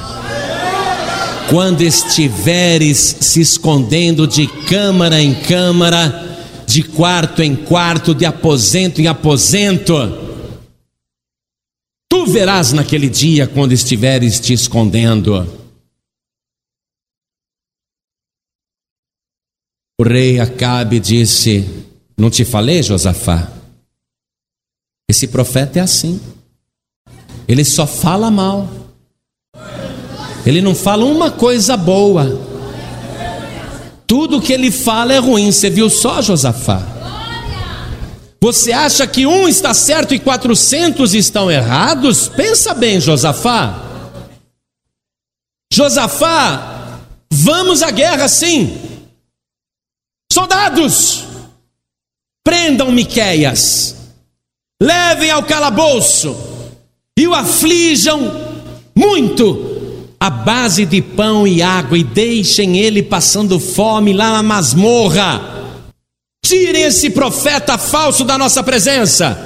quando 1.48 1.82
estiveres 1.82 3.16
se 3.20 3.40
escondendo 3.40 4.24
de 4.24 4.46
câmara 4.46 5.20
em 5.20 5.34
câmara, 5.34 6.38
de 6.64 6.84
quarto 6.84 7.42
em 7.42 7.56
quarto, 7.56 8.14
de 8.14 8.24
aposento 8.24 9.00
em 9.00 9.08
aposento, 9.08 10.30
tu 12.11 12.26
verás 12.26 12.72
naquele 12.72 13.08
dia 13.08 13.46
quando 13.46 13.72
estiveres 13.72 14.40
te 14.40 14.52
escondendo. 14.52 15.46
O 19.98 20.02
rei 20.02 20.40
Acabe 20.40 20.98
disse: 20.98 21.64
Não 22.18 22.28
te 22.28 22.44
falei, 22.44 22.82
Josafá? 22.82 23.52
Esse 25.08 25.28
profeta 25.28 25.78
é 25.78 25.82
assim. 25.82 26.20
Ele 27.46 27.64
só 27.64 27.86
fala 27.86 28.30
mal. 28.30 28.68
Ele 30.44 30.61
não 30.61 30.74
fala 30.74 31.04
uma 31.04 31.30
coisa 31.30 31.76
boa. 31.76 32.26
Tudo 34.06 34.40
que 34.40 34.52
ele 34.52 34.70
fala 34.70 35.12
é 35.12 35.18
ruim. 35.18 35.52
Você 35.52 35.70
viu 35.70 35.88
só, 35.88 36.20
Josafá? 36.22 36.99
Você 38.43 38.72
acha 38.72 39.07
que 39.07 39.26
um 39.26 39.47
está 39.47 39.74
certo 39.74 40.14
e 40.14 40.18
quatrocentos 40.18 41.14
estão 41.14 41.51
errados? 41.51 42.26
Pensa 42.28 42.72
bem, 42.72 42.99
Josafá. 42.99 43.91
Josafá, 45.70 47.01
vamos 47.30 47.82
à 47.82 47.91
guerra 47.91 48.28
sim. 48.28 48.78
Soldados, 50.32 51.24
prendam 52.43 52.91
Miqueias, 52.91 53.95
levem 54.82 55.30
ao 55.30 55.43
calabouço 55.43 56.34
e 57.18 57.26
o 57.26 57.34
aflijam 57.34 58.51
muito 58.97 60.09
a 60.18 60.30
base 60.30 60.86
de 60.86 61.03
pão 61.03 61.47
e 61.47 61.62
água 61.62 61.99
e 61.99 62.05
deixem 62.05 62.78
ele 62.78 63.03
passando 63.03 63.61
fome 63.61 64.12
lá 64.14 64.32
na 64.32 64.43
masmorra. 64.43 65.59
Tirem 66.51 66.82
esse 66.82 67.11
profeta 67.11 67.78
falso 67.78 68.24
da 68.24 68.36
nossa 68.36 68.61
presença. 68.61 69.38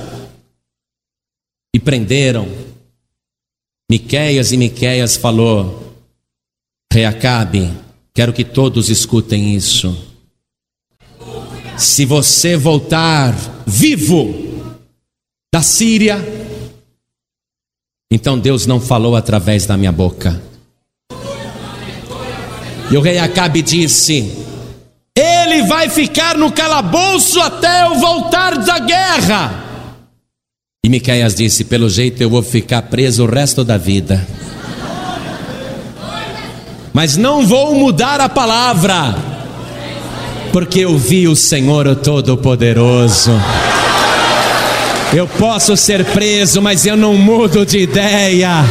E 1.75 1.79
prenderam. 1.79 2.49
Miqueias 3.91 4.53
e 4.53 4.57
Miqueias 4.57 5.15
falou: 5.15 5.99
Reacabe, 6.91 7.71
quero 8.15 8.33
que 8.33 8.43
todos 8.43 8.89
escutem 8.89 9.55
isso. 9.55 9.95
Se 11.77 12.07
você 12.07 12.57
voltar 12.57 13.35
vivo 13.67 14.79
da 15.53 15.61
Síria, 15.61 16.17
então 18.11 18.39
Deus 18.39 18.65
não 18.65 18.81
falou 18.81 19.15
através 19.15 19.67
da 19.67 19.77
minha 19.77 19.93
boca. 19.93 20.43
E 22.91 22.97
o 22.97 23.03
rei 23.03 23.19
Acabe 23.19 23.61
disse: 23.61 24.44
Ele 25.55 25.63
vai 25.69 25.89
ficar 25.89 26.37
no 26.37 26.51
calabouço 26.51 27.41
até 27.41 27.85
eu 27.85 27.95
voltar 27.95 28.59
da 28.59 28.81
guerra. 28.81 29.65
E 30.85 30.89
Miqueias 30.89 31.33
disse: 31.33 31.63
Pelo 31.63 31.89
jeito 31.89 32.21
eu 32.21 32.29
vou 32.29 32.43
ficar 32.43 32.83
preso 32.83 33.23
o 33.23 33.31
resto 33.31 33.63
da 33.63 33.79
vida. 33.79 34.27
Mas 36.93 37.17
não 37.17 37.47
vou 37.47 37.73
mudar 37.77 38.21
a 38.21 38.29
palavra, 38.29 39.15
porque 40.53 40.81
eu 40.81 40.99
vi 40.99 41.29
o 41.29 41.37
Senhor 41.37 41.95
Todo-Poderoso. 41.95 43.31
Eu 45.13 45.29
posso 45.29 45.77
ser 45.77 46.05
preso, 46.07 46.61
mas 46.61 46.85
eu 46.85 46.97
não 46.97 47.15
mudo 47.15 47.65
de 47.65 47.79
ideia 47.79 48.65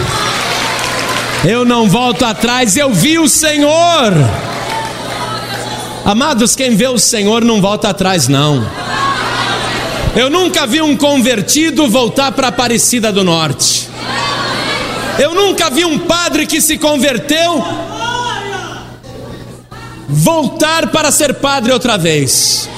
eu 1.45 1.65
não 1.65 1.89
volto 1.89 2.23
atrás, 2.23 2.77
eu 2.77 2.89
vi 2.93 3.19
o 3.19 3.27
Senhor. 3.27 4.13
Amados, 6.05 6.53
quem 6.53 6.75
vê 6.75 6.87
o 6.87 6.99
Senhor 6.99 7.45
não 7.45 7.61
volta 7.61 7.89
atrás, 7.89 8.27
não. 8.27 8.61
Eu 10.15 10.29
nunca 10.29 10.67
vi 10.67 10.81
um 10.81 10.97
convertido 10.97 11.89
voltar 11.89 12.33
para 12.33 12.49
Aparecida 12.49 13.11
do 13.11 13.23
Norte. 13.23 13.89
Eu 15.17 15.33
nunca 15.33 15.69
vi 15.69 15.85
um 15.85 15.99
padre 15.99 16.45
que 16.45 16.59
se 16.59 16.77
converteu 16.77 17.63
voltar 20.09 20.87
para 20.87 21.11
ser 21.11 21.35
padre 21.35 21.71
outra 21.71 21.97
vez. 21.97 22.69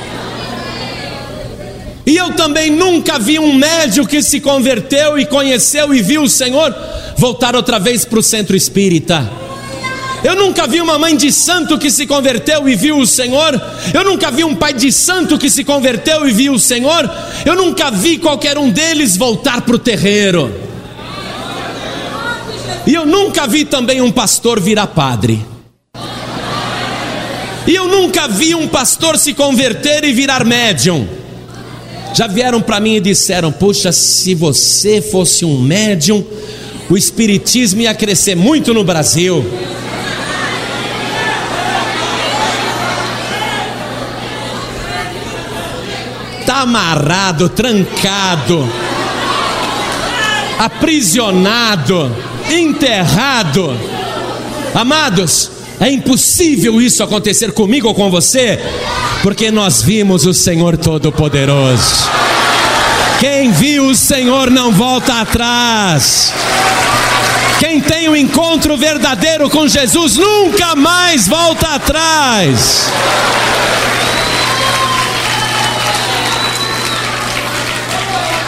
E 2.06 2.16
eu 2.16 2.34
também 2.34 2.70
nunca 2.70 3.18
vi 3.18 3.40
um 3.40 3.54
médico 3.54 4.08
que 4.08 4.22
se 4.22 4.40
converteu 4.40 5.18
e 5.18 5.26
conheceu 5.26 5.94
e 5.94 6.02
viu 6.02 6.24
o 6.24 6.30
Senhor 6.30 6.74
voltar 7.18 7.56
outra 7.56 7.80
vez 7.80 8.06
para 8.06 8.20
o 8.20 8.24
centro 8.24 8.56
espírita. 8.56 9.45
Eu 10.26 10.36
nunca 10.36 10.66
vi 10.66 10.82
uma 10.82 10.98
mãe 10.98 11.16
de 11.16 11.32
santo 11.32 11.78
que 11.78 11.92
se 11.92 12.08
converteu 12.08 12.68
e 12.68 12.76
viu 12.76 12.98
o 12.98 13.06
Senhor. 13.06 13.62
Eu 13.94 14.04
nunca 14.04 14.32
vi 14.32 14.44
um 14.44 14.56
pai 14.56 14.74
de 14.74 14.92
santo 14.92 15.38
que 15.38 15.52
se 15.52 15.64
converteu 15.64 16.28
e 16.28 16.32
viu 16.32 16.54
o 16.54 16.60
Senhor. 16.60 17.08
Eu 17.46 17.56
nunca 17.56 17.92
vi 17.92 18.18
qualquer 18.18 18.58
um 18.58 18.72
deles 18.72 19.16
voltar 19.16 19.62
para 19.62 19.76
o 19.76 19.78
terreiro. 19.78 20.52
E 22.88 22.94
eu 22.96 23.06
nunca 23.06 23.46
vi 23.46 23.66
também 23.66 24.02
um 24.02 24.12
pastor 24.12 24.60
virar 24.60 24.88
padre. 24.88 25.46
E 27.68 27.76
eu 27.76 27.88
nunca 27.88 28.28
vi 28.28 28.56
um 28.56 28.68
pastor 28.68 29.20
se 29.20 29.32
converter 29.32 30.04
e 30.04 30.12
virar 30.12 30.44
médium. 30.44 31.08
Já 32.16 32.26
vieram 32.26 32.64
para 32.64 32.80
mim 32.80 32.96
e 32.96 33.00
disseram: 33.00 33.52
Puxa, 33.52 33.92
se 33.92 34.34
você 34.34 35.04
fosse 35.04 35.46
um 35.46 35.60
médium, 35.60 36.26
o 36.90 36.98
espiritismo 36.98 37.82
ia 37.82 37.94
crescer 37.94 38.34
muito 38.34 38.74
no 38.74 38.84
Brasil. 38.84 39.46
Amarrado, 46.62 47.50
trancado, 47.50 48.66
aprisionado, 50.58 52.16
enterrado. 52.50 53.78
Amados, 54.74 55.52
é 55.82 55.90
impossível 55.92 56.82
isso 56.82 57.04
acontecer 57.04 57.52
comigo 57.52 57.90
ou 57.90 57.94
com 57.94 58.10
você, 58.10 58.58
porque 59.22 59.52
nós 59.52 59.82
vimos 59.82 60.26
o 60.26 60.34
Senhor 60.34 60.78
Todo-Poderoso. 60.78 62.10
Quem 63.20 63.52
viu 63.52 63.88
o 63.88 63.96
Senhor 63.96 64.50
não 64.50 64.72
volta 64.72 65.22
atrás. 65.22 66.32
Quem 67.60 67.82
tem 67.82 68.08
um 68.08 68.16
encontro 68.16 68.78
verdadeiro 68.78 69.50
com 69.50 69.68
Jesus 69.68 70.16
nunca 70.16 70.74
mais 70.74 71.28
volta 71.28 71.76
atrás. 71.76 72.90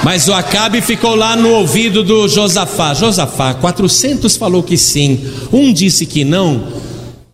Mas 0.07 0.25
o 0.29 0.33
Acabe 0.33 0.81
ficou 0.81 1.15
lá 1.15 1.35
no 1.35 1.49
ouvido 1.49 2.01
do 2.01 2.29
Josafá. 2.29 2.93
Josafá, 2.93 3.53
400 3.55 4.37
falou 4.37 4.63
que 4.63 4.77
sim, 4.77 5.19
um 5.51 5.73
disse 5.73 6.05
que 6.05 6.23
não. 6.23 6.65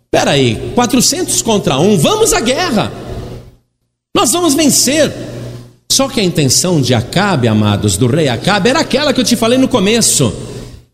Espera 0.05 0.31
aí, 0.31 0.71
400 0.73 1.43
contra 1.43 1.77
um, 1.77 1.95
vamos 1.95 2.33
à 2.33 2.39
guerra. 2.39 2.91
Nós 4.17 4.31
vamos 4.31 4.55
vencer. 4.55 5.13
Só 5.91 6.07
que 6.09 6.19
a 6.19 6.23
intenção 6.23 6.81
de 6.81 6.95
Acabe, 6.95 7.47
amados, 7.47 7.95
do 7.95 8.07
rei 8.07 8.27
Acabe, 8.27 8.71
era 8.71 8.79
aquela 8.79 9.13
que 9.13 9.21
eu 9.21 9.23
te 9.23 9.35
falei 9.35 9.59
no 9.59 9.67
começo. 9.67 10.33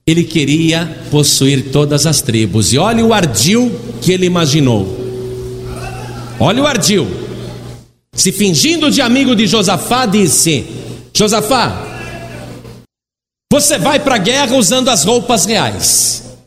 Ele 0.06 0.26
queria 0.26 0.86
possuir 1.10 1.72
todas 1.72 2.06
as 2.06 2.22
tribos. 2.22 2.74
E 2.74 2.78
olha 2.78 3.06
o 3.06 3.14
ardil 3.14 3.72
que 4.02 4.12
ele 4.12 4.26
imaginou. 4.26 4.86
Olha 6.42 6.62
o 6.62 6.68
ardil. 6.68 7.08
Se 8.12 8.34
fingindo 8.34 8.92
de 8.92 9.00
amigo 9.00 9.34
de 9.34 9.48
Josafá, 9.48 10.06
disse: 10.06 10.89
Josafá, 11.20 11.74
você 13.52 13.78
vai 13.78 14.00
para 14.00 14.16
a 14.16 14.20
guerra 14.20 14.56
usando 14.56 14.88
as 14.88 15.04
roupas 15.04 15.44
reais. 15.44 16.38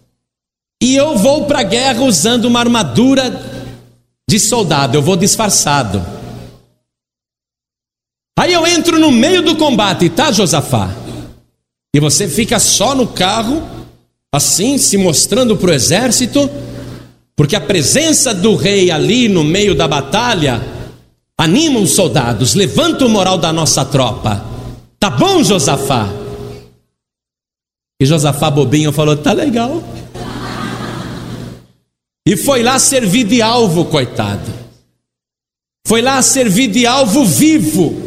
E 0.83 0.97
eu 0.97 1.15
vou 1.15 1.45
para 1.45 1.61
a 1.61 1.63
guerra 1.63 2.01
usando 2.01 2.47
uma 2.47 2.61
armadura 2.61 3.39
de 4.27 4.41
soldado, 4.41 4.97
eu 4.97 5.03
vou 5.03 5.15
disfarçado. 5.15 6.03
Aí 8.39 8.55
eu 8.55 8.67
entro 8.67 8.99
no 8.99 9.11
meio 9.11 9.43
do 9.43 9.57
combate, 9.57 10.09
tá, 10.09 10.33
Josafá? 10.33 10.89
E 11.95 12.01
você 12.01 12.27
fica 12.27 12.59
só 12.59 12.95
no 12.95 13.07
carro, 13.07 13.63
assim, 14.35 14.79
se 14.79 14.97
mostrando 14.97 15.55
para 15.55 15.71
o 15.71 15.75
exército, 15.75 16.49
porque 17.37 17.55
a 17.55 17.61
presença 17.61 18.33
do 18.33 18.57
rei 18.57 18.91
ali 18.91 19.29
no 19.29 19.45
meio 19.45 19.75
da 19.75 19.87
batalha 19.87 20.63
anima 21.37 21.79
os 21.79 21.91
soldados, 21.91 22.55
levanta 22.55 23.05
o 23.05 23.11
moral 23.11 23.37
da 23.37 23.53
nossa 23.53 23.85
tropa. 23.85 24.52
Tá 25.03 25.11
bom, 25.11 25.43
Josafá? 25.43 26.09
E 28.01 28.07
Josafá 28.07 28.49
bobinho 28.49 28.93
falou: 28.93 29.17
Tá 29.17 29.33
legal. 29.33 29.83
E 32.25 32.37
foi 32.37 32.63
lá 32.63 32.79
servir 32.79 33.25
de 33.25 33.43
alvo, 33.43 33.87
coitado. 33.87 34.49
Foi 35.89 36.01
lá 36.01 36.23
servir 36.23 36.69
de 36.69 36.87
alvo 36.87 37.25
vivo 37.25 38.01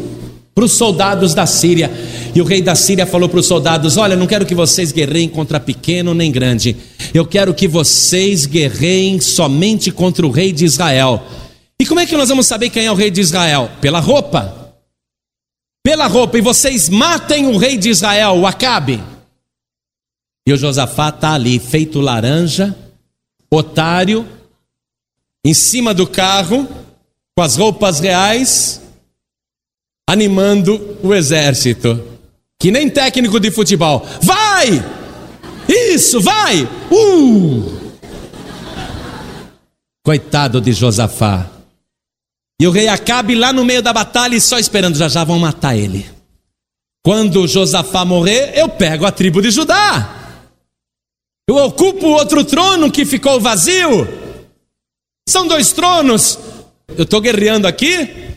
para 0.54 0.64
os 0.64 0.72
soldados 0.72 1.34
da 1.34 1.44
Síria. 1.44 1.90
E 2.34 2.40
o 2.40 2.46
rei 2.46 2.62
da 2.62 2.74
Síria 2.74 3.04
falou 3.04 3.28
para 3.28 3.40
os 3.40 3.46
soldados: 3.46 3.98
Olha, 3.98 4.16
não 4.16 4.26
quero 4.26 4.46
que 4.46 4.54
vocês 4.54 4.90
guerreiem 4.90 5.28
contra 5.28 5.60
pequeno 5.60 6.14
nem 6.14 6.32
grande. 6.32 6.74
Eu 7.12 7.26
quero 7.26 7.52
que 7.52 7.68
vocês 7.68 8.46
guerreiem 8.46 9.20
somente 9.20 9.90
contra 9.90 10.26
o 10.26 10.30
rei 10.30 10.50
de 10.50 10.64
Israel. 10.64 11.22
E 11.78 11.84
como 11.84 12.00
é 12.00 12.06
que 12.06 12.16
nós 12.16 12.30
vamos 12.30 12.46
saber 12.46 12.70
quem 12.70 12.86
é 12.86 12.90
o 12.90 12.94
rei 12.94 13.10
de 13.10 13.20
Israel? 13.20 13.70
Pela 13.82 14.00
roupa 14.00 14.65
pela 15.86 16.08
roupa, 16.08 16.36
e 16.36 16.40
vocês 16.40 16.88
matem 16.88 17.46
o 17.46 17.56
rei 17.56 17.76
de 17.78 17.90
Israel, 17.90 18.32
o 18.40 18.44
Acabe. 18.44 19.00
E 20.44 20.52
o 20.52 20.56
Josafá 20.56 21.10
está 21.10 21.34
ali, 21.34 21.60
feito 21.60 22.00
laranja, 22.00 22.76
otário, 23.48 24.26
em 25.44 25.54
cima 25.54 25.94
do 25.94 26.04
carro, 26.04 26.68
com 27.36 27.40
as 27.40 27.54
roupas 27.54 28.00
reais, 28.00 28.82
animando 30.08 30.98
o 31.04 31.14
exército. 31.14 32.04
Que 32.58 32.72
nem 32.72 32.90
técnico 32.90 33.38
de 33.38 33.52
futebol. 33.52 34.04
Vai! 34.20 34.84
Isso, 35.68 36.20
vai! 36.20 36.68
Uh! 36.90 37.92
Coitado 40.02 40.60
de 40.60 40.72
Josafá. 40.72 41.55
E 42.60 42.66
o 42.66 42.70
rei 42.70 42.88
Acabe 42.88 43.34
lá 43.34 43.52
no 43.52 43.64
meio 43.64 43.82
da 43.82 43.92
batalha 43.92 44.34
e 44.34 44.40
só 44.40 44.58
esperando, 44.58 44.96
já 44.96 45.08
já 45.08 45.24
vão 45.24 45.38
matar 45.38 45.76
ele. 45.76 46.08
Quando 47.04 47.46
Josafá 47.46 48.04
morrer, 48.04 48.58
eu 48.58 48.68
pego 48.68 49.06
a 49.06 49.12
tribo 49.12 49.40
de 49.40 49.50
Judá. 49.50 50.42
Eu 51.48 51.56
ocupo 51.56 52.08
outro 52.08 52.44
trono 52.44 52.90
que 52.90 53.04
ficou 53.04 53.40
vazio. 53.40 54.08
São 55.28 55.46
dois 55.46 55.72
tronos. 55.72 56.38
Eu 56.88 57.04
estou 57.04 57.20
guerreando 57.20 57.68
aqui. 57.68 58.36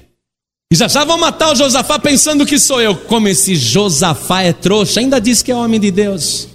E 0.71 0.75
já 0.75 0.87
já 0.87 1.03
vão 1.03 1.17
matar 1.17 1.51
o 1.51 1.55
Josafá 1.55 1.97
pensando 1.97 2.45
que 2.45 2.59
sou 2.59 2.79
eu. 2.79 2.95
Como 2.95 3.27
esse 3.27 3.55
Josafá 3.55 4.43
é 4.43 4.53
trouxa, 4.53 4.99
ainda 4.99 5.19
diz 5.19 5.41
que 5.41 5.51
é 5.51 5.55
homem 5.55 5.79
de 5.79 5.89
Deus. 5.89 6.47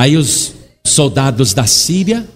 Aí 0.00 0.16
os 0.16 0.54
soldados 0.86 1.52
da 1.52 1.66
Síria 1.66 2.26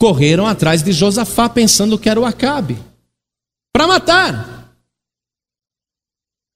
correram 0.00 0.46
atrás 0.46 0.82
de 0.82 0.92
Josafá 0.92 1.46
pensando 1.46 1.98
que 1.98 2.08
era 2.08 2.18
o 2.18 2.24
Acabe 2.24 2.78
para 3.70 3.86
matar. 3.86 4.74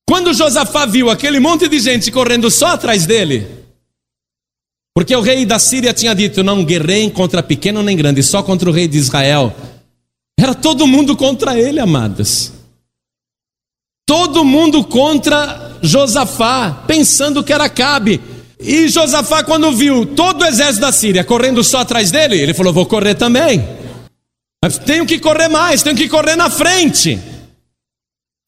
Quando 0.08 0.32
Josafá 0.32 0.86
viu 0.86 1.10
aquele 1.10 1.38
monte 1.38 1.68
de 1.68 1.78
gente 1.78 2.10
correndo 2.10 2.50
só 2.50 2.68
atrás 2.68 3.06
dele, 3.06 3.46
porque 4.94 5.14
o 5.14 5.20
rei 5.20 5.44
da 5.44 5.58
Síria 5.58 5.92
tinha 5.92 6.14
dito: 6.14 6.42
não 6.42 6.64
guerreiem 6.64 7.10
contra 7.10 7.42
pequeno 7.42 7.82
nem 7.82 7.96
grande, 7.96 8.22
só 8.22 8.42
contra 8.42 8.68
o 8.68 8.72
rei 8.72 8.88
de 8.88 8.96
Israel. 8.96 9.54
Era 10.38 10.54
todo 10.54 10.86
mundo 10.86 11.16
contra 11.16 11.58
ele, 11.58 11.80
amados. 11.80 12.52
Todo 14.06 14.44
mundo 14.44 14.84
contra 14.84 15.78
Josafá, 15.82 16.84
pensando 16.86 17.42
que 17.44 17.52
era 17.52 17.64
Acabe. 17.64 18.20
E 18.66 18.88
Josafá, 18.88 19.44
quando 19.44 19.70
viu 19.72 20.06
todo 20.06 20.40
o 20.42 20.46
exército 20.46 20.80
da 20.80 20.90
Síria 20.90 21.22
correndo 21.22 21.62
só 21.62 21.80
atrás 21.80 22.10
dele, 22.10 22.38
ele 22.38 22.54
falou: 22.54 22.72
Vou 22.72 22.86
correr 22.86 23.14
também. 23.14 23.62
Mas 24.62 24.78
tenho 24.78 25.04
que 25.04 25.18
correr 25.18 25.48
mais, 25.48 25.82
tenho 25.82 25.94
que 25.94 26.08
correr 26.08 26.36
na 26.36 26.48
frente. 26.48 27.20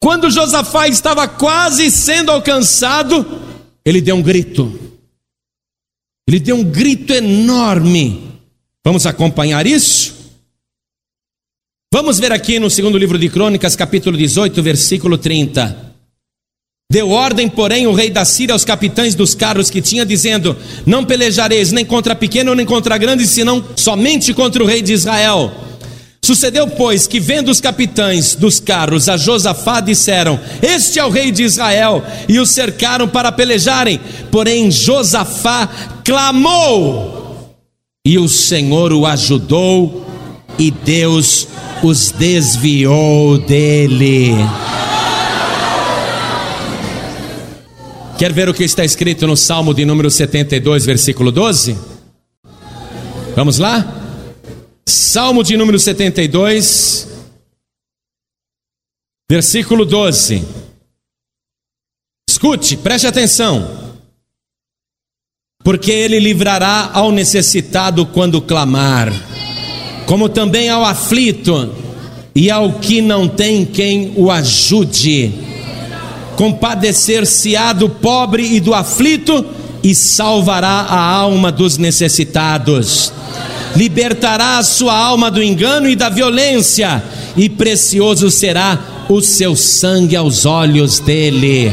Quando 0.01 0.31
Josafá 0.31 0.87
estava 0.87 1.27
quase 1.27 1.91
sendo 1.91 2.31
alcançado, 2.31 3.25
ele 3.85 4.01
deu 4.01 4.15
um 4.15 4.21
grito. 4.23 4.79
Ele 6.27 6.39
deu 6.39 6.55
um 6.55 6.63
grito 6.63 7.13
enorme. 7.13 8.31
Vamos 8.83 9.05
acompanhar 9.05 9.67
isso? 9.67 10.15
Vamos 11.93 12.19
ver 12.19 12.33
aqui 12.33 12.59
no 12.59 12.69
segundo 12.69 12.97
livro 12.97 13.19
de 13.19 13.29
Crônicas, 13.29 13.75
capítulo 13.75 14.17
18, 14.17 14.61
versículo 14.63 15.17
30. 15.17 15.86
Deu 16.89 17.09
ordem, 17.09 17.49
porém, 17.49 17.85
o 17.85 17.91
rei 17.91 18.09
da 18.09 18.23
Síria 18.23 18.53
aos 18.53 18.63
capitães 18.63 19.13
dos 19.13 19.35
carros 19.35 19.69
que 19.69 19.81
tinha, 19.81 20.05
dizendo: 20.05 20.55
Não 20.85 21.03
pelejareis 21.03 21.73
nem 21.73 21.83
contra 21.83 22.15
pequeno 22.15 22.55
nem 22.55 22.65
contra 22.65 22.97
grande, 22.97 23.27
senão 23.27 23.61
somente 23.75 24.33
contra 24.33 24.63
o 24.63 24.65
rei 24.65 24.81
de 24.81 24.93
Israel. 24.93 25.51
Sucedeu, 26.23 26.65
pois, 26.65 27.05
que 27.05 27.19
vendo 27.19 27.49
os 27.49 27.59
capitães 27.59 28.35
dos 28.35 28.61
carros 28.61 29.09
a 29.09 29.17
Josafá, 29.17 29.81
disseram: 29.81 30.39
Este 30.61 30.97
é 30.97 31.03
o 31.03 31.09
rei 31.09 31.29
de 31.29 31.43
Israel, 31.43 32.01
e 32.25 32.39
o 32.39 32.45
cercaram 32.45 33.05
para 33.05 33.33
pelejarem. 33.33 33.99
Porém, 34.31 34.71
Josafá 34.71 35.67
clamou, 36.05 37.53
e 38.05 38.17
o 38.17 38.29
Senhor 38.29 38.93
o 38.93 39.05
ajudou, 39.05 40.05
e 40.57 40.71
Deus 40.71 41.49
os 41.83 42.11
desviou 42.11 43.37
dele. 43.39 44.31
Quer 48.17 48.33
ver 48.33 48.49
o 48.49 48.53
que 48.53 48.63
está 48.63 48.83
escrito 48.83 49.27
no 49.27 49.37
Salmo 49.37 49.75
de 49.75 49.85
número 49.85 50.09
72, 50.09 50.83
versículo 50.83 51.31
12? 51.31 51.77
Vamos 53.35 53.59
lá? 53.59 53.85
Salmo 54.87 55.43
de 55.43 55.55
número 55.55 55.77
72, 55.77 57.07
versículo 59.29 59.85
12. 59.85 60.43
Escute, 62.27 62.75
preste 62.77 63.05
atenção. 63.05 63.93
Porque 65.63 65.91
ele 65.91 66.19
livrará 66.19 66.89
ao 66.91 67.11
necessitado 67.11 68.03
quando 68.03 68.41
clamar, 68.41 69.13
como 70.07 70.27
também 70.27 70.69
ao 70.69 70.83
aflito 70.83 71.71
e 72.33 72.49
ao 72.49 72.79
que 72.79 72.99
não 72.99 73.27
tem 73.27 73.63
quem 73.63 74.13
o 74.15 74.31
ajude 74.31 75.56
compadecer-se-á 76.37 77.73
do 77.73 77.89
pobre 77.89 78.55
e 78.55 78.59
do 78.59 78.75
aflito 78.75 79.43
e 79.83 79.95
salvará 79.95 80.85
a 80.87 80.99
alma 80.99 81.51
dos 81.51 81.77
necessitados. 81.79 83.11
Libertará 83.75 84.59
a 84.59 84.63
sua 84.63 84.95
alma 84.95 85.31
do 85.31 85.41
engano 85.41 85.89
e 85.89 85.95
da 85.95 86.09
violência, 86.09 87.03
e 87.35 87.49
precioso 87.49 88.29
será 88.29 89.05
o 89.09 89.19
seu 89.19 89.55
sangue 89.55 90.15
aos 90.15 90.45
olhos 90.45 90.99
dele. 90.99 91.71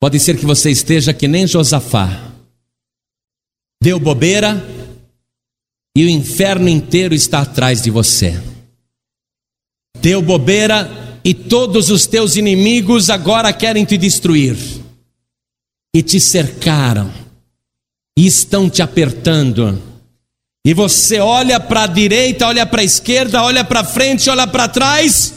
Pode 0.00 0.18
ser 0.18 0.36
que 0.36 0.46
você 0.46 0.70
esteja 0.70 1.12
que 1.12 1.28
nem 1.28 1.46
Josafá, 1.46 2.32
deu 3.80 4.00
bobeira 4.00 4.64
e 5.96 6.04
o 6.04 6.08
inferno 6.08 6.68
inteiro 6.68 7.14
está 7.14 7.40
atrás 7.40 7.82
de 7.82 7.90
você 7.90 8.57
deu 10.00 10.22
bobeira 10.22 11.18
e 11.24 11.34
todos 11.34 11.90
os 11.90 12.06
teus 12.06 12.36
inimigos 12.36 13.10
agora 13.10 13.52
querem 13.52 13.84
te 13.84 13.96
destruir. 13.96 14.56
E 15.94 16.02
te 16.02 16.20
cercaram, 16.20 17.10
e 18.16 18.26
estão 18.26 18.68
te 18.68 18.82
apertando. 18.82 19.82
E 20.64 20.74
você 20.74 21.18
olha 21.18 21.58
para 21.58 21.84
a 21.84 21.86
direita, 21.86 22.46
olha 22.46 22.66
para 22.66 22.82
a 22.82 22.84
esquerda, 22.84 23.42
olha 23.42 23.64
para 23.64 23.82
frente, 23.82 24.28
olha 24.28 24.46
para 24.46 24.68
trás, 24.68 25.34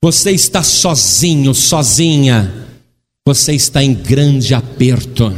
Você 0.00 0.30
está 0.30 0.62
sozinho, 0.62 1.52
sozinha. 1.52 2.66
Você 3.26 3.52
está 3.52 3.82
em 3.82 3.92
grande 3.92 4.54
aperto. 4.54 5.36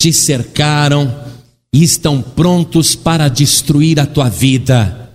Te 0.00 0.12
cercaram 0.12 1.24
e 1.72 1.82
estão 1.82 2.20
prontos 2.20 2.96
para 2.96 3.28
destruir 3.28 4.00
a 4.00 4.06
tua 4.06 4.28
vida. 4.28 5.07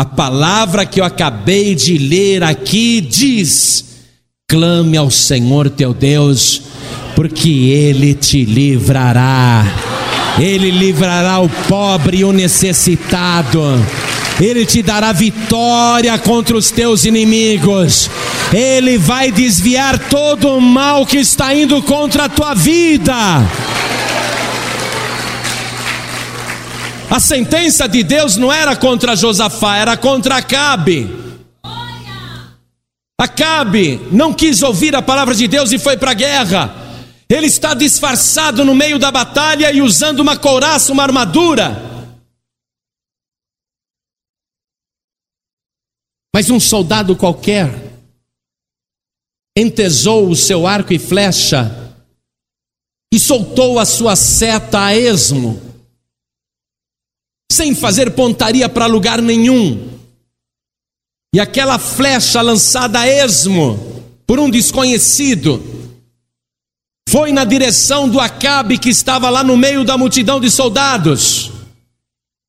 A 0.00 0.04
palavra 0.06 0.86
que 0.86 0.98
eu 0.98 1.04
acabei 1.04 1.74
de 1.74 1.98
ler 1.98 2.42
aqui 2.42 3.02
diz: 3.02 3.84
clame 4.48 4.96
ao 4.96 5.10
Senhor 5.10 5.68
teu 5.68 5.92
Deus, 5.92 6.62
porque 7.14 7.50
Ele 7.50 8.14
te 8.14 8.46
livrará. 8.46 9.62
Ele 10.38 10.70
livrará 10.70 11.38
o 11.40 11.50
pobre 11.68 12.20
e 12.20 12.24
o 12.24 12.32
necessitado. 12.32 13.60
Ele 14.40 14.64
te 14.64 14.82
dará 14.82 15.12
vitória 15.12 16.16
contra 16.16 16.56
os 16.56 16.70
teus 16.70 17.04
inimigos. 17.04 18.08
Ele 18.54 18.96
vai 18.96 19.30
desviar 19.30 19.98
todo 20.08 20.56
o 20.56 20.62
mal 20.62 21.04
que 21.04 21.18
está 21.18 21.54
indo 21.54 21.82
contra 21.82 22.24
a 22.24 22.28
tua 22.30 22.54
vida. 22.54 23.14
A 27.10 27.18
sentença 27.18 27.88
de 27.88 28.04
Deus 28.04 28.36
não 28.36 28.52
era 28.52 28.76
contra 28.76 29.16
Josafá, 29.16 29.76
era 29.76 29.96
contra 29.96 30.36
Acabe. 30.36 31.10
Acabe 33.20 33.96
não 34.12 34.32
quis 34.32 34.62
ouvir 34.62 34.94
a 34.94 35.02
palavra 35.02 35.34
de 35.34 35.48
Deus 35.48 35.72
e 35.72 35.78
foi 35.78 35.96
para 35.96 36.12
a 36.12 36.14
guerra. 36.14 36.74
Ele 37.28 37.46
está 37.46 37.74
disfarçado 37.74 38.64
no 38.64 38.74
meio 38.74 38.98
da 38.98 39.10
batalha 39.10 39.72
e 39.72 39.82
usando 39.82 40.20
uma 40.20 40.36
couraça, 40.36 40.92
uma 40.92 41.02
armadura. 41.02 41.76
Mas 46.34 46.48
um 46.48 46.60
soldado 46.60 47.16
qualquer 47.16 47.68
entesou 49.56 50.28
o 50.28 50.36
seu 50.36 50.66
arco 50.66 50.92
e 50.92 50.98
flecha 50.98 51.94
e 53.12 53.18
soltou 53.18 53.78
a 53.80 53.84
sua 53.84 54.14
seta 54.14 54.80
a 54.84 54.96
esmo, 54.96 55.69
sem 57.50 57.74
fazer 57.74 58.12
pontaria 58.12 58.68
para 58.68 58.86
lugar 58.86 59.20
nenhum. 59.20 59.90
E 61.34 61.40
aquela 61.40 61.78
flecha 61.78 62.40
lançada 62.40 63.00
a 63.00 63.06
esmo 63.06 64.04
por 64.26 64.38
um 64.38 64.48
desconhecido 64.48 65.62
foi 67.08 67.32
na 67.32 67.44
direção 67.44 68.08
do 68.08 68.20
Acabe 68.20 68.78
que 68.78 68.88
estava 68.88 69.28
lá 69.28 69.42
no 69.42 69.56
meio 69.56 69.84
da 69.84 69.98
multidão 69.98 70.40
de 70.40 70.48
soldados 70.50 71.50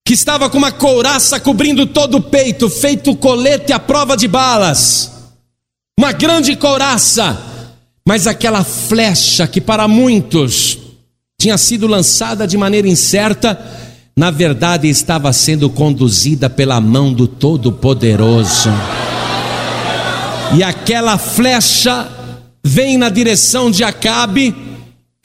que 0.05 0.13
estava 0.13 0.49
com 0.49 0.57
uma 0.57 0.71
couraça 0.71 1.39
cobrindo 1.39 1.85
todo 1.85 2.17
o 2.17 2.21
peito, 2.21 2.69
feito 2.69 3.15
colete 3.15 3.71
à 3.71 3.79
prova 3.79 4.17
de 4.17 4.27
balas, 4.27 5.11
uma 5.97 6.11
grande 6.11 6.55
couraça, 6.55 7.39
mas 8.05 8.27
aquela 8.27 8.63
flecha 8.63 9.47
que 9.47 9.61
para 9.61 9.87
muitos 9.87 10.79
tinha 11.39 11.57
sido 11.57 11.87
lançada 11.87 12.45
de 12.45 12.57
maneira 12.57 12.87
incerta, 12.87 13.80
na 14.22 14.30
verdade 14.30 14.88
estava 14.88 15.34
sendo 15.34 15.67
conduzida 15.67 16.47
pela 16.47 16.80
mão 16.80 17.11
do 17.11 17.28
Todo-Poderoso. 17.28 18.69
E 20.55 20.61
aquela 20.61 21.17
flecha 21.17 22.07
vem 22.63 22.99
na 22.99 23.09
direção 23.09 23.72
de 23.72 23.84
Acabe 23.84 24.55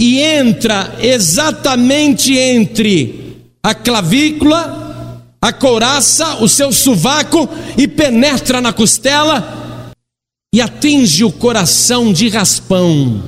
e 0.01 0.18
entra 0.18 0.97
exatamente 0.99 2.38
entre 2.38 3.36
a 3.62 3.74
clavícula, 3.74 5.22
a 5.42 5.53
couraça, 5.53 6.36
o 6.36 6.49
seu 6.49 6.72
sovaco 6.72 7.47
e 7.76 7.86
penetra 7.86 8.62
na 8.62 8.72
costela 8.72 9.92
e 10.55 10.62
atinge 10.62 11.22
o 11.22 11.30
coração 11.30 12.14
de 12.14 12.30
raspão. 12.30 13.22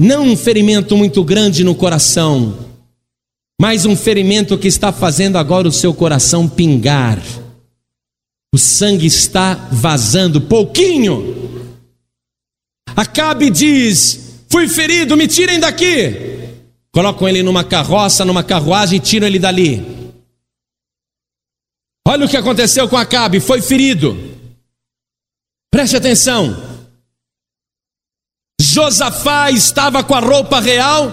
Não 0.00 0.24
um 0.24 0.36
ferimento 0.36 0.96
muito 0.96 1.22
grande 1.22 1.62
no 1.62 1.76
coração, 1.76 2.71
mas 3.62 3.86
um 3.86 3.94
ferimento 3.94 4.58
que 4.58 4.66
está 4.66 4.92
fazendo 4.92 5.38
agora 5.38 5.68
o 5.68 5.72
seu 5.72 5.94
coração 5.94 6.48
pingar. 6.48 7.22
O 8.52 8.58
sangue 8.58 9.06
está 9.06 9.54
vazando 9.70 10.40
pouquinho. 10.40 11.70
Acabe 12.96 13.50
diz: 13.50 14.42
Fui 14.50 14.68
ferido, 14.68 15.16
me 15.16 15.28
tirem 15.28 15.60
daqui 15.60 16.32
colocam 16.92 17.28
ele 17.28 17.40
numa 17.40 17.62
carroça, 17.62 18.24
numa 18.24 18.42
carruagem 18.42 18.98
e 18.98 19.00
tiram 19.00 19.28
ele 19.28 19.38
dali. 19.38 19.80
Olha 22.06 22.26
o 22.26 22.28
que 22.28 22.36
aconteceu 22.36 22.88
com 22.88 22.96
Acabe, 22.96 23.38
foi 23.38 23.62
ferido. 23.62 24.16
Preste 25.70 25.96
atenção. 25.96 26.54
Josafá 28.60 29.52
estava 29.52 30.02
com 30.02 30.14
a 30.14 30.20
roupa 30.20 30.60
real, 30.60 31.10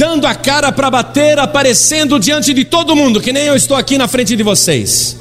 dando 0.00 0.26
a 0.26 0.34
cara 0.34 0.72
para 0.72 0.90
bater, 0.90 1.38
aparecendo 1.38 2.18
diante 2.18 2.54
de 2.54 2.64
todo 2.64 2.96
mundo, 2.96 3.20
que 3.20 3.34
nem 3.34 3.44
eu 3.44 3.54
estou 3.54 3.76
aqui 3.76 3.98
na 3.98 4.08
frente 4.08 4.34
de 4.34 4.42
vocês. 4.42 5.18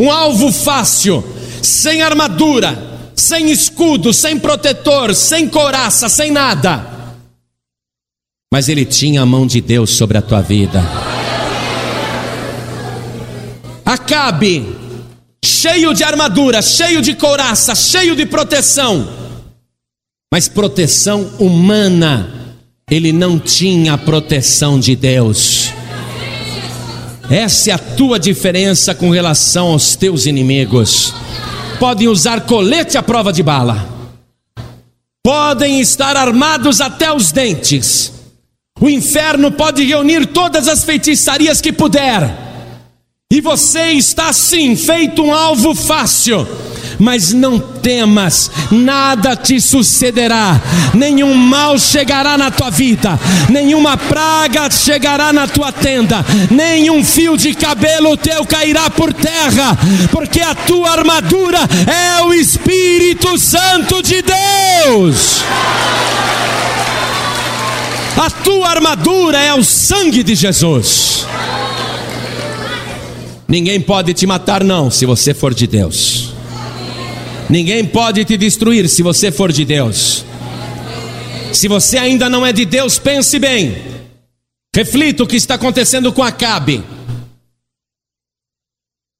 Um 0.00 0.08
alvo 0.08 0.52
fácil, 0.52 1.24
sem 1.60 2.00
armadura, 2.02 2.78
sem 3.16 3.50
escudo, 3.50 4.14
sem 4.14 4.38
protetor, 4.38 5.12
sem 5.16 5.48
coraça, 5.48 6.08
sem 6.08 6.30
nada 6.30 6.96
mas 8.50 8.68
ele 8.68 8.84
tinha 8.84 9.22
a 9.22 9.26
mão 9.26 9.46
de 9.46 9.60
Deus 9.60 9.90
sobre 9.90 10.16
a 10.16 10.22
tua 10.22 10.40
vida. 10.40 10.82
Acabe, 13.84 14.66
cheio 15.44 15.92
de 15.92 16.02
armadura, 16.02 16.62
cheio 16.62 17.02
de 17.02 17.14
couraça, 17.14 17.74
cheio 17.74 18.16
de 18.16 18.24
proteção, 18.24 19.06
mas 20.32 20.48
proteção 20.48 21.30
humana, 21.38 22.47
ele 22.90 23.12
não 23.12 23.38
tinha 23.38 23.94
a 23.94 23.98
proteção 23.98 24.78
de 24.78 24.94
Deus. 24.96 25.72
Essa 27.30 27.70
é 27.70 27.72
a 27.74 27.78
tua 27.78 28.18
diferença 28.18 28.94
com 28.94 29.10
relação 29.10 29.68
aos 29.68 29.94
teus 29.94 30.26
inimigos. 30.26 31.12
Podem 31.78 32.08
usar 32.08 32.42
colete 32.42 32.96
à 32.96 33.02
prova 33.02 33.32
de 33.32 33.42
bala, 33.42 33.86
podem 35.22 35.80
estar 35.80 36.16
armados 36.16 36.80
até 36.80 37.12
os 37.12 37.30
dentes 37.30 38.18
o 38.80 38.88
inferno 38.88 39.50
pode 39.50 39.84
reunir 39.84 40.26
todas 40.26 40.68
as 40.68 40.84
feitiçarias 40.84 41.60
que 41.60 41.72
puder. 41.72 42.46
E 43.30 43.40
você 43.40 43.90
está 43.90 44.32
sim 44.32 44.76
feito 44.76 45.22
um 45.22 45.34
alvo 45.34 45.74
fácil. 45.74 46.46
Mas 46.98 47.32
não 47.32 47.58
temas, 47.58 48.50
nada 48.70 49.36
te 49.36 49.60
sucederá, 49.60 50.60
nenhum 50.92 51.34
mal 51.34 51.78
chegará 51.78 52.36
na 52.36 52.50
tua 52.50 52.70
vida, 52.70 53.18
nenhuma 53.48 53.96
praga 53.96 54.68
chegará 54.70 55.32
na 55.32 55.46
tua 55.46 55.70
tenda, 55.70 56.24
nenhum 56.50 57.04
fio 57.04 57.36
de 57.36 57.54
cabelo 57.54 58.16
teu 58.16 58.44
cairá 58.44 58.90
por 58.90 59.12
terra, 59.12 59.78
porque 60.10 60.40
a 60.40 60.54
tua 60.54 60.90
armadura 60.90 61.60
é 61.86 62.22
o 62.24 62.34
Espírito 62.34 63.38
Santo 63.38 64.02
de 64.02 64.22
Deus. 64.22 65.42
A 68.20 68.30
tua 68.30 68.68
armadura 68.68 69.38
é 69.38 69.54
o 69.54 69.62
sangue 69.62 70.24
de 70.24 70.34
Jesus. 70.34 71.24
Ninguém 73.46 73.80
pode 73.80 74.12
te 74.12 74.26
matar, 74.26 74.64
não, 74.64 74.90
se 74.90 75.06
você 75.06 75.32
for 75.32 75.54
de 75.54 75.66
Deus. 75.66 76.27
Ninguém 77.48 77.84
pode 77.86 78.24
te 78.24 78.36
destruir 78.36 78.88
se 78.88 79.02
você 79.02 79.32
for 79.32 79.50
de 79.50 79.64
Deus. 79.64 80.24
Se 81.52 81.66
você 81.66 81.96
ainda 81.96 82.28
não 82.28 82.44
é 82.44 82.52
de 82.52 82.64
Deus, 82.64 82.98
pense 82.98 83.38
bem. 83.38 83.74
Reflita 84.74 85.22
o 85.22 85.26
que 85.26 85.36
está 85.36 85.54
acontecendo 85.54 86.12
com 86.12 86.22
Acabe. 86.22 86.84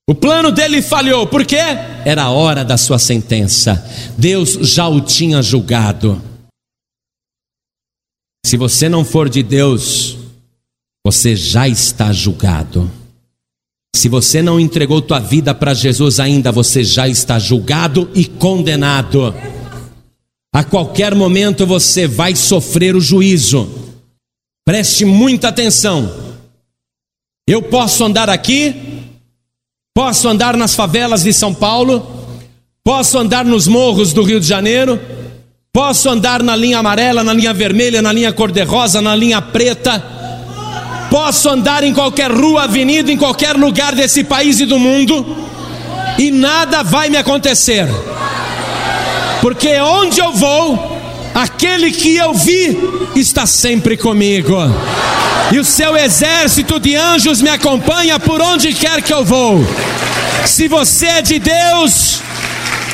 O 0.09 0.15
plano 0.15 0.51
dele 0.51 0.81
falhou, 0.81 1.27
por 1.27 1.45
quê? 1.45 1.57
Era 2.05 2.25
a 2.25 2.31
hora 2.31 2.65
da 2.65 2.77
sua 2.77 2.99
sentença. 2.99 3.85
Deus 4.17 4.53
já 4.63 4.89
o 4.89 5.01
tinha 5.01 5.43
julgado. 5.43 6.23
Se 8.45 8.57
você 8.57 8.89
não 8.89 9.05
for 9.05 9.29
de 9.29 9.43
Deus, 9.43 10.17
você 11.05 11.37
já 11.37 11.69
está 11.69 12.13
julgado. 12.13 12.91
Se 13.99 14.09
você 14.09 14.41
não 14.41 14.61
entregou 14.61 15.03
tua 15.03 15.19
vida 15.19 15.53
para 15.53 15.75
Jesus 15.75 16.21
ainda, 16.21 16.53
você 16.53 16.85
já 16.85 17.09
está 17.09 17.37
julgado 17.37 18.09
e 18.15 18.27
condenado. 18.27 19.35
A 20.55 20.63
qualquer 20.63 21.17
momento 21.17 21.67
você 21.67 22.07
vai 22.07 22.37
sofrer 22.37 22.95
o 22.95 23.01
juízo. 23.01 23.69
Preste 24.65 25.05
muita 25.05 25.49
atenção. 25.49 26.15
Eu 27.45 27.61
posso 27.61 28.05
andar 28.05 28.31
aqui, 28.31 28.73
posso 29.93 30.29
andar 30.29 30.57
nas 30.57 30.77
favelas 30.77 31.25
de 31.25 31.33
São 31.33 31.53
Paulo, 31.53 32.07
posso 32.85 33.19
andar 33.19 33.45
nos 33.45 33.67
morros 33.67 34.13
do 34.13 34.23
Rio 34.23 34.39
de 34.39 34.47
Janeiro, 34.47 35.01
Posso 35.73 36.09
andar 36.09 36.43
na 36.43 36.57
linha 36.57 36.79
amarela, 36.79 37.23
na 37.23 37.33
linha 37.33 37.55
vermelha, 37.55 38.03
na 38.03 38.13
linha 38.13 38.33
cor-de-rosa, 38.33 39.01
na 39.01 39.15
linha 39.15 39.41
preta. 39.41 40.03
Posso 41.21 41.49
andar 41.49 41.83
em 41.83 41.93
qualquer 41.93 42.31
rua, 42.31 42.63
avenida, 42.63 43.11
em 43.11 43.17
qualquer 43.17 43.57
lugar 43.57 43.93
desse 43.93 44.23
país 44.23 44.61
e 44.61 44.65
do 44.67 44.79
mundo. 44.79 45.37
e 46.17 46.31
nada 46.31 46.85
vai 46.85 47.11
me 47.11 47.17
acontecer, 47.17 47.87
porque 49.41 49.81
onde 49.81 50.21
eu 50.21 50.33
vou, 50.33 50.97
aquele 51.35 51.91
que 51.91 52.17
eu 52.17 52.33
vi 52.33 52.79
está 53.17 53.47
sempre 53.47 53.97
comigo, 53.97 54.57
e 55.53 55.59
o 55.59 55.65
seu 55.65 55.97
exército 55.97 56.79
de 56.79 56.95
anjos 56.95 57.43
me 57.43 57.51
acompanha 57.51 58.21
por 58.21 58.41
onde 58.41 58.73
quer 58.73 59.03
que 59.03 59.13
eu 59.13 59.25
vou. 59.25 59.59
Se 60.47 60.69
você 60.69 61.07
é 61.07 61.23
de 61.23 61.41
Deus, 61.41 62.21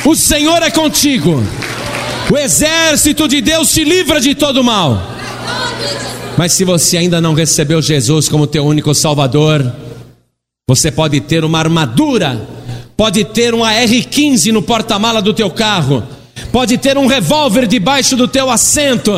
o 0.03 0.15
Senhor 0.15 0.63
é 0.63 0.71
contigo. 0.71 1.43
O 2.31 2.37
exército 2.37 3.27
de 3.27 3.39
Deus 3.39 3.71
te 3.71 3.83
livra 3.83 4.19
de 4.19 4.33
todo 4.33 4.63
mal. 4.63 5.11
Mas 6.37 6.51
se 6.51 6.65
você 6.65 6.97
ainda 6.97 7.21
não 7.21 7.33
recebeu 7.33 7.81
Jesus 7.81 8.27
como 8.27 8.45
teu 8.45 8.65
único 8.65 8.93
Salvador, 8.93 9.73
você 10.67 10.91
pode 10.91 11.21
ter 11.21 11.45
uma 11.45 11.59
armadura, 11.59 12.45
pode 12.97 13.23
ter 13.23 13.53
um 13.53 13.63
AR-15 13.63 14.51
no 14.51 14.61
porta-mala 14.61 15.21
do 15.21 15.33
teu 15.33 15.49
carro, 15.49 16.03
pode 16.51 16.77
ter 16.77 16.97
um 16.97 17.07
revólver 17.07 17.65
debaixo 17.67 18.17
do 18.17 18.27
teu 18.27 18.49
assento 18.49 19.11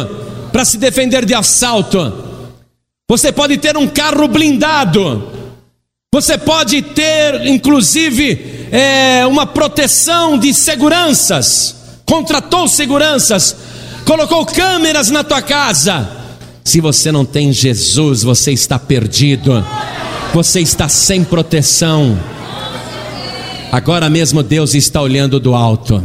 para 0.51 0.63
se 0.63 0.77
defender 0.77 1.25
de 1.25 1.33
assalto. 1.33 2.13
Você 3.09 3.31
pode 3.31 3.57
ter 3.57 3.77
um 3.77 3.87
carro 3.87 4.27
blindado. 4.27 5.31
Você 6.13 6.37
pode 6.37 6.81
ter, 6.81 7.47
inclusive, 7.47 8.67
é, 8.71 9.25
uma 9.25 9.45
proteção 9.45 10.37
de 10.37 10.53
seguranças. 10.53 11.75
Contratou 12.05 12.67
seguranças, 12.67 13.55
colocou 14.05 14.45
câmeras 14.45 15.09
na 15.09 15.23
tua 15.23 15.41
casa. 15.41 16.16
Se 16.67 16.81
você 16.81 17.13
não 17.13 17.23
tem 17.23 17.53
Jesus, 17.53 18.23
você 18.23 18.51
está 18.51 18.77
perdido. 18.77 19.65
Você 20.33 20.59
está 20.59 20.89
sem 20.89 21.23
proteção. 21.23 22.19
Agora 23.71 24.09
mesmo 24.09 24.43
Deus 24.43 24.75
está 24.75 25.01
olhando 25.01 25.39
do 25.39 25.55
alto. 25.55 26.03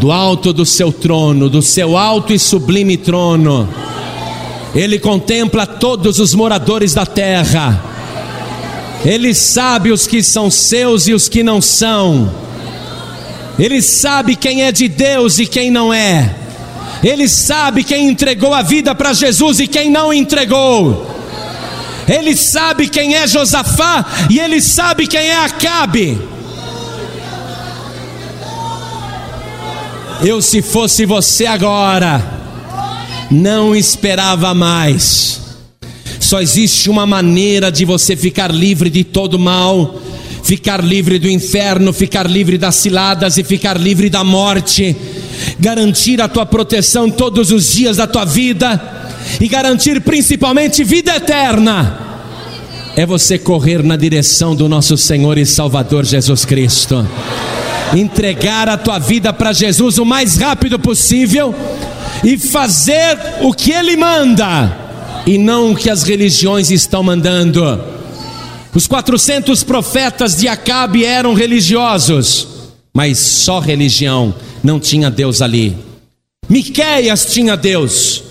Do 0.00 0.10
alto 0.10 0.52
do 0.52 0.66
seu 0.66 0.90
trono, 0.90 1.48
do 1.48 1.62
seu 1.62 1.96
alto 1.96 2.32
e 2.32 2.38
sublime 2.38 2.96
trono. 2.96 3.68
Ele 4.74 4.98
contempla 4.98 5.64
todos 5.64 6.18
os 6.18 6.34
moradores 6.34 6.94
da 6.94 7.06
terra. 7.06 7.80
Ele 9.04 9.32
sabe 9.32 9.92
os 9.92 10.04
que 10.04 10.20
são 10.20 10.50
seus 10.50 11.06
e 11.06 11.14
os 11.14 11.28
que 11.28 11.44
não 11.44 11.60
são. 11.60 12.28
Ele 13.56 13.80
sabe 13.80 14.34
quem 14.34 14.64
é 14.64 14.72
de 14.72 14.88
Deus 14.88 15.38
e 15.38 15.46
quem 15.46 15.70
não 15.70 15.94
é. 15.94 16.42
Ele 17.04 17.28
sabe 17.28 17.84
quem 17.84 18.08
entregou 18.08 18.54
a 18.54 18.62
vida 18.62 18.94
para 18.94 19.12
Jesus 19.12 19.60
e 19.60 19.66
quem 19.66 19.90
não 19.90 20.12
entregou. 20.12 21.06
Ele 22.08 22.34
sabe 22.34 22.88
quem 22.88 23.14
é 23.14 23.26
Josafá 23.26 24.06
e 24.30 24.40
ele 24.40 24.60
sabe 24.60 25.06
quem 25.06 25.20
é 25.20 25.44
Acabe. 25.44 26.18
Eu, 30.24 30.40
se 30.40 30.62
fosse 30.62 31.04
você 31.04 31.44
agora, 31.44 32.22
não 33.30 33.76
esperava 33.76 34.54
mais. 34.54 35.40
Só 36.18 36.40
existe 36.40 36.88
uma 36.88 37.04
maneira 37.04 37.70
de 37.70 37.84
você 37.84 38.16
ficar 38.16 38.50
livre 38.50 38.88
de 38.88 39.04
todo 39.04 39.38
mal, 39.38 40.00
ficar 40.42 40.82
livre 40.82 41.18
do 41.18 41.28
inferno, 41.28 41.92
ficar 41.92 42.26
livre 42.26 42.56
das 42.56 42.76
ciladas 42.76 43.36
e 43.36 43.44
ficar 43.44 43.78
livre 43.78 44.08
da 44.08 44.24
morte. 44.24 44.96
Garantir 45.58 46.20
a 46.20 46.28
tua 46.28 46.44
proteção 46.44 47.10
todos 47.10 47.50
os 47.50 47.72
dias 47.72 47.96
da 47.96 48.06
tua 48.06 48.24
vida 48.24 48.80
e 49.40 49.48
garantir 49.48 50.00
principalmente 50.00 50.84
vida 50.84 51.14
eterna. 51.16 52.00
É 52.96 53.04
você 53.04 53.38
correr 53.38 53.82
na 53.82 53.96
direção 53.96 54.54
do 54.54 54.68
nosso 54.68 54.96
Senhor 54.96 55.36
e 55.38 55.44
Salvador 55.44 56.04
Jesus 56.04 56.44
Cristo. 56.44 57.06
Entregar 57.94 58.68
a 58.68 58.76
tua 58.76 58.98
vida 58.98 59.32
para 59.32 59.52
Jesus 59.52 59.98
o 59.98 60.04
mais 60.04 60.36
rápido 60.36 60.78
possível 60.78 61.54
e 62.22 62.38
fazer 62.38 63.18
o 63.42 63.52
que 63.52 63.72
Ele 63.72 63.96
manda 63.96 64.84
e 65.26 65.38
não 65.38 65.72
o 65.72 65.76
que 65.76 65.90
as 65.90 66.02
religiões 66.02 66.70
estão 66.70 67.02
mandando. 67.02 67.80
Os 68.74 68.86
400 68.86 69.62
profetas 69.62 70.36
de 70.36 70.48
Acabe 70.48 71.04
eram 71.04 71.34
religiosos, 71.34 72.48
mas 72.94 73.18
só 73.18 73.58
religião, 73.58 74.32
não 74.62 74.78
tinha 74.78 75.10
Deus 75.10 75.42
ali. 75.42 75.76
Miqueias 76.48 77.26
tinha 77.26 77.56
Deus. 77.56 78.22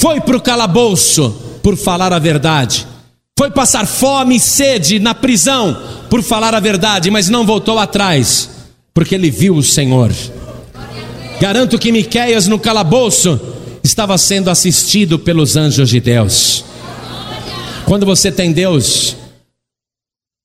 Foi 0.00 0.20
para 0.20 0.36
o 0.36 0.40
calabouço 0.40 1.30
por 1.62 1.76
falar 1.76 2.12
a 2.12 2.18
verdade. 2.20 2.86
Foi 3.36 3.50
passar 3.50 3.86
fome 3.86 4.36
e 4.36 4.40
sede 4.40 5.00
na 5.00 5.14
prisão 5.14 5.76
por 6.08 6.22
falar 6.22 6.54
a 6.54 6.60
verdade, 6.60 7.10
mas 7.10 7.28
não 7.28 7.44
voltou 7.44 7.78
atrás, 7.78 8.48
porque 8.94 9.14
ele 9.14 9.30
viu 9.30 9.56
o 9.56 9.62
Senhor. 9.62 10.12
Garanto 11.40 11.78
que 11.78 11.92
Miqueias 11.92 12.46
no 12.46 12.58
calabouço 12.58 13.40
estava 13.82 14.16
sendo 14.18 14.50
assistido 14.50 15.18
pelos 15.18 15.56
anjos 15.56 15.88
de 15.88 16.00
Deus. 16.00 16.64
Quando 17.84 18.04
você 18.04 18.30
tem 18.30 18.52
Deus, 18.52 19.16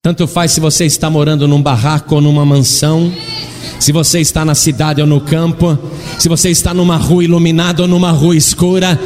tanto 0.02 0.28
faz 0.28 0.52
se 0.52 0.60
você 0.60 0.86
está 0.86 1.10
morando 1.10 1.48
num 1.48 1.62
barraco 1.62 2.16
ou 2.16 2.22
numa 2.22 2.46
mansão, 2.46 3.12
se 3.80 3.92
você 3.92 4.20
está 4.20 4.46
na 4.46 4.56
cidade 4.56 5.02
ou 5.02 5.08
no 5.08 5.20
campo, 5.22 5.78
se 6.18 6.30
você 6.30 6.50
está 6.50 6.74
numa 6.74 6.98
rua 6.98 7.24
iluminada 7.24 7.82
ou 7.82 7.88
numa 7.88 8.12
rua 8.12 8.36
escura, 8.36 9.00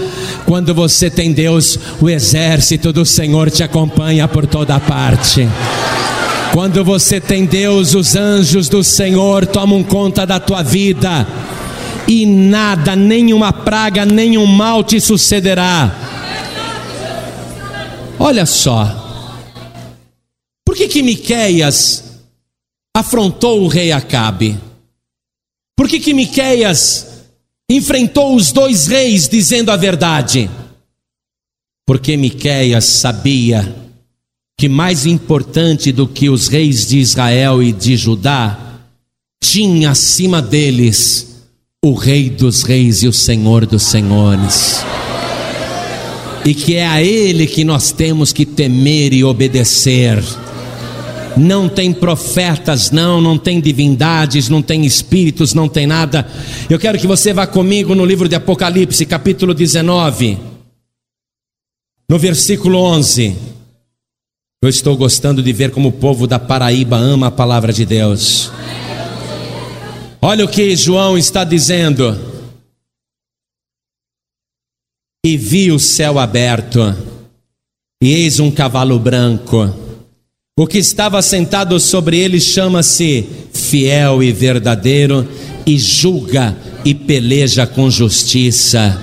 quando 0.46 0.74
você 0.74 1.10
tem 1.10 1.32
Deus, 1.32 1.80
o 2.00 2.10
exército 2.10 2.94
do 2.94 3.06
Senhor 3.06 3.50
te 3.50 3.64
acompanha 3.64 4.28
por 4.28 4.46
toda 4.46 4.80
parte. 4.80 5.48
Quando 6.54 6.84
você 6.84 7.20
tem 7.20 7.46
Deus, 7.46 7.94
os 7.94 8.16
anjos 8.16 8.70
do 8.70 8.84
Senhor 8.84 9.46
tomam 9.46 9.84
conta 9.84 10.26
da 10.26 10.40
tua 10.40 10.64
vida, 10.64 11.28
e 12.08 12.26
nada, 12.26 12.96
nenhuma 12.96 13.52
praga, 13.52 14.06
nenhum 14.06 14.46
mal 14.46 14.84
te 14.84 15.00
sucederá. 15.00 15.94
Olha 18.18 18.46
só, 18.46 19.36
por 20.66 20.76
que 20.76 20.88
que 20.88 21.04
Miqueias 21.04 22.07
afrontou 22.98 23.64
o 23.64 23.68
rei 23.68 23.92
Acabe? 23.92 24.58
Por 25.76 25.88
que 25.88 26.00
que 26.00 26.14
Miqueias 26.14 27.26
enfrentou 27.70 28.36
os 28.36 28.52
dois 28.52 28.88
reis 28.88 29.30
dizendo 29.30 29.72
a 29.72 29.78
verdade? 29.78 30.50
Porque 31.86 32.18
Miqueias 32.18 32.86
sabia 32.86 33.76
que 34.60 34.68
mais 34.68 35.06
importante 35.06 35.92
do 35.92 36.08
que 36.08 36.28
os 36.30 36.48
reis 36.48 36.88
de 36.88 36.98
Israel 36.98 37.62
e 37.62 37.72
de 37.72 37.96
Judá, 37.96 38.80
tinha 39.40 39.92
acima 39.92 40.42
deles 40.42 41.46
o 41.86 41.94
Rei 41.94 42.32
dos 42.32 42.64
Reis 42.64 43.04
e 43.04 43.08
o 43.08 43.14
Senhor 43.14 43.68
dos 43.68 43.84
Senhores. 43.84 44.84
E 46.44 46.56
que 46.56 46.76
é 46.76 46.88
a 46.88 47.04
Ele 47.04 47.46
que 47.46 47.64
nós 47.64 47.92
temos 47.92 48.34
que 48.34 48.48
temer 48.48 49.14
e 49.14 49.24
obedecer 49.24 50.24
não 51.38 51.70
tem 51.70 51.94
profetas, 51.94 52.92
não, 52.92 53.22
não 53.22 53.38
tem 53.38 53.62
divindades, 53.62 54.50
não 54.50 54.62
tem 54.62 54.86
espíritos, 54.86 55.54
não 55.54 55.70
tem 55.70 55.86
nada. 55.86 56.28
Eu 56.70 56.80
quero 56.80 56.98
que 56.98 57.08
você 57.08 57.34
vá 57.34 57.46
comigo 57.46 57.94
no 57.96 58.06
livro 58.06 58.28
de 58.28 58.36
Apocalipse, 58.36 59.06
capítulo 59.06 59.54
19, 59.54 60.38
no 62.10 62.18
versículo 62.18 62.80
11. 62.80 63.36
Eu 64.62 64.70
estou 64.70 64.98
gostando 64.98 65.44
de 65.44 65.54
ver 65.54 65.72
como 65.72 65.90
o 65.90 65.94
povo 65.94 66.26
da 66.26 66.40
Paraíba 66.40 66.98
ama 66.98 67.28
a 67.28 67.32
palavra 67.32 67.72
de 67.72 67.86
Deus. 67.86 68.52
Olha 70.22 70.44
o 70.44 70.50
que 70.50 70.76
João 70.76 71.18
está 71.18 71.44
dizendo. 71.44 72.18
E 75.24 75.38
vi 75.38 75.72
o 75.72 75.80
céu 75.80 76.18
aberto, 76.18 76.80
e 78.02 78.14
eis 78.14 78.40
um 78.40 78.50
cavalo 78.50 78.98
branco 78.98 79.87
o 80.60 80.66
que 80.66 80.80
estava 80.80 81.22
sentado 81.22 81.80
sobre 81.80 82.18
ele 82.18 82.42
chama-se 82.42 83.28
fiel 83.54 84.24
e 84.24 84.32
verdadeiro, 84.32 85.28
e 85.68 85.78
julga 85.78 86.58
e 86.84 86.96
peleja 86.96 87.68
com 87.68 87.92
justiça. 87.92 89.00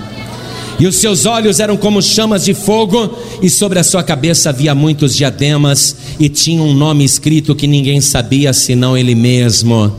E 0.77 0.85
os 0.85 0.97
seus 0.97 1.25
olhos 1.25 1.61
eram 1.61 1.77
como 1.77 2.01
chamas 2.01 2.43
de 2.43 2.53
fogo, 2.53 3.17
e 3.41 3.49
sobre 3.49 3.79
a 3.79 3.85
sua 3.85 4.03
cabeça 4.03 4.49
havia 4.49 4.75
muitos 4.75 5.15
diademas, 5.15 5.95
e 6.19 6.27
tinha 6.27 6.61
um 6.61 6.73
nome 6.73 7.05
escrito 7.05 7.55
que 7.55 7.67
ninguém 7.67 8.01
sabia 8.01 8.51
senão 8.51 8.97
ele 8.97 9.15
mesmo. 9.15 9.95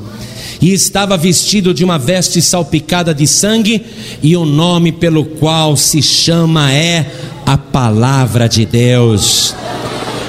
E 0.60 0.74
estava 0.74 1.16
vestido 1.16 1.72
de 1.72 1.82
uma 1.82 1.98
veste 1.98 2.42
salpicada 2.42 3.14
de 3.14 3.26
sangue, 3.26 3.82
e 4.22 4.36
o 4.36 4.44
nome 4.44 4.92
pelo 4.92 5.24
qual 5.24 5.74
se 5.74 6.02
chama 6.02 6.70
é 6.70 7.10
a 7.46 7.56
Palavra 7.56 8.46
de 8.46 8.66
Deus 8.66 9.54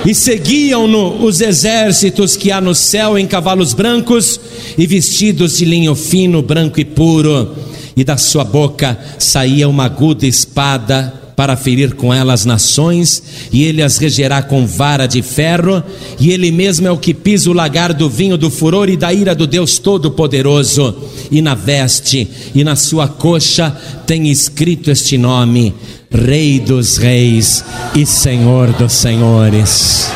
e 0.06 0.16
seguiam-no 0.16 1.24
os 1.26 1.42
exércitos 1.42 2.38
que 2.38 2.52
há 2.52 2.62
no 2.62 2.74
céu 2.74 3.18
em 3.18 3.28
cavalos 3.28 3.74
brancos 3.74 4.40
e 4.78 4.88
vestidos 4.88 5.58
de 5.58 5.66
linho 5.66 5.96
fino, 5.96 6.42
branco 6.42 6.80
e 6.80 6.86
puro, 6.86 7.56
e 7.96 8.04
da 8.04 8.18
sua 8.18 8.44
boca 8.44 8.98
saía 9.18 9.68
uma 9.68 9.86
aguda 9.86 10.26
espada 10.26 11.27
para 11.38 11.56
ferir 11.56 11.94
com 11.94 12.12
ela 12.12 12.34
as 12.34 12.46
nações, 12.46 13.22
e 13.54 13.64
ele 13.64 13.84
as 13.84 14.00
regerá 14.00 14.42
com 14.42 14.66
vara 14.66 15.06
de 15.06 15.22
ferro, 15.22 15.84
e 16.20 16.32
ele 16.32 16.52
mesmo 16.52 16.88
é 16.88 16.92
o 16.92 16.98
que 16.98 17.14
pisa 17.14 17.52
o 17.52 17.54
lagar 17.54 17.94
do 17.94 18.10
vinho 18.10 18.40
do 18.40 18.50
furor 18.50 18.90
e 18.90 18.98
da 18.98 19.14
ira 19.14 19.36
do 19.36 19.46
Deus 19.46 19.78
Todo-Poderoso. 19.78 20.96
E 21.30 21.40
na 21.40 21.54
veste 21.54 22.28
e 22.56 22.64
na 22.64 22.76
sua 22.76 23.08
coxa 23.08 23.70
tem 24.08 24.32
escrito 24.32 24.90
este 24.90 25.16
nome: 25.16 25.76
Rei 26.10 26.60
dos 26.60 26.98
Reis 26.98 27.64
e 27.94 28.04
Senhor 28.04 28.74
dos 28.74 28.94
Senhores. 28.94 30.10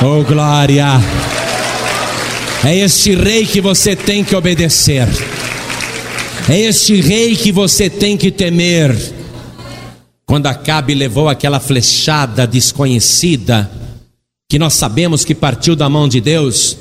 Oh 0.00 0.22
glória! 0.22 1.00
É 2.64 2.76
este 2.76 3.16
rei 3.16 3.44
que 3.44 3.60
você 3.60 3.96
tem 3.96 4.22
que 4.22 4.36
obedecer. 4.36 5.08
É 6.48 6.60
este 6.60 7.00
rei 7.00 7.34
que 7.34 7.50
você 7.50 7.90
tem 7.90 8.16
que 8.16 8.30
temer. 8.30 9.21
Quando 10.32 10.46
Acabe 10.46 10.94
levou 10.94 11.28
aquela 11.28 11.60
flechada 11.60 12.46
desconhecida, 12.46 13.70
que 14.50 14.58
nós 14.58 14.72
sabemos 14.72 15.26
que 15.26 15.34
partiu 15.34 15.76
da 15.76 15.90
mão 15.90 16.08
de 16.08 16.22
Deus, 16.22 16.78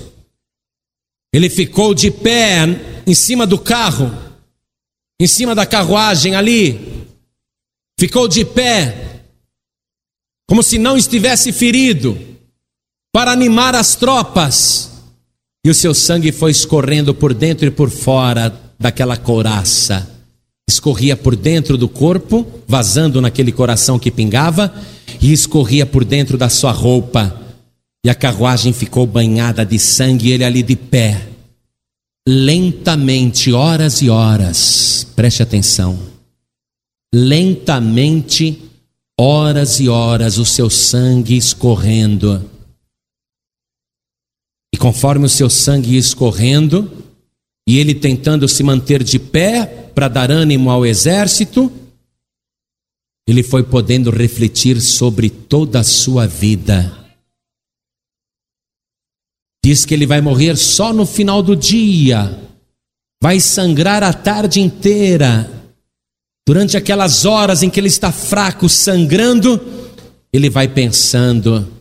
ele 1.33 1.49
ficou 1.49 1.93
de 1.93 2.09
pé 2.09 3.03
em 3.05 3.13
cima 3.13 3.45
do 3.45 3.59
carro, 3.59 4.09
em 5.19 5.27
cima 5.27 5.53
da 5.53 5.65
carruagem 5.65 6.33
ali, 6.33 7.05
ficou 7.99 8.25
de 8.25 8.45
pé, 8.45 9.25
como 10.47 10.63
se 10.63 10.77
não 10.77 10.95
estivesse 10.95 11.51
ferido, 11.51 12.17
para 13.11 13.33
animar 13.33 13.75
as 13.75 13.97
tropas, 13.97 14.93
e 15.65 15.69
o 15.69 15.75
seu 15.75 15.93
sangue 15.93 16.31
foi 16.31 16.51
escorrendo 16.51 17.13
por 17.13 17.33
dentro 17.33 17.67
e 17.67 17.71
por 17.71 17.89
fora 17.89 18.57
daquela 18.79 19.17
couraça 19.17 20.20
escorria 20.71 21.15
por 21.15 21.35
dentro 21.35 21.77
do 21.77 21.87
corpo, 21.87 22.45
vazando 22.67 23.21
naquele 23.21 23.51
coração 23.51 23.99
que 23.99 24.09
pingava, 24.09 24.73
e 25.21 25.31
escorria 25.31 25.85
por 25.85 26.03
dentro 26.03 26.37
da 26.37 26.49
sua 26.49 26.71
roupa. 26.71 27.39
E 28.03 28.09
a 28.09 28.15
carruagem 28.15 28.73
ficou 28.73 29.05
banhada 29.05 29.65
de 29.65 29.77
sangue, 29.77 30.29
e 30.29 30.31
ele 30.31 30.43
ali 30.43 30.63
de 30.63 30.75
pé, 30.75 31.27
lentamente, 32.27 33.51
horas 33.51 34.01
e 34.01 34.09
horas, 34.09 35.07
preste 35.15 35.43
atenção, 35.43 35.99
lentamente, 37.13 38.61
horas 39.19 39.79
e 39.79 39.89
horas, 39.89 40.37
o 40.37 40.45
seu 40.45 40.69
sangue 40.69 41.35
escorrendo. 41.35 42.49
E 44.73 44.77
conforme 44.77 45.25
o 45.25 45.29
seu 45.29 45.49
sangue 45.49 45.91
ia 45.91 45.99
escorrendo, 45.99 47.00
e 47.71 47.77
ele 47.77 47.95
tentando 47.95 48.49
se 48.49 48.63
manter 48.63 49.01
de 49.01 49.17
pé, 49.17 49.65
para 49.95 50.09
dar 50.09 50.29
ânimo 50.29 50.69
ao 50.69 50.85
exército, 50.85 51.71
ele 53.25 53.43
foi 53.43 53.63
podendo 53.63 54.11
refletir 54.11 54.81
sobre 54.81 55.29
toda 55.29 55.79
a 55.79 55.83
sua 55.83 56.27
vida. 56.27 56.93
Diz 59.63 59.85
que 59.85 59.93
ele 59.93 60.05
vai 60.05 60.19
morrer 60.19 60.57
só 60.57 60.91
no 60.91 61.05
final 61.05 61.41
do 61.41 61.55
dia, 61.55 62.37
vai 63.23 63.39
sangrar 63.39 64.03
a 64.03 64.11
tarde 64.11 64.59
inteira. 64.59 65.49
Durante 66.45 66.75
aquelas 66.75 67.23
horas 67.23 67.63
em 67.63 67.69
que 67.69 67.79
ele 67.79 67.87
está 67.87 68.11
fraco, 68.11 68.67
sangrando, 68.67 69.61
ele 70.33 70.49
vai 70.49 70.67
pensando: 70.67 71.71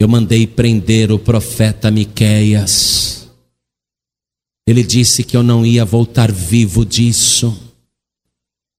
eu 0.00 0.08
mandei 0.08 0.48
prender 0.48 1.12
o 1.12 1.18
profeta 1.20 1.92
Miqueias. 1.92 3.23
Ele 4.66 4.82
disse 4.82 5.22
que 5.22 5.36
eu 5.36 5.42
não 5.42 5.64
ia 5.64 5.84
voltar 5.84 6.32
vivo 6.32 6.86
disso. 6.86 7.54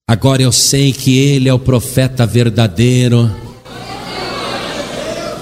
Agora 0.10 0.42
eu 0.42 0.52
sei 0.52 0.92
que 0.92 1.16
ele 1.16 1.48
é 1.48 1.54
o 1.54 1.60
profeta 1.60 2.26
verdadeiro. 2.26 3.30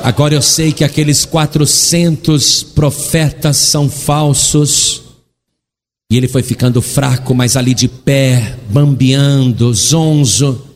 Agora 0.04 0.34
eu 0.34 0.42
sei 0.42 0.74
que 0.74 0.84
aqueles 0.84 1.24
400 1.24 2.62
profetas 2.62 3.56
são 3.56 3.90
falsos. 3.90 5.02
E 6.12 6.18
ele 6.18 6.28
foi 6.28 6.44
ficando 6.44 6.82
fraco, 6.82 7.34
mas 7.34 7.56
ali 7.56 7.74
de 7.74 7.88
pé, 7.88 8.58
bambeando, 8.70 9.74
zonzo, 9.74 10.68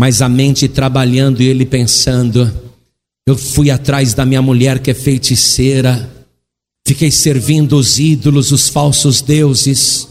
mas 0.00 0.22
a 0.22 0.28
mente 0.28 0.68
trabalhando 0.68 1.42
e 1.42 1.46
ele 1.46 1.66
pensando: 1.66 2.50
eu 3.28 3.36
fui 3.36 3.70
atrás 3.70 4.14
da 4.14 4.24
minha 4.24 4.40
mulher 4.40 4.78
que 4.78 4.90
é 4.90 4.94
feiticeira 4.94 6.10
Fiquei 6.92 7.10
servindo 7.10 7.78
os 7.78 7.98
ídolos, 7.98 8.52
os 8.52 8.68
falsos 8.68 9.22
deuses. 9.22 10.06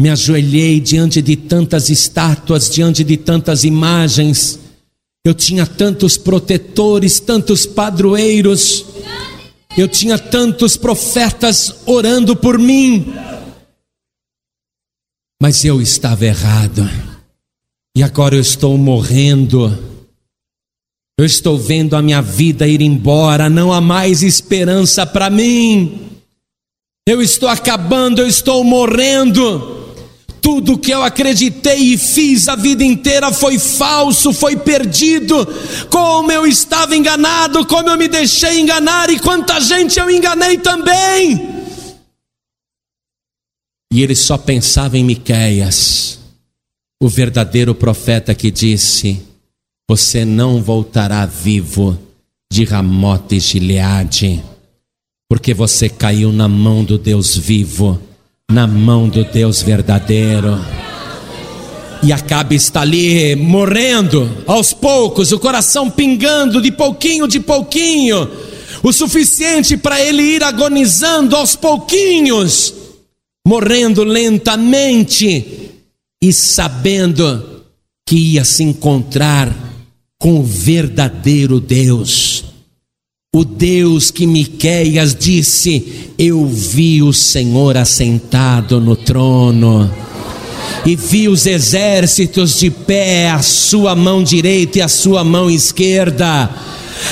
Me 0.00 0.08
ajoelhei 0.08 0.80
diante 0.80 1.20
de 1.20 1.36
tantas 1.36 1.90
estátuas, 1.90 2.70
diante 2.70 3.04
de 3.04 3.18
tantas 3.18 3.62
imagens. 3.62 4.58
Eu 5.22 5.34
tinha 5.34 5.66
tantos 5.66 6.16
protetores, 6.16 7.20
tantos 7.20 7.66
padroeiros. 7.66 8.86
Eu 9.76 9.86
tinha 9.86 10.18
tantos 10.18 10.78
profetas 10.78 11.74
orando 11.84 12.34
por 12.34 12.58
mim. 12.58 13.12
Mas 15.42 15.62
eu 15.62 15.82
estava 15.82 16.24
errado. 16.24 16.88
E 17.94 18.02
agora 18.02 18.34
eu 18.34 18.40
estou 18.40 18.78
morrendo 18.78 19.78
eu 21.18 21.24
estou 21.24 21.56
vendo 21.56 21.96
a 21.96 22.02
minha 22.02 22.20
vida 22.20 22.68
ir 22.68 22.82
embora, 22.82 23.48
não 23.48 23.72
há 23.72 23.80
mais 23.80 24.22
esperança 24.22 25.06
para 25.06 25.30
mim. 25.30 26.10
Eu 27.08 27.22
estou 27.22 27.48
acabando, 27.48 28.20
eu 28.20 28.26
estou 28.26 28.62
morrendo. 28.62 29.94
Tudo 30.42 30.78
que 30.78 30.92
eu 30.92 31.02
acreditei 31.02 31.94
e 31.94 31.98
fiz 31.98 32.48
a 32.48 32.54
vida 32.54 32.84
inteira 32.84 33.32
foi 33.32 33.58
falso, 33.58 34.32
foi 34.32 34.56
perdido. 34.56 35.46
Como 35.90 36.30
eu 36.30 36.46
estava 36.46 36.94
enganado, 36.94 37.64
como 37.64 37.88
eu 37.88 37.96
me 37.96 38.08
deixei 38.08 38.60
enganar 38.60 39.08
e 39.08 39.18
quanta 39.18 39.58
gente 39.60 39.98
eu 39.98 40.10
enganei 40.10 40.58
também. 40.58 41.48
E 43.90 44.02
ele 44.02 44.14
só 44.14 44.36
pensava 44.36 44.98
em 44.98 45.04
Miqueias, 45.04 46.18
o 47.02 47.08
verdadeiro 47.08 47.74
profeta 47.74 48.34
que 48.34 48.50
disse: 48.50 49.25
você 49.88 50.24
não 50.24 50.60
voltará 50.60 51.24
vivo 51.26 51.96
de 52.50 52.64
Ramote 52.64 53.38
Gileade, 53.38 54.42
porque 55.28 55.54
você 55.54 55.88
caiu 55.88 56.32
na 56.32 56.48
mão 56.48 56.82
do 56.82 56.98
Deus 56.98 57.36
vivo, 57.36 58.00
na 58.50 58.66
mão 58.66 59.08
do 59.08 59.24
Deus 59.24 59.62
verdadeiro. 59.62 60.58
E 62.02 62.12
Acabe 62.12 62.56
está 62.56 62.80
ali 62.80 63.36
morrendo 63.36 64.28
aos 64.46 64.72
poucos, 64.72 65.30
o 65.30 65.38
coração 65.38 65.88
pingando 65.88 66.60
de 66.60 66.72
pouquinho 66.72 67.28
de 67.28 67.38
pouquinho, 67.38 68.28
o 68.82 68.92
suficiente 68.92 69.76
para 69.76 70.00
ele 70.00 70.22
ir 70.22 70.42
agonizando 70.42 71.36
aos 71.36 71.54
pouquinhos, 71.54 72.74
morrendo 73.46 74.02
lentamente 74.02 75.70
e 76.20 76.32
sabendo 76.32 77.62
que 78.04 78.16
ia 78.16 78.44
se 78.44 78.64
encontrar 78.64 79.75
com 80.18 80.40
o 80.40 80.42
verdadeiro 80.42 81.60
Deus. 81.60 82.44
O 83.34 83.44
Deus 83.44 84.10
que 84.10 84.26
Miqueias 84.26 85.14
disse: 85.14 86.10
Eu 86.18 86.46
vi 86.46 87.02
o 87.02 87.12
Senhor 87.12 87.76
assentado 87.76 88.80
no 88.80 88.96
trono 88.96 89.92
e 90.86 90.96
vi 90.96 91.28
os 91.28 91.46
exércitos 91.46 92.58
de 92.58 92.70
pé, 92.70 93.30
a 93.30 93.42
sua 93.42 93.94
mão 93.94 94.22
direita 94.22 94.78
e 94.78 94.82
a 94.82 94.88
sua 94.88 95.22
mão 95.22 95.50
esquerda. 95.50 96.48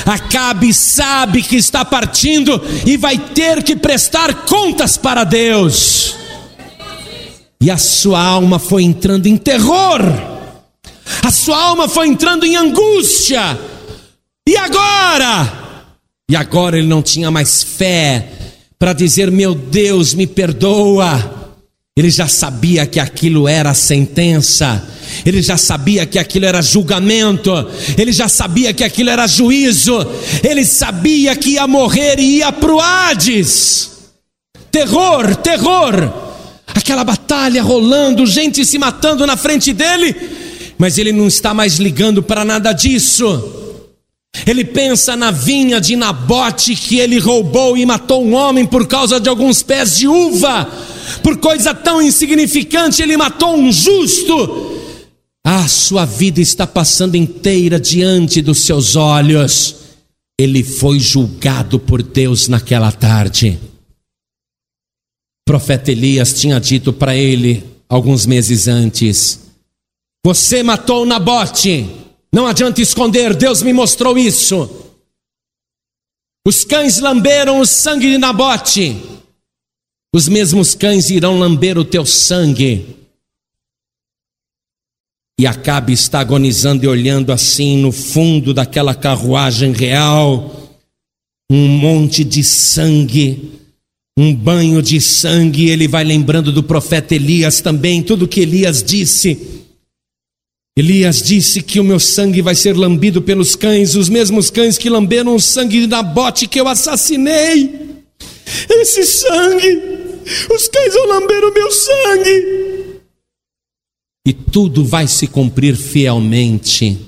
Acabe 0.07 0.73
sabe 0.73 1.43
que 1.43 1.57
está 1.57 1.85
partindo 1.85 2.61
e 2.87 2.97
vai 2.97 3.19
ter 3.19 3.63
que 3.63 3.77
prestar 3.77 4.47
contas 4.47 4.97
para 4.97 5.25
Deus. 5.25 6.17
E 7.61 7.71
a 7.71 7.77
sua 7.77 8.23
alma 8.23 8.59
foi 8.59 8.83
entrando 8.83 9.27
em 9.27 9.37
terror 9.37 10.34
a 11.25 11.31
sua 11.31 11.59
alma 11.59 11.89
foi 11.89 12.07
entrando 12.07 12.45
em 12.45 12.55
angústia. 12.55 13.59
E 14.47 14.57
agora? 14.57 15.89
E 16.31 16.37
agora 16.37 16.77
ele 16.77 16.87
não 16.87 17.03
tinha 17.03 17.31
mais 17.31 17.63
fé 17.63 18.29
para 18.79 18.93
dizer: 18.93 19.31
Meu 19.31 19.55
Deus, 19.55 20.13
me 20.13 20.27
perdoa. 20.27 21.43
Ele 21.97 22.11
já 22.11 22.27
sabia 22.27 22.87
que 22.87 22.99
aquilo 22.99 23.47
era 23.47 23.73
sentença, 23.73 24.85
ele 25.25 25.41
já 25.41 25.57
sabia 25.57 26.05
que 26.05 26.19
aquilo 26.19 26.45
era 26.45 26.61
julgamento, 26.61 27.53
ele 27.97 28.11
já 28.11 28.29
sabia 28.29 28.75
que 28.75 28.83
aquilo 28.83 29.11
era 29.11 29.29
juízo, 29.29 30.05
ele 30.43 30.65
sabia 30.65 31.37
que 31.37 31.51
ia 31.51 31.69
morrer 31.69 32.19
e 32.19 32.39
ia 32.39 32.51
para 32.51 32.75
o 32.75 32.81
Hades. 32.81 33.93
Terror, 34.73 35.37
terror, 35.37 36.13
aquela 36.67 37.05
batalha 37.05 37.63
rolando, 37.63 38.27
gente 38.27 38.65
se 38.65 38.77
matando 38.77 39.25
na 39.25 39.37
frente 39.37 39.73
dele, 39.73 40.17
mas 40.79 40.99
ele 40.99 41.13
não 41.13 41.27
está 41.27 41.55
mais 41.55 41.79
ligando 41.79 42.23
para 42.23 42.45
nada 42.45 42.73
disso. 42.73 43.63
Ele 44.47 44.65
pensa 44.65 45.17
na 45.17 45.31
vinha 45.31 45.81
de 45.81 45.97
Nabote 45.97 46.75
que 46.75 46.99
ele 46.99 47.19
roubou 47.19 47.77
e 47.77 47.87
matou 47.87 48.25
um 48.25 48.35
homem 48.35 48.67
por 48.67 48.87
causa 48.87 49.21
de 49.21 49.29
alguns 49.29 49.63
pés 49.63 49.97
de 49.97 50.09
uva, 50.09 50.69
por 51.23 51.39
coisa 51.39 51.73
tão 51.73 52.03
insignificante, 52.03 53.03
ele 53.03 53.17
matou 53.17 53.57
um 53.57 53.71
justo. 53.71 54.81
A 55.47 55.69
sua 55.69 56.05
vida 56.05 56.41
está 56.41 56.67
passando 56.67 57.17
inteira 57.17 57.79
diante 57.79 58.41
dos 58.41 58.65
seus 58.65 58.97
olhos. 58.97 59.77
Ele 60.39 60.65
foi 60.65 60.99
julgado 60.99 61.79
por 61.79 62.03
Deus 62.03 62.49
naquela 62.49 62.91
tarde. 62.91 63.59
O 65.47 65.51
profeta 65.51 65.93
Elias 65.93 66.33
tinha 66.33 66.59
dito 66.59 66.93
para 66.93 67.15
ele 67.15 67.63
alguns 67.89 68.27
meses 68.27 68.67
antes: 68.67 69.44
Você 70.25 70.63
matou 70.63 71.05
Nabote. 71.05 71.87
Não 72.33 72.47
adianta 72.47 72.81
esconder, 72.81 73.37
Deus 73.37 73.63
me 73.63 73.75
mostrou 73.75 74.17
isso. 74.17 74.69
Os 76.47 76.65
cães 76.65 76.99
lamberam 76.99 77.61
o 77.61 77.67
sangue 77.67 78.11
de 78.11 78.19
Nabote. 78.19 78.97
Os 80.15 80.27
mesmos 80.27 80.75
cães 80.75 81.11
irão 81.11 81.39
lamber 81.39 81.77
o 81.77 81.85
teu 81.85 82.07
sangue. 82.07 82.97
E 85.39 85.47
Acabe 85.47 85.93
está 85.93 86.21
agonizando 86.21 86.85
e 86.85 86.89
olhando 86.89 87.31
assim 87.31 87.77
no 87.77 87.93
fundo 87.93 88.55
daquela 88.55 88.95
carruagem 88.95 89.73
real, 89.73 90.71
um 91.51 91.67
monte 91.67 92.23
de 92.23 92.43
sangue, 92.45 93.61
um 94.17 94.35
banho 94.35 94.81
de 94.81 95.01
sangue. 95.01 95.69
Ele 95.69 95.89
vai 95.89 96.05
lembrando 96.05 96.53
do 96.53 96.63
profeta 96.63 97.15
Elias 97.15 97.61
também, 97.61 98.03
tudo 98.03 98.29
que 98.29 98.41
Elias 98.41 98.83
disse. 98.83 99.64
Elias 100.77 101.23
disse 101.23 101.63
que 101.63 101.79
o 101.79 101.85
meu 101.85 102.01
sangue 102.01 102.43
vai 102.43 102.55
ser 102.55 102.77
lambido 102.77 103.23
pelos 103.23 103.55
cães, 103.55 103.95
os 103.95 104.09
mesmos 104.09 104.51
cães 104.51 104.77
que 104.77 104.91
lamberam 104.91 105.37
o 105.37 105.41
sangue 105.41 105.83
de 105.83 105.87
Nabote 105.87 106.49
que 106.49 106.61
eu 106.61 106.67
assassinei. 106.67 107.95
Esse 108.69 109.05
sangue, 109.05 109.83
os 110.53 110.69
cães 110.69 110.95
vão 110.95 111.07
lamber 111.07 111.45
o 111.45 111.55
meu 111.55 111.71
sangue 111.71 112.65
e 114.27 114.33
tudo 114.33 114.85
vai 114.85 115.07
se 115.07 115.27
cumprir 115.27 115.77
fielmente. 115.77 116.99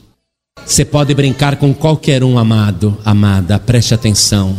Você 0.65 0.85
pode 0.85 1.15
brincar 1.15 1.57
com 1.57 1.73
qualquer 1.73 2.23
um, 2.23 2.39
amado, 2.39 2.99
amada, 3.05 3.59
preste 3.59 3.95
atenção. 3.95 4.57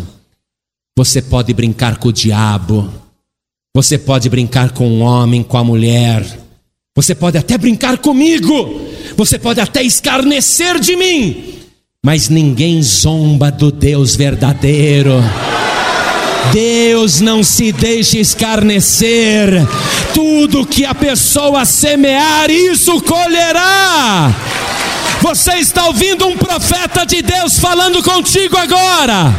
Você 0.97 1.21
pode 1.21 1.53
brincar 1.53 1.97
com 1.97 2.09
o 2.09 2.13
diabo, 2.13 2.91
você 3.75 3.97
pode 3.97 4.27
brincar 4.29 4.71
com 4.71 4.89
o 4.89 4.99
homem, 4.99 5.43
com 5.43 5.57
a 5.57 5.63
mulher, 5.63 6.25
você 6.95 7.13
pode 7.13 7.37
até 7.37 7.57
brincar 7.57 7.99
comigo, 7.99 8.81
você 9.15 9.39
pode 9.39 9.59
até 9.59 9.83
escarnecer 9.83 10.79
de 10.79 10.95
mim, 10.95 11.55
mas 12.05 12.29
ninguém 12.29 12.81
zomba 12.81 13.51
do 13.51 13.71
Deus 13.71 14.15
verdadeiro. 14.15 15.23
Deus 16.53 17.19
não 17.19 17.43
se 17.43 17.71
deixa 17.71 18.17
escarnecer. 18.17 19.49
Tudo 20.13 20.65
que 20.65 20.85
a 20.85 20.95
pessoa 20.95 21.65
semear, 21.65 22.49
isso 22.49 23.01
colherá. 23.01 24.33
Você 25.21 25.55
está 25.55 25.87
ouvindo 25.87 26.27
um 26.27 26.37
profeta 26.37 27.05
de 27.05 27.21
Deus 27.21 27.59
falando 27.59 28.01
contigo 28.03 28.55
agora. 28.57 29.35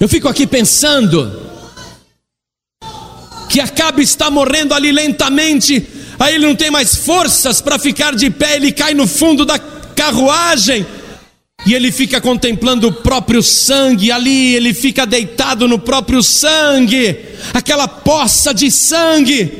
Eu 0.00 0.08
fico 0.08 0.28
aqui 0.28 0.46
pensando 0.46 1.43
que 3.54 3.60
Acabe 3.60 4.02
está 4.02 4.32
morrendo 4.32 4.74
ali 4.74 4.90
lentamente, 4.90 5.86
aí 6.18 6.34
ele 6.34 6.44
não 6.44 6.56
tem 6.56 6.72
mais 6.72 6.96
forças 6.96 7.60
para 7.60 7.78
ficar 7.78 8.12
de 8.16 8.28
pé, 8.28 8.56
ele 8.56 8.72
cai 8.72 8.94
no 8.94 9.06
fundo 9.06 9.44
da 9.44 9.60
carruagem. 9.60 10.84
E 11.64 11.72
ele 11.72 11.92
fica 11.92 12.20
contemplando 12.20 12.88
o 12.88 12.92
próprio 12.92 13.44
sangue, 13.44 14.10
ali 14.10 14.56
ele 14.56 14.74
fica 14.74 15.06
deitado 15.06 15.68
no 15.68 15.78
próprio 15.78 16.20
sangue, 16.20 17.16
aquela 17.52 17.86
poça 17.86 18.52
de 18.52 18.72
sangue. 18.72 19.52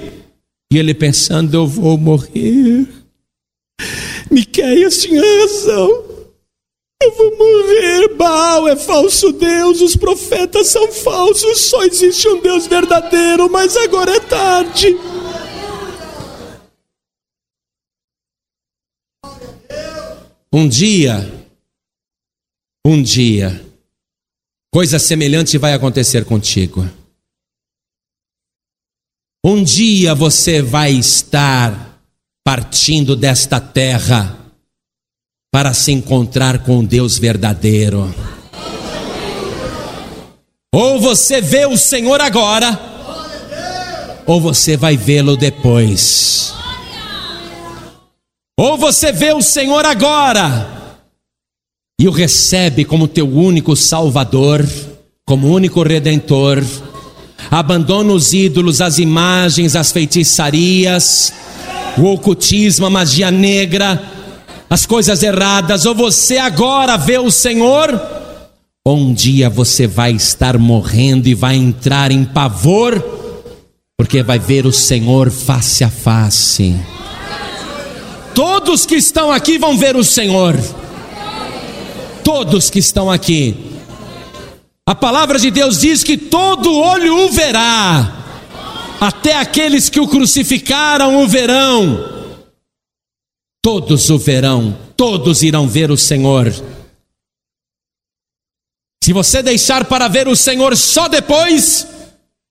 E 0.73 0.77
ele 0.77 0.93
pensando: 0.93 1.55
eu 1.55 1.65
vou 1.65 1.97
morrer. 1.97 2.89
Miqueias 4.29 5.03
tinha 5.03 5.23
razão. 5.41 6.14
Eu 7.05 7.13
vou 7.13 7.37
morrer. 7.37 8.15
Baal 8.15 8.67
é 8.67 8.75
falso 8.77 9.31
Deus, 9.33 9.83
os 9.83 9.95
profetas 9.95 10.69
são 10.69 10.91
falsos, 10.91 11.61
só 11.61 11.85
existe 11.85 12.27
um 12.29 12.41
Deus 12.41 12.67
verdadeiro, 12.67 13.51
mas 13.51 13.77
agora 13.77 14.17
é 14.17 14.21
tarde. 14.21 14.97
Um 20.51 20.67
dia, 20.67 21.31
um 22.87 23.03
dia, 23.03 23.63
coisa 24.73 24.99
semelhante 24.99 25.59
vai 25.59 25.75
acontecer 25.75 26.25
contigo. 26.25 26.89
Um 29.45 29.63
dia 29.63 30.15
você 30.15 30.63
vai 30.63 30.93
estar 30.93 32.01
partindo 32.43 33.15
desta 33.15 33.61
terra 33.61 34.44
para 35.55 35.73
se 35.73 35.93
encontrar 35.93 36.65
com 36.65 36.85
Deus 36.85 37.17
verdadeiro. 37.17 38.13
Ou 40.75 40.99
você 40.99 41.41
vê 41.41 41.65
o 41.65 41.79
Senhor 41.79 42.21
agora, 42.21 42.77
ou 44.27 44.41
você 44.41 44.77
vai 44.77 44.97
vê-lo 44.97 45.37
depois. 45.37 46.53
Ou 48.59 48.77
você 48.77 49.13
vê 49.13 49.33
o 49.33 49.41
Senhor 49.41 49.87
agora 49.87 50.99
e 52.01 52.09
o 52.09 52.11
recebe 52.11 52.85
como 52.85 53.07
teu 53.07 53.29
único 53.29 53.77
Salvador, 53.77 54.67
como 55.25 55.55
único 55.55 55.85
Redentor, 55.85 56.65
abandona 57.49 58.13
os 58.13 58.33
ídolos, 58.33 58.81
as 58.81 58.99
imagens, 58.99 59.77
as 59.77 59.93
feitiçarias, 59.93 61.33
o 61.97 62.07
ocultismo, 62.07 62.87
a 62.87 62.91
magia 62.91 63.31
negra, 63.31 64.14
as 64.75 64.87
coisas 64.87 65.23
erradas, 65.23 65.87
ou 65.87 65.95
você 65.95 66.37
agora 66.37 66.97
vê 66.97 67.17
o 67.17 67.31
Senhor, 67.31 67.89
um 68.85 69.15
dia 69.15 69.49
você 69.49 69.87
vai 69.87 70.11
estar 70.11 70.59
morrendo 70.59 71.29
e 71.29 71.35
vai 71.35 71.55
entrar 71.55 72.11
em 72.11 72.25
pavor, 72.25 73.01
porque 73.97 74.21
vai 74.21 74.37
ver 74.37 74.67
o 74.67 74.73
Senhor 74.73 75.31
face 75.31 75.85
a 75.85 75.89
face. 75.89 76.75
Todos 78.35 78.85
que 78.85 78.97
estão 78.97 79.31
aqui 79.31 79.59
vão 79.59 79.79
ver 79.79 79.95
o 79.95 80.03
Senhor. 80.03 80.59
Todos 82.25 82.69
que 82.69 82.81
estão 82.81 83.09
aqui. 83.09 83.55
A 84.85 84.95
palavra 84.97 85.39
de 85.39 85.53
Deus 85.53 85.83
diz 85.83 86.03
que 86.03 86.17
todo 86.17 86.77
olho 86.77 87.27
o 87.27 87.31
verá, 87.31 88.13
até 89.01 89.37
aqueles 89.37 89.89
que 89.89 90.01
o 90.01 90.09
crucificaram 90.09 91.23
o 91.23 91.29
verão. 91.29 92.14
Todos 93.65 94.11
o 94.11 94.19
verão, 94.19 94.77
todos 94.95 95.43
irão 95.43 95.67
ver 95.67 95.91
o 95.91 95.97
Senhor. 95.97 96.53
Se 99.03 99.11
você 99.11 99.43
deixar 99.43 99.87
para 99.87 100.07
ver 100.07 100.29
o 100.29 100.37
Senhor 100.37 100.77
só 100.77 101.09
depois, 101.09 101.87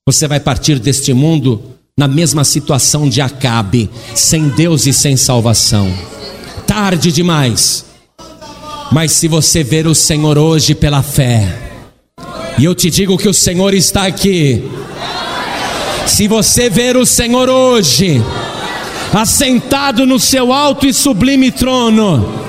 você 0.07 0.27
vai 0.27 0.40
partir 0.40 0.80
deste 0.80 1.14
mundo 1.14 1.77
na 1.95 2.07
mesma 2.07 2.44
situação 2.44 3.07
de 3.07 3.22
Acabe, 3.22 3.91
sem 4.15 4.49
Deus 4.49 4.88
e 4.88 4.91
sem 4.91 5.15
salvação. 5.15 5.88
Tarde 6.65 7.11
demais. 7.11 7.85
Mas 8.91 9.11
se 9.11 9.27
você 9.27 9.64
ver 9.64 9.85
o 9.85 9.94
Senhor 9.94 10.35
hoje 10.40 10.73
pela 10.73 11.03
fé, 11.03 11.76
e 12.57 12.65
eu 12.65 12.73
te 12.73 12.90
digo 12.90 13.19
que 13.19 13.30
o 13.30 13.34
Senhor 13.35 13.76
está 13.76 14.07
aqui. 14.07 14.64
Se 16.07 16.27
você 16.27 16.72
ver 16.72 16.98
o 16.98 17.06
Senhor 17.06 17.49
hoje, 17.49 18.19
assentado 19.14 20.06
no 20.06 20.19
seu 20.19 20.52
alto 20.52 20.88
e 20.88 20.94
sublime 20.94 21.52
trono, 21.52 22.41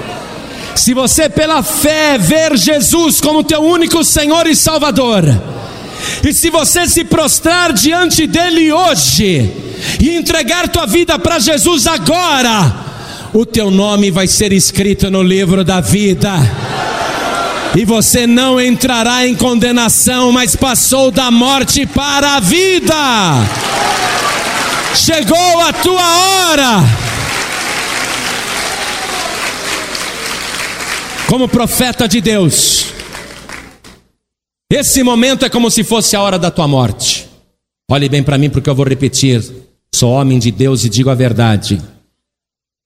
se 0.74 0.95
você 0.95 1.28
pela 1.28 1.62
fé 1.62 2.19
ver 2.19 2.57
Jesus 2.57 3.20
como 3.20 3.45
teu 3.45 3.61
único 3.61 4.03
Senhor 4.03 4.47
e 4.47 4.57
Salvador, 4.57 5.24
e 6.23 6.32
se 6.32 6.51
você 6.51 6.89
se 6.89 7.05
prostrar 7.05 7.73
diante 7.73 8.27
dele 8.27 8.73
hoje 8.73 9.53
e 10.01 10.11
entregar 10.11 10.69
tua 10.69 10.86
vida 10.86 11.19
para 11.19 11.39
Jesus 11.39 11.86
agora, 11.86 12.74
o 13.32 13.45
teu 13.45 13.70
nome 13.70 14.11
vai 14.11 14.27
ser 14.27 14.53
escrito 14.53 15.11
no 15.11 15.23
livro 15.23 15.65
da 15.65 15.81
vida. 15.81 16.32
E 17.77 17.85
você 17.85 18.27
não 18.27 18.61
entrará 18.61 19.27
em 19.27 19.35
condenação, 19.35 20.31
mas 20.31 20.55
passou 20.55 21.11
da 21.11 21.31
morte 21.31 21.85
para 21.85 22.36
a 22.36 22.41
vida. 22.41 22.95
Chegou 24.95 25.61
a 25.61 25.73
tua 25.73 26.19
hora. 26.19 26.81
Como 31.29 31.49
profeta 31.49 32.07
de 32.07 32.21
Deus, 32.21 32.87
esse 34.71 35.03
momento 35.03 35.45
é 35.45 35.51
como 35.51 35.71
se 35.71 35.83
fosse 35.83 36.15
a 36.15 36.23
hora 36.23 36.39
da 36.39 36.51
tua 36.51 36.69
morte. 36.69 37.29
Olhe 37.91 38.09
bem 38.09 38.23
para 38.23 38.39
mim, 38.39 38.49
porque 38.49 38.71
eu 38.71 38.75
vou 38.75 38.87
repetir. 38.87 39.43
Sou 39.95 40.12
homem 40.12 40.39
de 40.39 40.51
Deus 40.51 40.85
e 40.85 40.89
digo 40.89 41.11
a 41.11 41.15
verdade. 41.15 41.83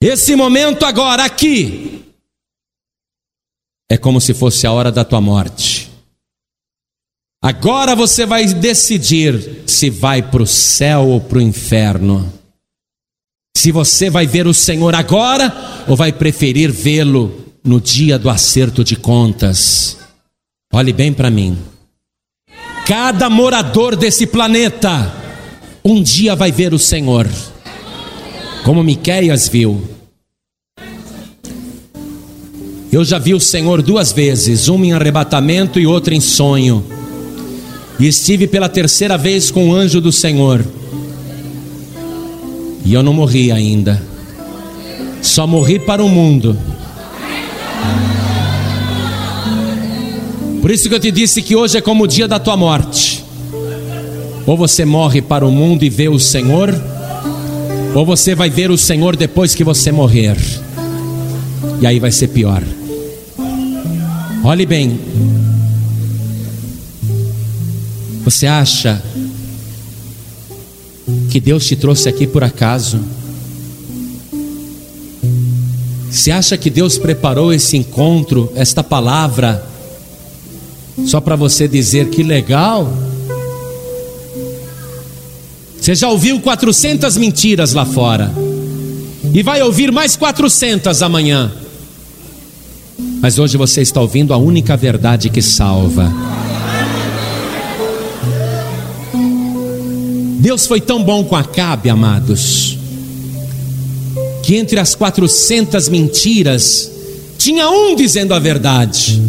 Esse 0.03 0.35
momento 0.35 0.87
agora, 0.87 1.25
aqui, 1.25 2.05
é 3.91 3.97
como 3.97 4.21
se 4.21 4.33
fosse 4.33 4.67
a 4.67 4.73
hora 4.73 4.91
da 4.91 5.05
tua 5.05 5.21
morte. 5.21 5.68
Agora 7.43 7.95
você 7.95 8.27
vai 8.27 8.45
decidir 8.47 9.63
se 9.67 9.89
vai 9.91 10.23
para 10.23 10.43
o 10.43 10.47
céu 10.47 11.07
ou 11.07 11.21
para 11.21 11.39
o 11.39 11.43
inferno. 11.43 12.33
Se 13.57 13.71
você 13.71 14.11
vai 14.11 14.27
ver 14.27 14.47
o 14.47 14.55
Senhor 14.55 14.95
agora 14.95 15.85
ou 15.87 15.97
vai 15.97 16.13
preferir 16.13 16.71
vê-lo 16.73 17.47
no 17.65 17.81
dia 17.81 18.19
do 18.19 18.29
acerto 18.29 18.83
de 18.83 18.97
contas. 18.97 19.99
Olhe 20.73 20.93
bem 20.93 21.13
para 21.13 21.31
mim. 21.31 21.57
Cada 22.87 23.31
morador 23.31 23.95
desse 23.95 24.27
planeta 24.27 25.15
um 25.85 26.03
dia 26.03 26.35
vai 26.35 26.51
ver 26.51 26.75
o 26.75 26.79
Senhor, 26.79 27.29
como 28.65 28.83
Miqueias 28.83 29.49
viu. 29.49 29.89
Eu 32.91 33.05
já 33.05 33.19
vi 33.19 33.35
o 33.35 33.41
Senhor 33.41 33.83
duas 33.83 34.13
vezes, 34.13 34.69
uma 34.69 34.87
em 34.87 34.93
arrebatamento 34.93 35.79
e 35.79 35.87
outra 35.87 36.15
em 36.15 36.21
sonho. 36.21 36.98
E 37.99 38.07
estive 38.07 38.47
pela 38.47 38.69
terceira 38.69 39.19
vez 39.19 39.51
com 39.51 39.71
o 39.71 39.75
anjo 39.75 40.01
do 40.01 40.13
Senhor. 40.13 40.65
E 42.85 42.95
eu 42.95 43.03
não 43.03 43.13
morri 43.13 43.51
ainda. 43.51 44.01
Só 45.21 45.47
morri 45.47 45.79
para 45.79 46.03
o 46.03 46.09
mundo. 46.09 46.57
Por 50.61 50.71
isso 50.71 50.89
que 50.89 50.95
eu 50.95 51.01
te 51.01 51.11
disse 51.11 51.43
que 51.43 51.57
hoje 51.57 51.79
é 51.79 51.81
como 51.81 52.05
o 52.05 52.07
dia 52.07 52.29
da 52.29 52.39
tua 52.39 52.57
morte. 52.57 53.25
Ou 54.47 54.57
você 54.57 54.85
morre 54.85 55.21
para 55.21 55.47
o 55.47 55.51
mundo 55.51 55.85
e 55.85 55.91
vê 55.91 56.09
o 56.09 56.19
Senhor, 56.19 56.75
ou 57.95 58.07
você 58.07 58.35
vai 58.35 58.49
ver 58.49 58.71
o 58.71 58.79
Senhor 58.79 59.17
depois 59.17 59.55
que 59.55 59.63
você 59.63 59.93
morrer. 59.93 60.37
E 61.81 61.87
aí 61.87 61.99
vai 62.01 62.11
ser 62.11 62.29
pior. 62.29 62.63
Olhe 64.43 64.67
bem. 64.67 64.99
Você 68.29 68.47
acha 68.47 69.03
que 71.31 71.41
Deus 71.41 71.65
te 71.65 71.75
trouxe 71.75 72.11
aqui 72.11 72.27
por 72.27 72.45
acaso? 72.45 73.01
Você 76.11 76.31
acha 76.31 76.59
que 76.59 76.69
Deus 76.69 76.99
preparou 76.99 77.55
esse 77.55 77.79
encontro, 77.79 78.53
esta 78.55 78.85
palavra, 78.85 79.67
só 81.07 81.23
para 81.23 81.37
você 81.37 81.67
dizer 81.67 82.11
que 82.11 82.23
legal? 82.23 82.93
Você 85.81 85.95
já 85.95 86.11
ouviu 86.11 86.39
400 86.39 87.17
mentiras 87.17 87.73
lá 87.73 87.87
fora, 87.87 88.31
e 89.33 89.43
vai 89.43 89.63
ouvir 89.63 89.91
mais 89.91 90.17
400 90.17 91.01
amanhã, 91.01 91.51
mas 93.23 93.39
hoje 93.39 93.57
você 93.57 93.81
está 93.81 94.03
ouvindo 94.03 94.35
a 94.35 94.37
única 94.37 94.77
verdade 94.77 95.31
que 95.31 95.41
salva. 95.41 96.38
Deus 100.39 100.69
foi 100.69 100.81
tão 100.81 101.03
bom 101.03 101.25
com 101.25 101.35
Acabe, 101.35 101.91
amados, 101.91 102.79
que 104.45 104.55
entre 104.55 104.79
as 104.79 104.95
400 104.95 105.89
mentiras, 105.89 106.91
tinha 107.37 107.69
um 107.69 107.97
dizendo 107.97 108.33
a 108.33 108.39
verdade. 108.39 109.21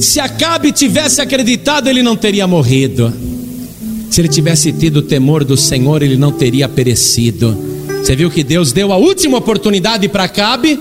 Se 0.00 0.18
Acabe 0.18 0.72
tivesse 0.72 1.20
acreditado, 1.20 1.88
ele 1.88 2.02
não 2.02 2.16
teria 2.16 2.46
morrido. 2.46 3.12
Se 4.10 4.20
ele 4.20 4.28
tivesse 4.28 4.72
tido 4.72 5.02
temor 5.02 5.44
do 5.44 5.56
Senhor, 5.58 6.02
ele 6.02 6.16
não 6.16 6.32
teria 6.32 6.68
perecido. 6.68 7.56
Você 8.02 8.16
viu 8.16 8.30
que 8.30 8.42
Deus 8.42 8.72
deu 8.72 8.92
a 8.92 8.96
última 8.96 9.38
oportunidade 9.38 10.08
para 10.08 10.24
Acabe? 10.24 10.80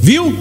Viu? 0.00 0.34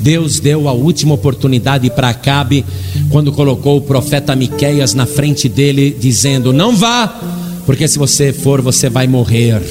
Deus 0.00 0.40
deu 0.40 0.68
a 0.68 0.72
última 0.72 1.14
oportunidade 1.14 1.90
para 1.90 2.08
Acabe 2.08 2.64
quando 3.10 3.32
colocou 3.32 3.78
o 3.78 3.80
profeta 3.80 4.36
Miqueias 4.36 4.94
na 4.94 5.06
frente 5.06 5.48
dele, 5.48 5.96
dizendo: 5.98 6.52
Não 6.52 6.76
vá, 6.76 7.20
porque 7.66 7.86
se 7.88 7.98
você 7.98 8.32
for, 8.32 8.60
você 8.60 8.88
vai 8.88 9.06
morrer. 9.06 9.62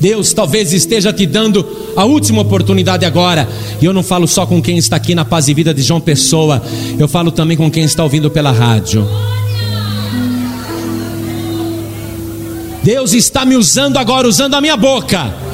Deus 0.00 0.32
talvez 0.32 0.72
esteja 0.72 1.12
te 1.12 1.26
dando 1.26 1.66
a 1.94 2.06
última 2.06 2.40
oportunidade 2.40 3.04
agora. 3.04 3.46
E 3.80 3.84
eu 3.84 3.92
não 3.92 4.02
falo 4.02 4.26
só 4.26 4.46
com 4.46 4.62
quem 4.62 4.78
está 4.78 4.96
aqui 4.96 5.14
na 5.14 5.26
Paz 5.26 5.46
e 5.48 5.54
Vida 5.54 5.74
de 5.74 5.82
João 5.82 6.00
Pessoa, 6.00 6.62
eu 6.98 7.06
falo 7.06 7.30
também 7.30 7.56
com 7.56 7.70
quem 7.70 7.84
está 7.84 8.02
ouvindo 8.02 8.30
pela 8.30 8.50
rádio. 8.50 9.06
Deus 12.82 13.12
está 13.12 13.44
me 13.44 13.56
usando 13.56 13.98
agora, 13.98 14.26
usando 14.26 14.54
a 14.54 14.60
minha 14.60 14.76
boca. 14.76 15.49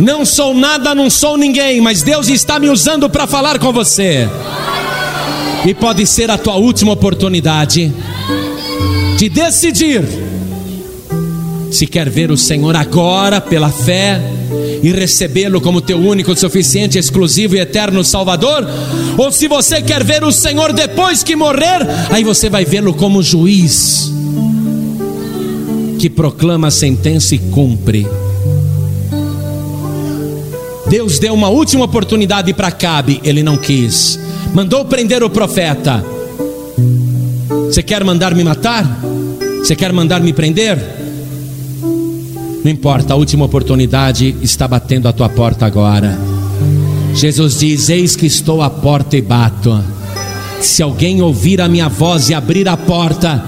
Não 0.00 0.24
sou 0.24 0.54
nada, 0.54 0.94
não 0.94 1.10
sou 1.10 1.36
ninguém, 1.36 1.80
mas 1.80 2.02
Deus 2.02 2.28
está 2.28 2.58
me 2.58 2.70
usando 2.70 3.08
para 3.10 3.26
falar 3.26 3.58
com 3.58 3.70
você. 3.70 4.26
E 5.66 5.74
pode 5.74 6.06
ser 6.06 6.30
a 6.30 6.38
tua 6.38 6.56
última 6.56 6.92
oportunidade 6.92 7.92
de 9.18 9.28
decidir 9.28 10.02
se 11.70 11.86
quer 11.86 12.08
ver 12.08 12.30
o 12.30 12.36
Senhor 12.36 12.74
agora 12.74 13.40
pela 13.40 13.68
fé 13.68 14.20
e 14.82 14.90
recebê-lo 14.90 15.60
como 15.60 15.82
teu 15.82 15.98
único, 15.98 16.34
suficiente, 16.34 16.98
exclusivo 16.98 17.54
e 17.54 17.60
eterno 17.60 18.02
Salvador, 18.02 18.66
ou 19.18 19.30
se 19.30 19.46
você 19.46 19.82
quer 19.82 20.02
ver 20.02 20.24
o 20.24 20.32
Senhor 20.32 20.72
depois 20.72 21.22
que 21.22 21.36
morrer, 21.36 21.86
aí 22.10 22.24
você 22.24 22.48
vai 22.48 22.64
vê-lo 22.64 22.94
como 22.94 23.22
juiz 23.22 24.10
que 25.98 26.08
proclama 26.08 26.68
a 26.68 26.70
sentença 26.70 27.34
e 27.34 27.38
cumpre. 27.38 28.06
Deus 30.90 31.20
deu 31.20 31.32
uma 31.32 31.48
última 31.48 31.84
oportunidade 31.84 32.52
para 32.52 32.72
Cabe, 32.72 33.20
ele 33.22 33.44
não 33.44 33.56
quis. 33.56 34.18
Mandou 34.52 34.84
prender 34.84 35.22
o 35.22 35.30
profeta. 35.30 36.04
Você 37.66 37.80
quer 37.80 38.02
mandar 38.02 38.34
me 38.34 38.42
matar? 38.42 38.84
Você 39.58 39.76
quer 39.76 39.92
mandar 39.92 40.20
me 40.20 40.32
prender? 40.32 40.76
Não 42.64 42.72
importa, 42.72 43.14
a 43.14 43.16
última 43.16 43.44
oportunidade 43.44 44.34
está 44.42 44.66
batendo 44.66 45.06
a 45.06 45.12
tua 45.12 45.28
porta 45.28 45.64
agora. 45.64 46.18
Jesus 47.14 47.60
diz: 47.60 47.88
Eis 47.88 48.16
que 48.16 48.26
estou 48.26 48.60
à 48.60 48.68
porta 48.68 49.16
e 49.16 49.22
bato. 49.22 49.80
Se 50.60 50.82
alguém 50.82 51.22
ouvir 51.22 51.60
a 51.60 51.68
minha 51.68 51.88
voz 51.88 52.30
e 52.30 52.34
abrir 52.34 52.68
a 52.68 52.76
porta, 52.76 53.42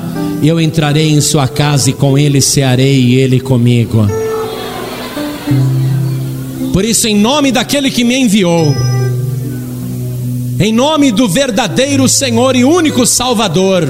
eu 0.44 0.60
entrarei 0.60 1.10
em 1.10 1.20
sua 1.20 1.48
casa 1.48 1.90
e 1.90 1.93
com 1.93 2.16
ele 2.16 2.40
cearei 2.40 3.01
e 3.01 3.14
ele 3.16 3.40
comigo. 3.40 4.06
Por 6.73 6.85
isso, 6.85 7.07
em 7.07 7.15
nome 7.15 7.53
daquele 7.53 7.90
que 7.90 8.03
me 8.03 8.16
enviou, 8.16 8.74
em 10.59 10.73
nome 10.73 11.12
do 11.12 11.28
verdadeiro 11.28 12.09
Senhor 12.09 12.57
e 12.57 12.65
único 12.65 13.05
Salvador, 13.05 13.86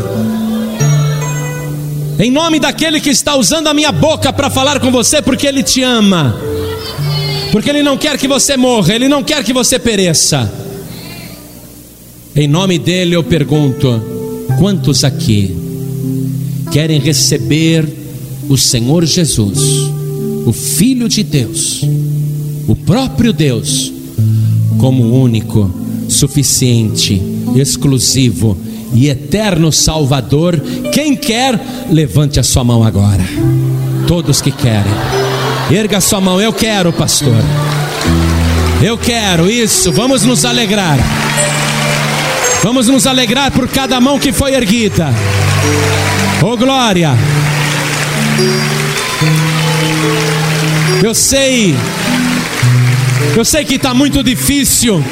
em 2.19 2.31
nome 2.31 2.59
daquele 2.59 3.01
que 3.01 3.11
está 3.11 3.37
usando 3.37 3.69
a 3.69 3.75
minha 3.75 3.93
boca 3.93 4.33
para 4.33 4.51
falar 4.51 4.81
com 4.81 4.91
você, 4.91 5.23
porque 5.23 5.47
Ele 5.47 5.63
te 5.63 5.83
ama, 5.83 6.37
porque 7.53 7.71
Ele 7.71 7.83
não 7.83 7.97
quer 7.97 8.19
que 8.19 8.27
você 8.27 8.57
morra, 8.57 8.95
Ele 8.95 9.09
não 9.09 9.23
quer 9.23 9.45
que 9.45 9.53
você 9.53 9.79
pereça. 9.79 10.53
Em 12.35 12.49
nome 12.49 12.79
dele 12.79 13.15
eu 13.15 13.23
pergunto: 13.23 14.03
quantos 14.59 15.05
aqui 15.05 15.55
querem 16.73 16.99
receber 16.99 17.87
o 18.49 18.57
Senhor 18.57 19.05
Jesus, 19.05 19.59
o 20.47 20.53
Filho 20.53 21.09
de 21.09 21.23
Deus, 21.23 21.83
o 22.73 22.75
próprio 22.75 23.35
Deus, 23.35 23.93
como 24.79 25.23
único, 25.23 25.71
suficiente, 26.09 27.21
exclusivo 27.55 28.57
e 28.95 29.11
eterno 29.11 29.71
Salvador. 29.71 30.59
Quem 30.91 31.15
quer, 31.15 31.61
levante 31.91 32.41
a 32.41 32.43
sua 32.43 32.65
mão 32.65 32.83
agora. 32.83 33.23
Todos 34.09 34.41
que 34.41 34.51
querem, 34.51 34.91
erga 35.71 35.99
a 35.99 36.01
sua 36.01 36.19
mão. 36.19 36.41
Eu 36.41 36.51
quero, 36.51 36.95
pastor. 36.95 37.45
Eu 38.83 38.97
quero 38.97 39.51
isso. 39.51 39.93
Vamos 39.93 40.25
nos 40.25 40.47
alegrar. 40.47 40.99
Vamos 42.63 42.89
nos 42.89 43.07
alegrar 43.07 43.51
por 43.51 43.69
cada 43.69 44.01
mão 44.01 44.19
que 44.19 44.33
foi 44.33 44.55
erguida. 44.55 45.11
Oh 46.43 46.57
glória! 46.57 47.11
Eu 51.13 51.15
sei, 51.15 51.75
eu 53.37 53.45
sei 53.45 53.67
que 53.67 53.75
está 53.75 53.93
muito 53.93 54.23
difícil, 54.25 55.05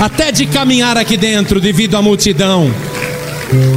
até 0.00 0.30
de 0.30 0.46
caminhar 0.46 0.96
aqui 0.96 1.16
dentro 1.16 1.60
devido 1.60 1.96
à 1.96 2.00
multidão. 2.00 2.72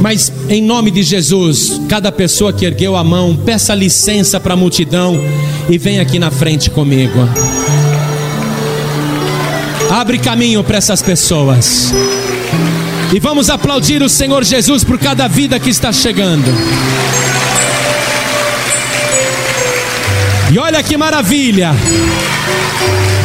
Mas 0.00 0.32
em 0.48 0.62
nome 0.62 0.92
de 0.92 1.02
Jesus, 1.02 1.80
cada 1.88 2.12
pessoa 2.12 2.52
que 2.52 2.64
ergueu 2.64 2.94
a 2.94 3.02
mão, 3.02 3.34
peça 3.34 3.74
licença 3.74 4.38
para 4.38 4.54
a 4.54 4.56
multidão 4.56 5.18
e 5.68 5.76
vem 5.78 5.98
aqui 5.98 6.16
na 6.16 6.30
frente 6.30 6.70
comigo. 6.70 7.28
Abre 9.90 10.18
caminho 10.18 10.62
para 10.62 10.78
essas 10.78 11.02
pessoas. 11.02 11.92
E 13.12 13.18
vamos 13.18 13.50
aplaudir 13.50 14.00
o 14.00 14.08
Senhor 14.08 14.44
Jesus 14.44 14.84
por 14.84 14.96
cada 14.96 15.26
vida 15.26 15.58
que 15.58 15.70
está 15.70 15.92
chegando. 15.92 16.54
E 20.52 20.58
olha 20.58 20.82
que 20.82 20.98
maravilha! 20.98 21.70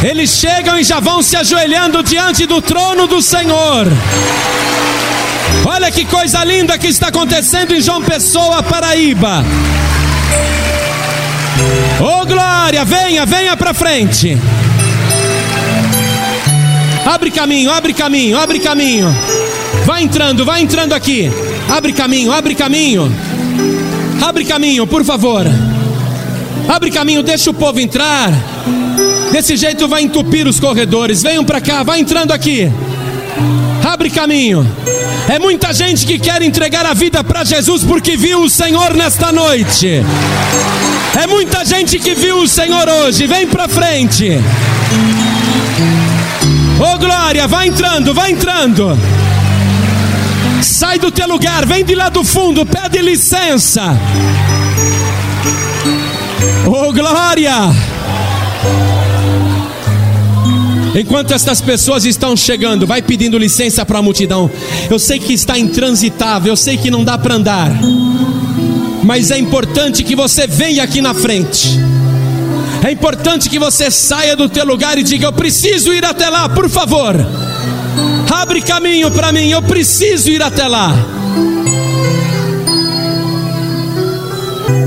Eles 0.01 0.29
chegam 0.29 0.79
e 0.79 0.83
já 0.83 1.01
vão 1.01 1.21
se 1.21 1.35
ajoelhando 1.35 2.01
diante 2.01 2.45
do 2.45 2.61
trono 2.61 3.05
do 3.05 3.21
Senhor. 3.21 3.85
Olha 5.65 5.91
que 5.91 6.05
coisa 6.05 6.41
linda 6.45 6.77
que 6.77 6.87
está 6.87 7.09
acontecendo 7.09 7.73
em 7.73 7.81
João 7.81 8.01
Pessoa, 8.01 8.63
Paraíba. 8.63 9.43
Oh 11.99 12.25
glória, 12.25 12.85
venha, 12.85 13.25
venha 13.25 13.57
para 13.57 13.73
frente. 13.73 14.37
Abre 17.05 17.29
caminho, 17.29 17.69
abre 17.69 17.93
caminho, 17.93 18.39
abre 18.39 18.57
caminho. 18.57 19.13
Vai 19.85 20.01
entrando, 20.01 20.45
vai 20.45 20.61
entrando 20.61 20.93
aqui. 20.93 21.29
Abre 21.67 21.91
caminho, 21.91 22.31
abre 22.31 22.55
caminho. 22.55 23.13
Abre 24.25 24.45
caminho, 24.45 24.87
por 24.87 25.03
favor. 25.03 25.45
Abre 26.67 26.91
caminho, 26.91 27.23
deixa 27.23 27.49
o 27.49 27.53
povo 27.53 27.79
entrar. 27.79 28.31
Desse 29.31 29.55
jeito 29.55 29.87
vai 29.87 30.03
entupir 30.03 30.47
os 30.47 30.59
corredores. 30.59 31.21
Venham 31.21 31.43
para 31.43 31.61
cá, 31.61 31.83
vai 31.83 31.99
entrando 31.99 32.31
aqui. 32.31 32.71
Abre 33.83 34.09
caminho. 34.09 34.67
É 35.29 35.39
muita 35.39 35.73
gente 35.73 36.05
que 36.05 36.19
quer 36.19 36.41
entregar 36.41 36.85
a 36.85 36.93
vida 36.93 37.23
para 37.23 37.43
Jesus 37.43 37.83
porque 37.83 38.17
viu 38.17 38.41
o 38.41 38.49
Senhor 38.49 38.93
nesta 38.93 39.31
noite. 39.31 40.03
É 41.19 41.25
muita 41.25 41.65
gente 41.65 41.99
que 41.99 42.13
viu 42.13 42.39
o 42.39 42.47
Senhor 42.47 42.87
hoje. 42.87 43.25
Vem 43.27 43.47
para 43.47 43.67
frente. 43.67 44.39
Oh 46.79 46.97
glória, 46.97 47.47
vai 47.47 47.67
entrando, 47.67 48.13
vai 48.13 48.31
entrando. 48.31 48.97
Sai 50.61 50.99
do 50.99 51.11
teu 51.11 51.27
lugar, 51.27 51.65
vem 51.65 51.83
de 51.83 51.95
lá 51.95 52.09
do 52.09 52.23
fundo, 52.23 52.65
pede 52.65 52.99
licença. 52.99 53.97
Glória! 56.97 57.53
Enquanto 60.95 61.31
estas 61.31 61.61
pessoas 61.61 62.05
estão 62.05 62.35
chegando, 62.35 62.87
vai 62.87 63.03
pedindo 63.03 63.37
licença 63.37 63.85
para 63.85 63.99
a 63.99 64.01
multidão. 64.01 64.49
Eu 64.89 64.97
sei 64.97 65.19
que 65.19 65.31
está 65.31 65.59
intransitável, 65.59 66.53
eu 66.53 66.57
sei 66.57 66.75
que 66.75 66.89
não 66.89 67.03
dá 67.03 67.15
para 67.15 67.35
andar, 67.35 67.71
mas 69.03 69.29
é 69.29 69.37
importante 69.37 70.03
que 70.03 70.15
você 70.15 70.47
venha 70.47 70.81
aqui 70.81 70.99
na 70.99 71.13
frente. 71.13 71.79
É 72.83 72.91
importante 72.91 73.47
que 73.47 73.59
você 73.59 73.91
saia 73.91 74.35
do 74.35 74.49
teu 74.49 74.65
lugar 74.65 74.97
e 74.97 75.03
diga: 75.03 75.27
Eu 75.27 75.33
preciso 75.33 75.93
ir 75.93 76.03
até 76.03 76.27
lá, 76.31 76.49
por 76.49 76.67
favor. 76.67 77.15
Abre 78.31 78.59
caminho 78.59 79.11
para 79.11 79.31
mim, 79.31 79.51
eu 79.51 79.61
preciso 79.61 80.31
ir 80.31 80.41
até 80.41 80.67
lá. 80.67 80.95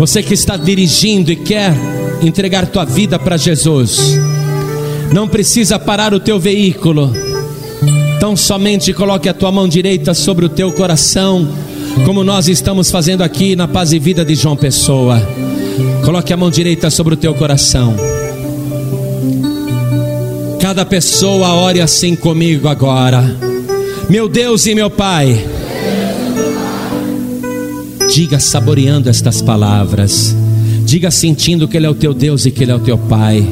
Você 0.01 0.25
que 0.25 0.35
está 0.35 0.57
dirigindo 0.57 1.31
e 1.31 1.37
quer 1.37 2.00
entregar 2.23 2.67
tua 2.67 2.85
vida 2.85 3.19
para 3.19 3.37
Jesus, 3.37 4.19
não 5.13 5.27
precisa 5.27 5.79
parar 5.79 6.15
o 6.15 6.21
teu 6.21 6.39
veículo. 6.39 7.13
Tão 8.19 8.37
somente 8.37 8.93
coloque 8.93 9.29
a 9.29 9.35
tua 9.35 9.51
mão 9.51 9.67
direita 9.67 10.13
sobre 10.13 10.45
o 10.45 10.49
teu 10.49 10.71
coração, 10.73 11.49
como 12.05 12.23
nós 12.23 12.49
estamos 12.49 12.91
fazendo 12.91 13.23
aqui 13.23 13.57
na 13.57 13.67
Paz 13.67 13.93
e 13.93 13.99
Vida 13.99 14.25
de 14.25 14.35
João 14.35 14.57
Pessoa. 14.57 15.21
Coloque 16.05 16.33
a 16.33 16.37
mão 16.37 16.51
direita 16.51 16.91
sobre 16.91 17.15
o 17.15 17.17
teu 17.17 17.35
coração. 17.35 17.97
Cada 20.61 20.85
pessoa 20.85 21.55
ore 21.55 21.81
assim 21.81 22.15
comigo 22.15 22.69
agora. 22.69 23.25
Meu 24.09 24.29
Deus 24.29 24.67
e 24.67 24.75
meu 24.75 24.91
Pai. 24.91 25.43
Diga 28.13 28.39
saboreando 28.39 29.09
estas 29.09 29.41
palavras. 29.41 30.35
Diga 30.91 31.09
sentindo 31.09 31.69
que 31.69 31.77
Ele 31.77 31.87
é 31.87 31.89
o 31.89 31.95
teu 31.95 32.13
Deus 32.13 32.47
e 32.47 32.51
que 32.51 32.65
Ele 32.65 32.73
é 32.73 32.75
o 32.75 32.81
teu 32.81 32.99
Pai. 32.99 33.47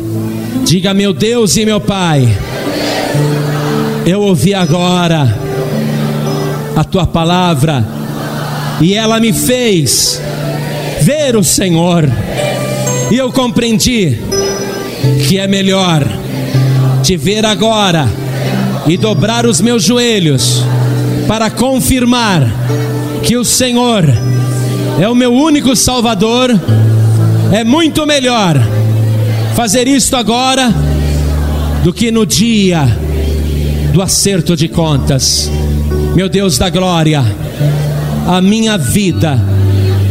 Diga, 0.64 0.92
meu 0.92 1.12
Deus 1.12 1.56
e 1.56 1.64
meu 1.64 1.80
Pai. 1.80 2.28
Eu 4.04 4.22
ouvi 4.22 4.54
agora 4.54 5.38
a 6.74 6.82
tua 6.82 7.06
palavra 7.06 7.86
e 8.80 8.92
ela 8.92 9.20
me 9.20 9.32
fez 9.32 10.20
ver 11.00 11.36
o 11.36 11.44
Senhor. 11.44 12.10
E 13.08 13.16
eu 13.16 13.30
compreendi 13.30 14.18
que 15.28 15.38
é 15.38 15.46
melhor 15.46 16.04
te 17.04 17.16
ver 17.16 17.46
agora 17.46 18.08
e 18.84 18.96
dobrar 18.96 19.46
os 19.46 19.60
meus 19.60 19.84
joelhos 19.84 20.64
para 21.28 21.48
confirmar 21.52 22.52
que 23.22 23.36
o 23.36 23.44
Senhor 23.44 24.02
é 25.00 25.08
o 25.08 25.14
meu 25.14 25.32
único 25.32 25.76
Salvador. 25.76 26.50
É 27.50 27.64
muito 27.64 28.06
melhor 28.06 28.56
fazer 29.56 29.88
isto 29.88 30.14
agora 30.16 30.70
do 31.82 31.94
que 31.94 32.10
no 32.10 32.26
dia 32.26 32.86
do 33.92 34.02
acerto 34.02 34.54
de 34.54 34.68
contas. 34.68 35.50
Meu 36.14 36.28
Deus 36.28 36.58
da 36.58 36.68
glória, 36.68 37.24
a 38.26 38.40
minha 38.42 38.76
vida 38.76 39.40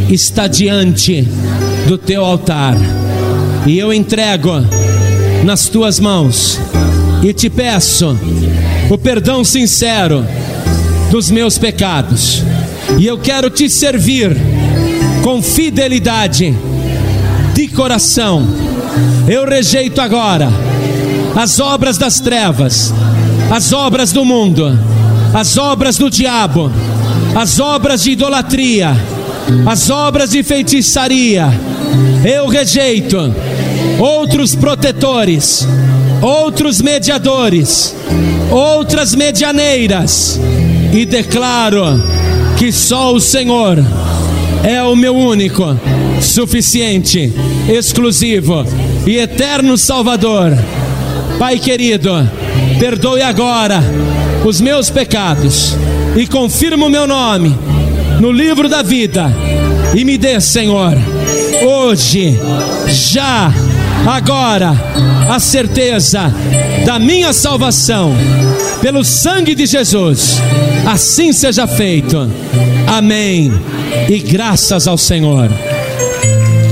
está 0.09 0.47
diante 0.47 1.27
do 1.87 1.95
teu 1.95 2.25
altar 2.25 2.75
e 3.67 3.77
eu 3.77 3.93
entrego 3.93 4.53
nas 5.43 5.69
tuas 5.69 5.99
mãos 5.99 6.59
e 7.21 7.31
te 7.33 7.51
peço 7.51 8.17
o 8.89 8.97
perdão 8.97 9.43
sincero 9.43 10.25
dos 11.11 11.29
meus 11.29 11.59
pecados. 11.59 12.43
E 12.97 13.05
eu 13.05 13.19
quero 13.19 13.51
te 13.51 13.69
servir 13.69 14.35
com 15.23 15.41
fidelidade 15.41 16.55
de 17.57 17.67
coração. 17.69 18.47
Eu 19.27 19.43
rejeito 19.43 19.99
agora 19.99 20.47
as 21.35 21.59
obras 21.59 21.97
das 21.97 22.19
trevas, 22.19 22.93
as 23.49 23.73
obras 23.73 24.11
do 24.11 24.23
mundo, 24.23 24.77
as 25.33 25.57
obras 25.57 25.97
do 25.97 26.07
diabo, 26.07 26.71
as 27.35 27.59
obras 27.59 28.03
de 28.03 28.11
idolatria, 28.11 28.95
as 29.65 29.89
obras 29.89 30.29
de 30.29 30.43
feitiçaria. 30.43 31.47
Eu 32.23 32.47
rejeito 32.47 33.17
outros 33.97 34.53
protetores, 34.53 35.67
outros 36.21 36.79
mediadores, 36.79 37.95
outras 38.51 39.15
medianeiras, 39.15 40.39
e 40.93 41.05
declaro 41.07 42.03
que 42.55 42.71
só 42.71 43.11
o 43.11 43.19
Senhor 43.19 43.83
é 44.63 44.83
o 44.83 44.95
meu 44.95 45.15
único, 45.15 45.75
suficiente, 46.21 47.33
exclusivo 47.69 48.65
e 49.05 49.17
eterno 49.17 49.77
Salvador. 49.77 50.57
Pai 51.39 51.59
querido, 51.59 52.11
perdoe 52.79 53.21
agora 53.21 53.83
os 54.45 54.59
meus 54.61 54.89
pecados 54.89 55.75
e 56.15 56.25
confirma 56.25 56.85
o 56.85 56.89
meu 56.89 57.05
nome 57.05 57.55
no 58.19 58.31
livro 58.31 58.67
da 58.67 58.81
vida 58.81 59.31
e 59.95 60.03
me 60.03 60.17
dê, 60.17 60.39
Senhor, 60.41 60.97
hoje, 61.65 62.37
já 62.87 63.51
agora 64.05 64.73
a 65.29 65.39
certeza 65.39 66.33
da 66.85 66.99
minha 66.99 67.33
salvação 67.33 68.15
pelo 68.81 69.03
sangue 69.03 69.55
de 69.55 69.65
Jesus. 69.65 70.41
Assim 70.85 71.33
seja 71.33 71.67
feito. 71.67 72.29
Amém. 72.87 73.51
E 74.09 74.19
graças 74.19 74.87
ao 74.87 74.97
Senhor. 74.97 75.49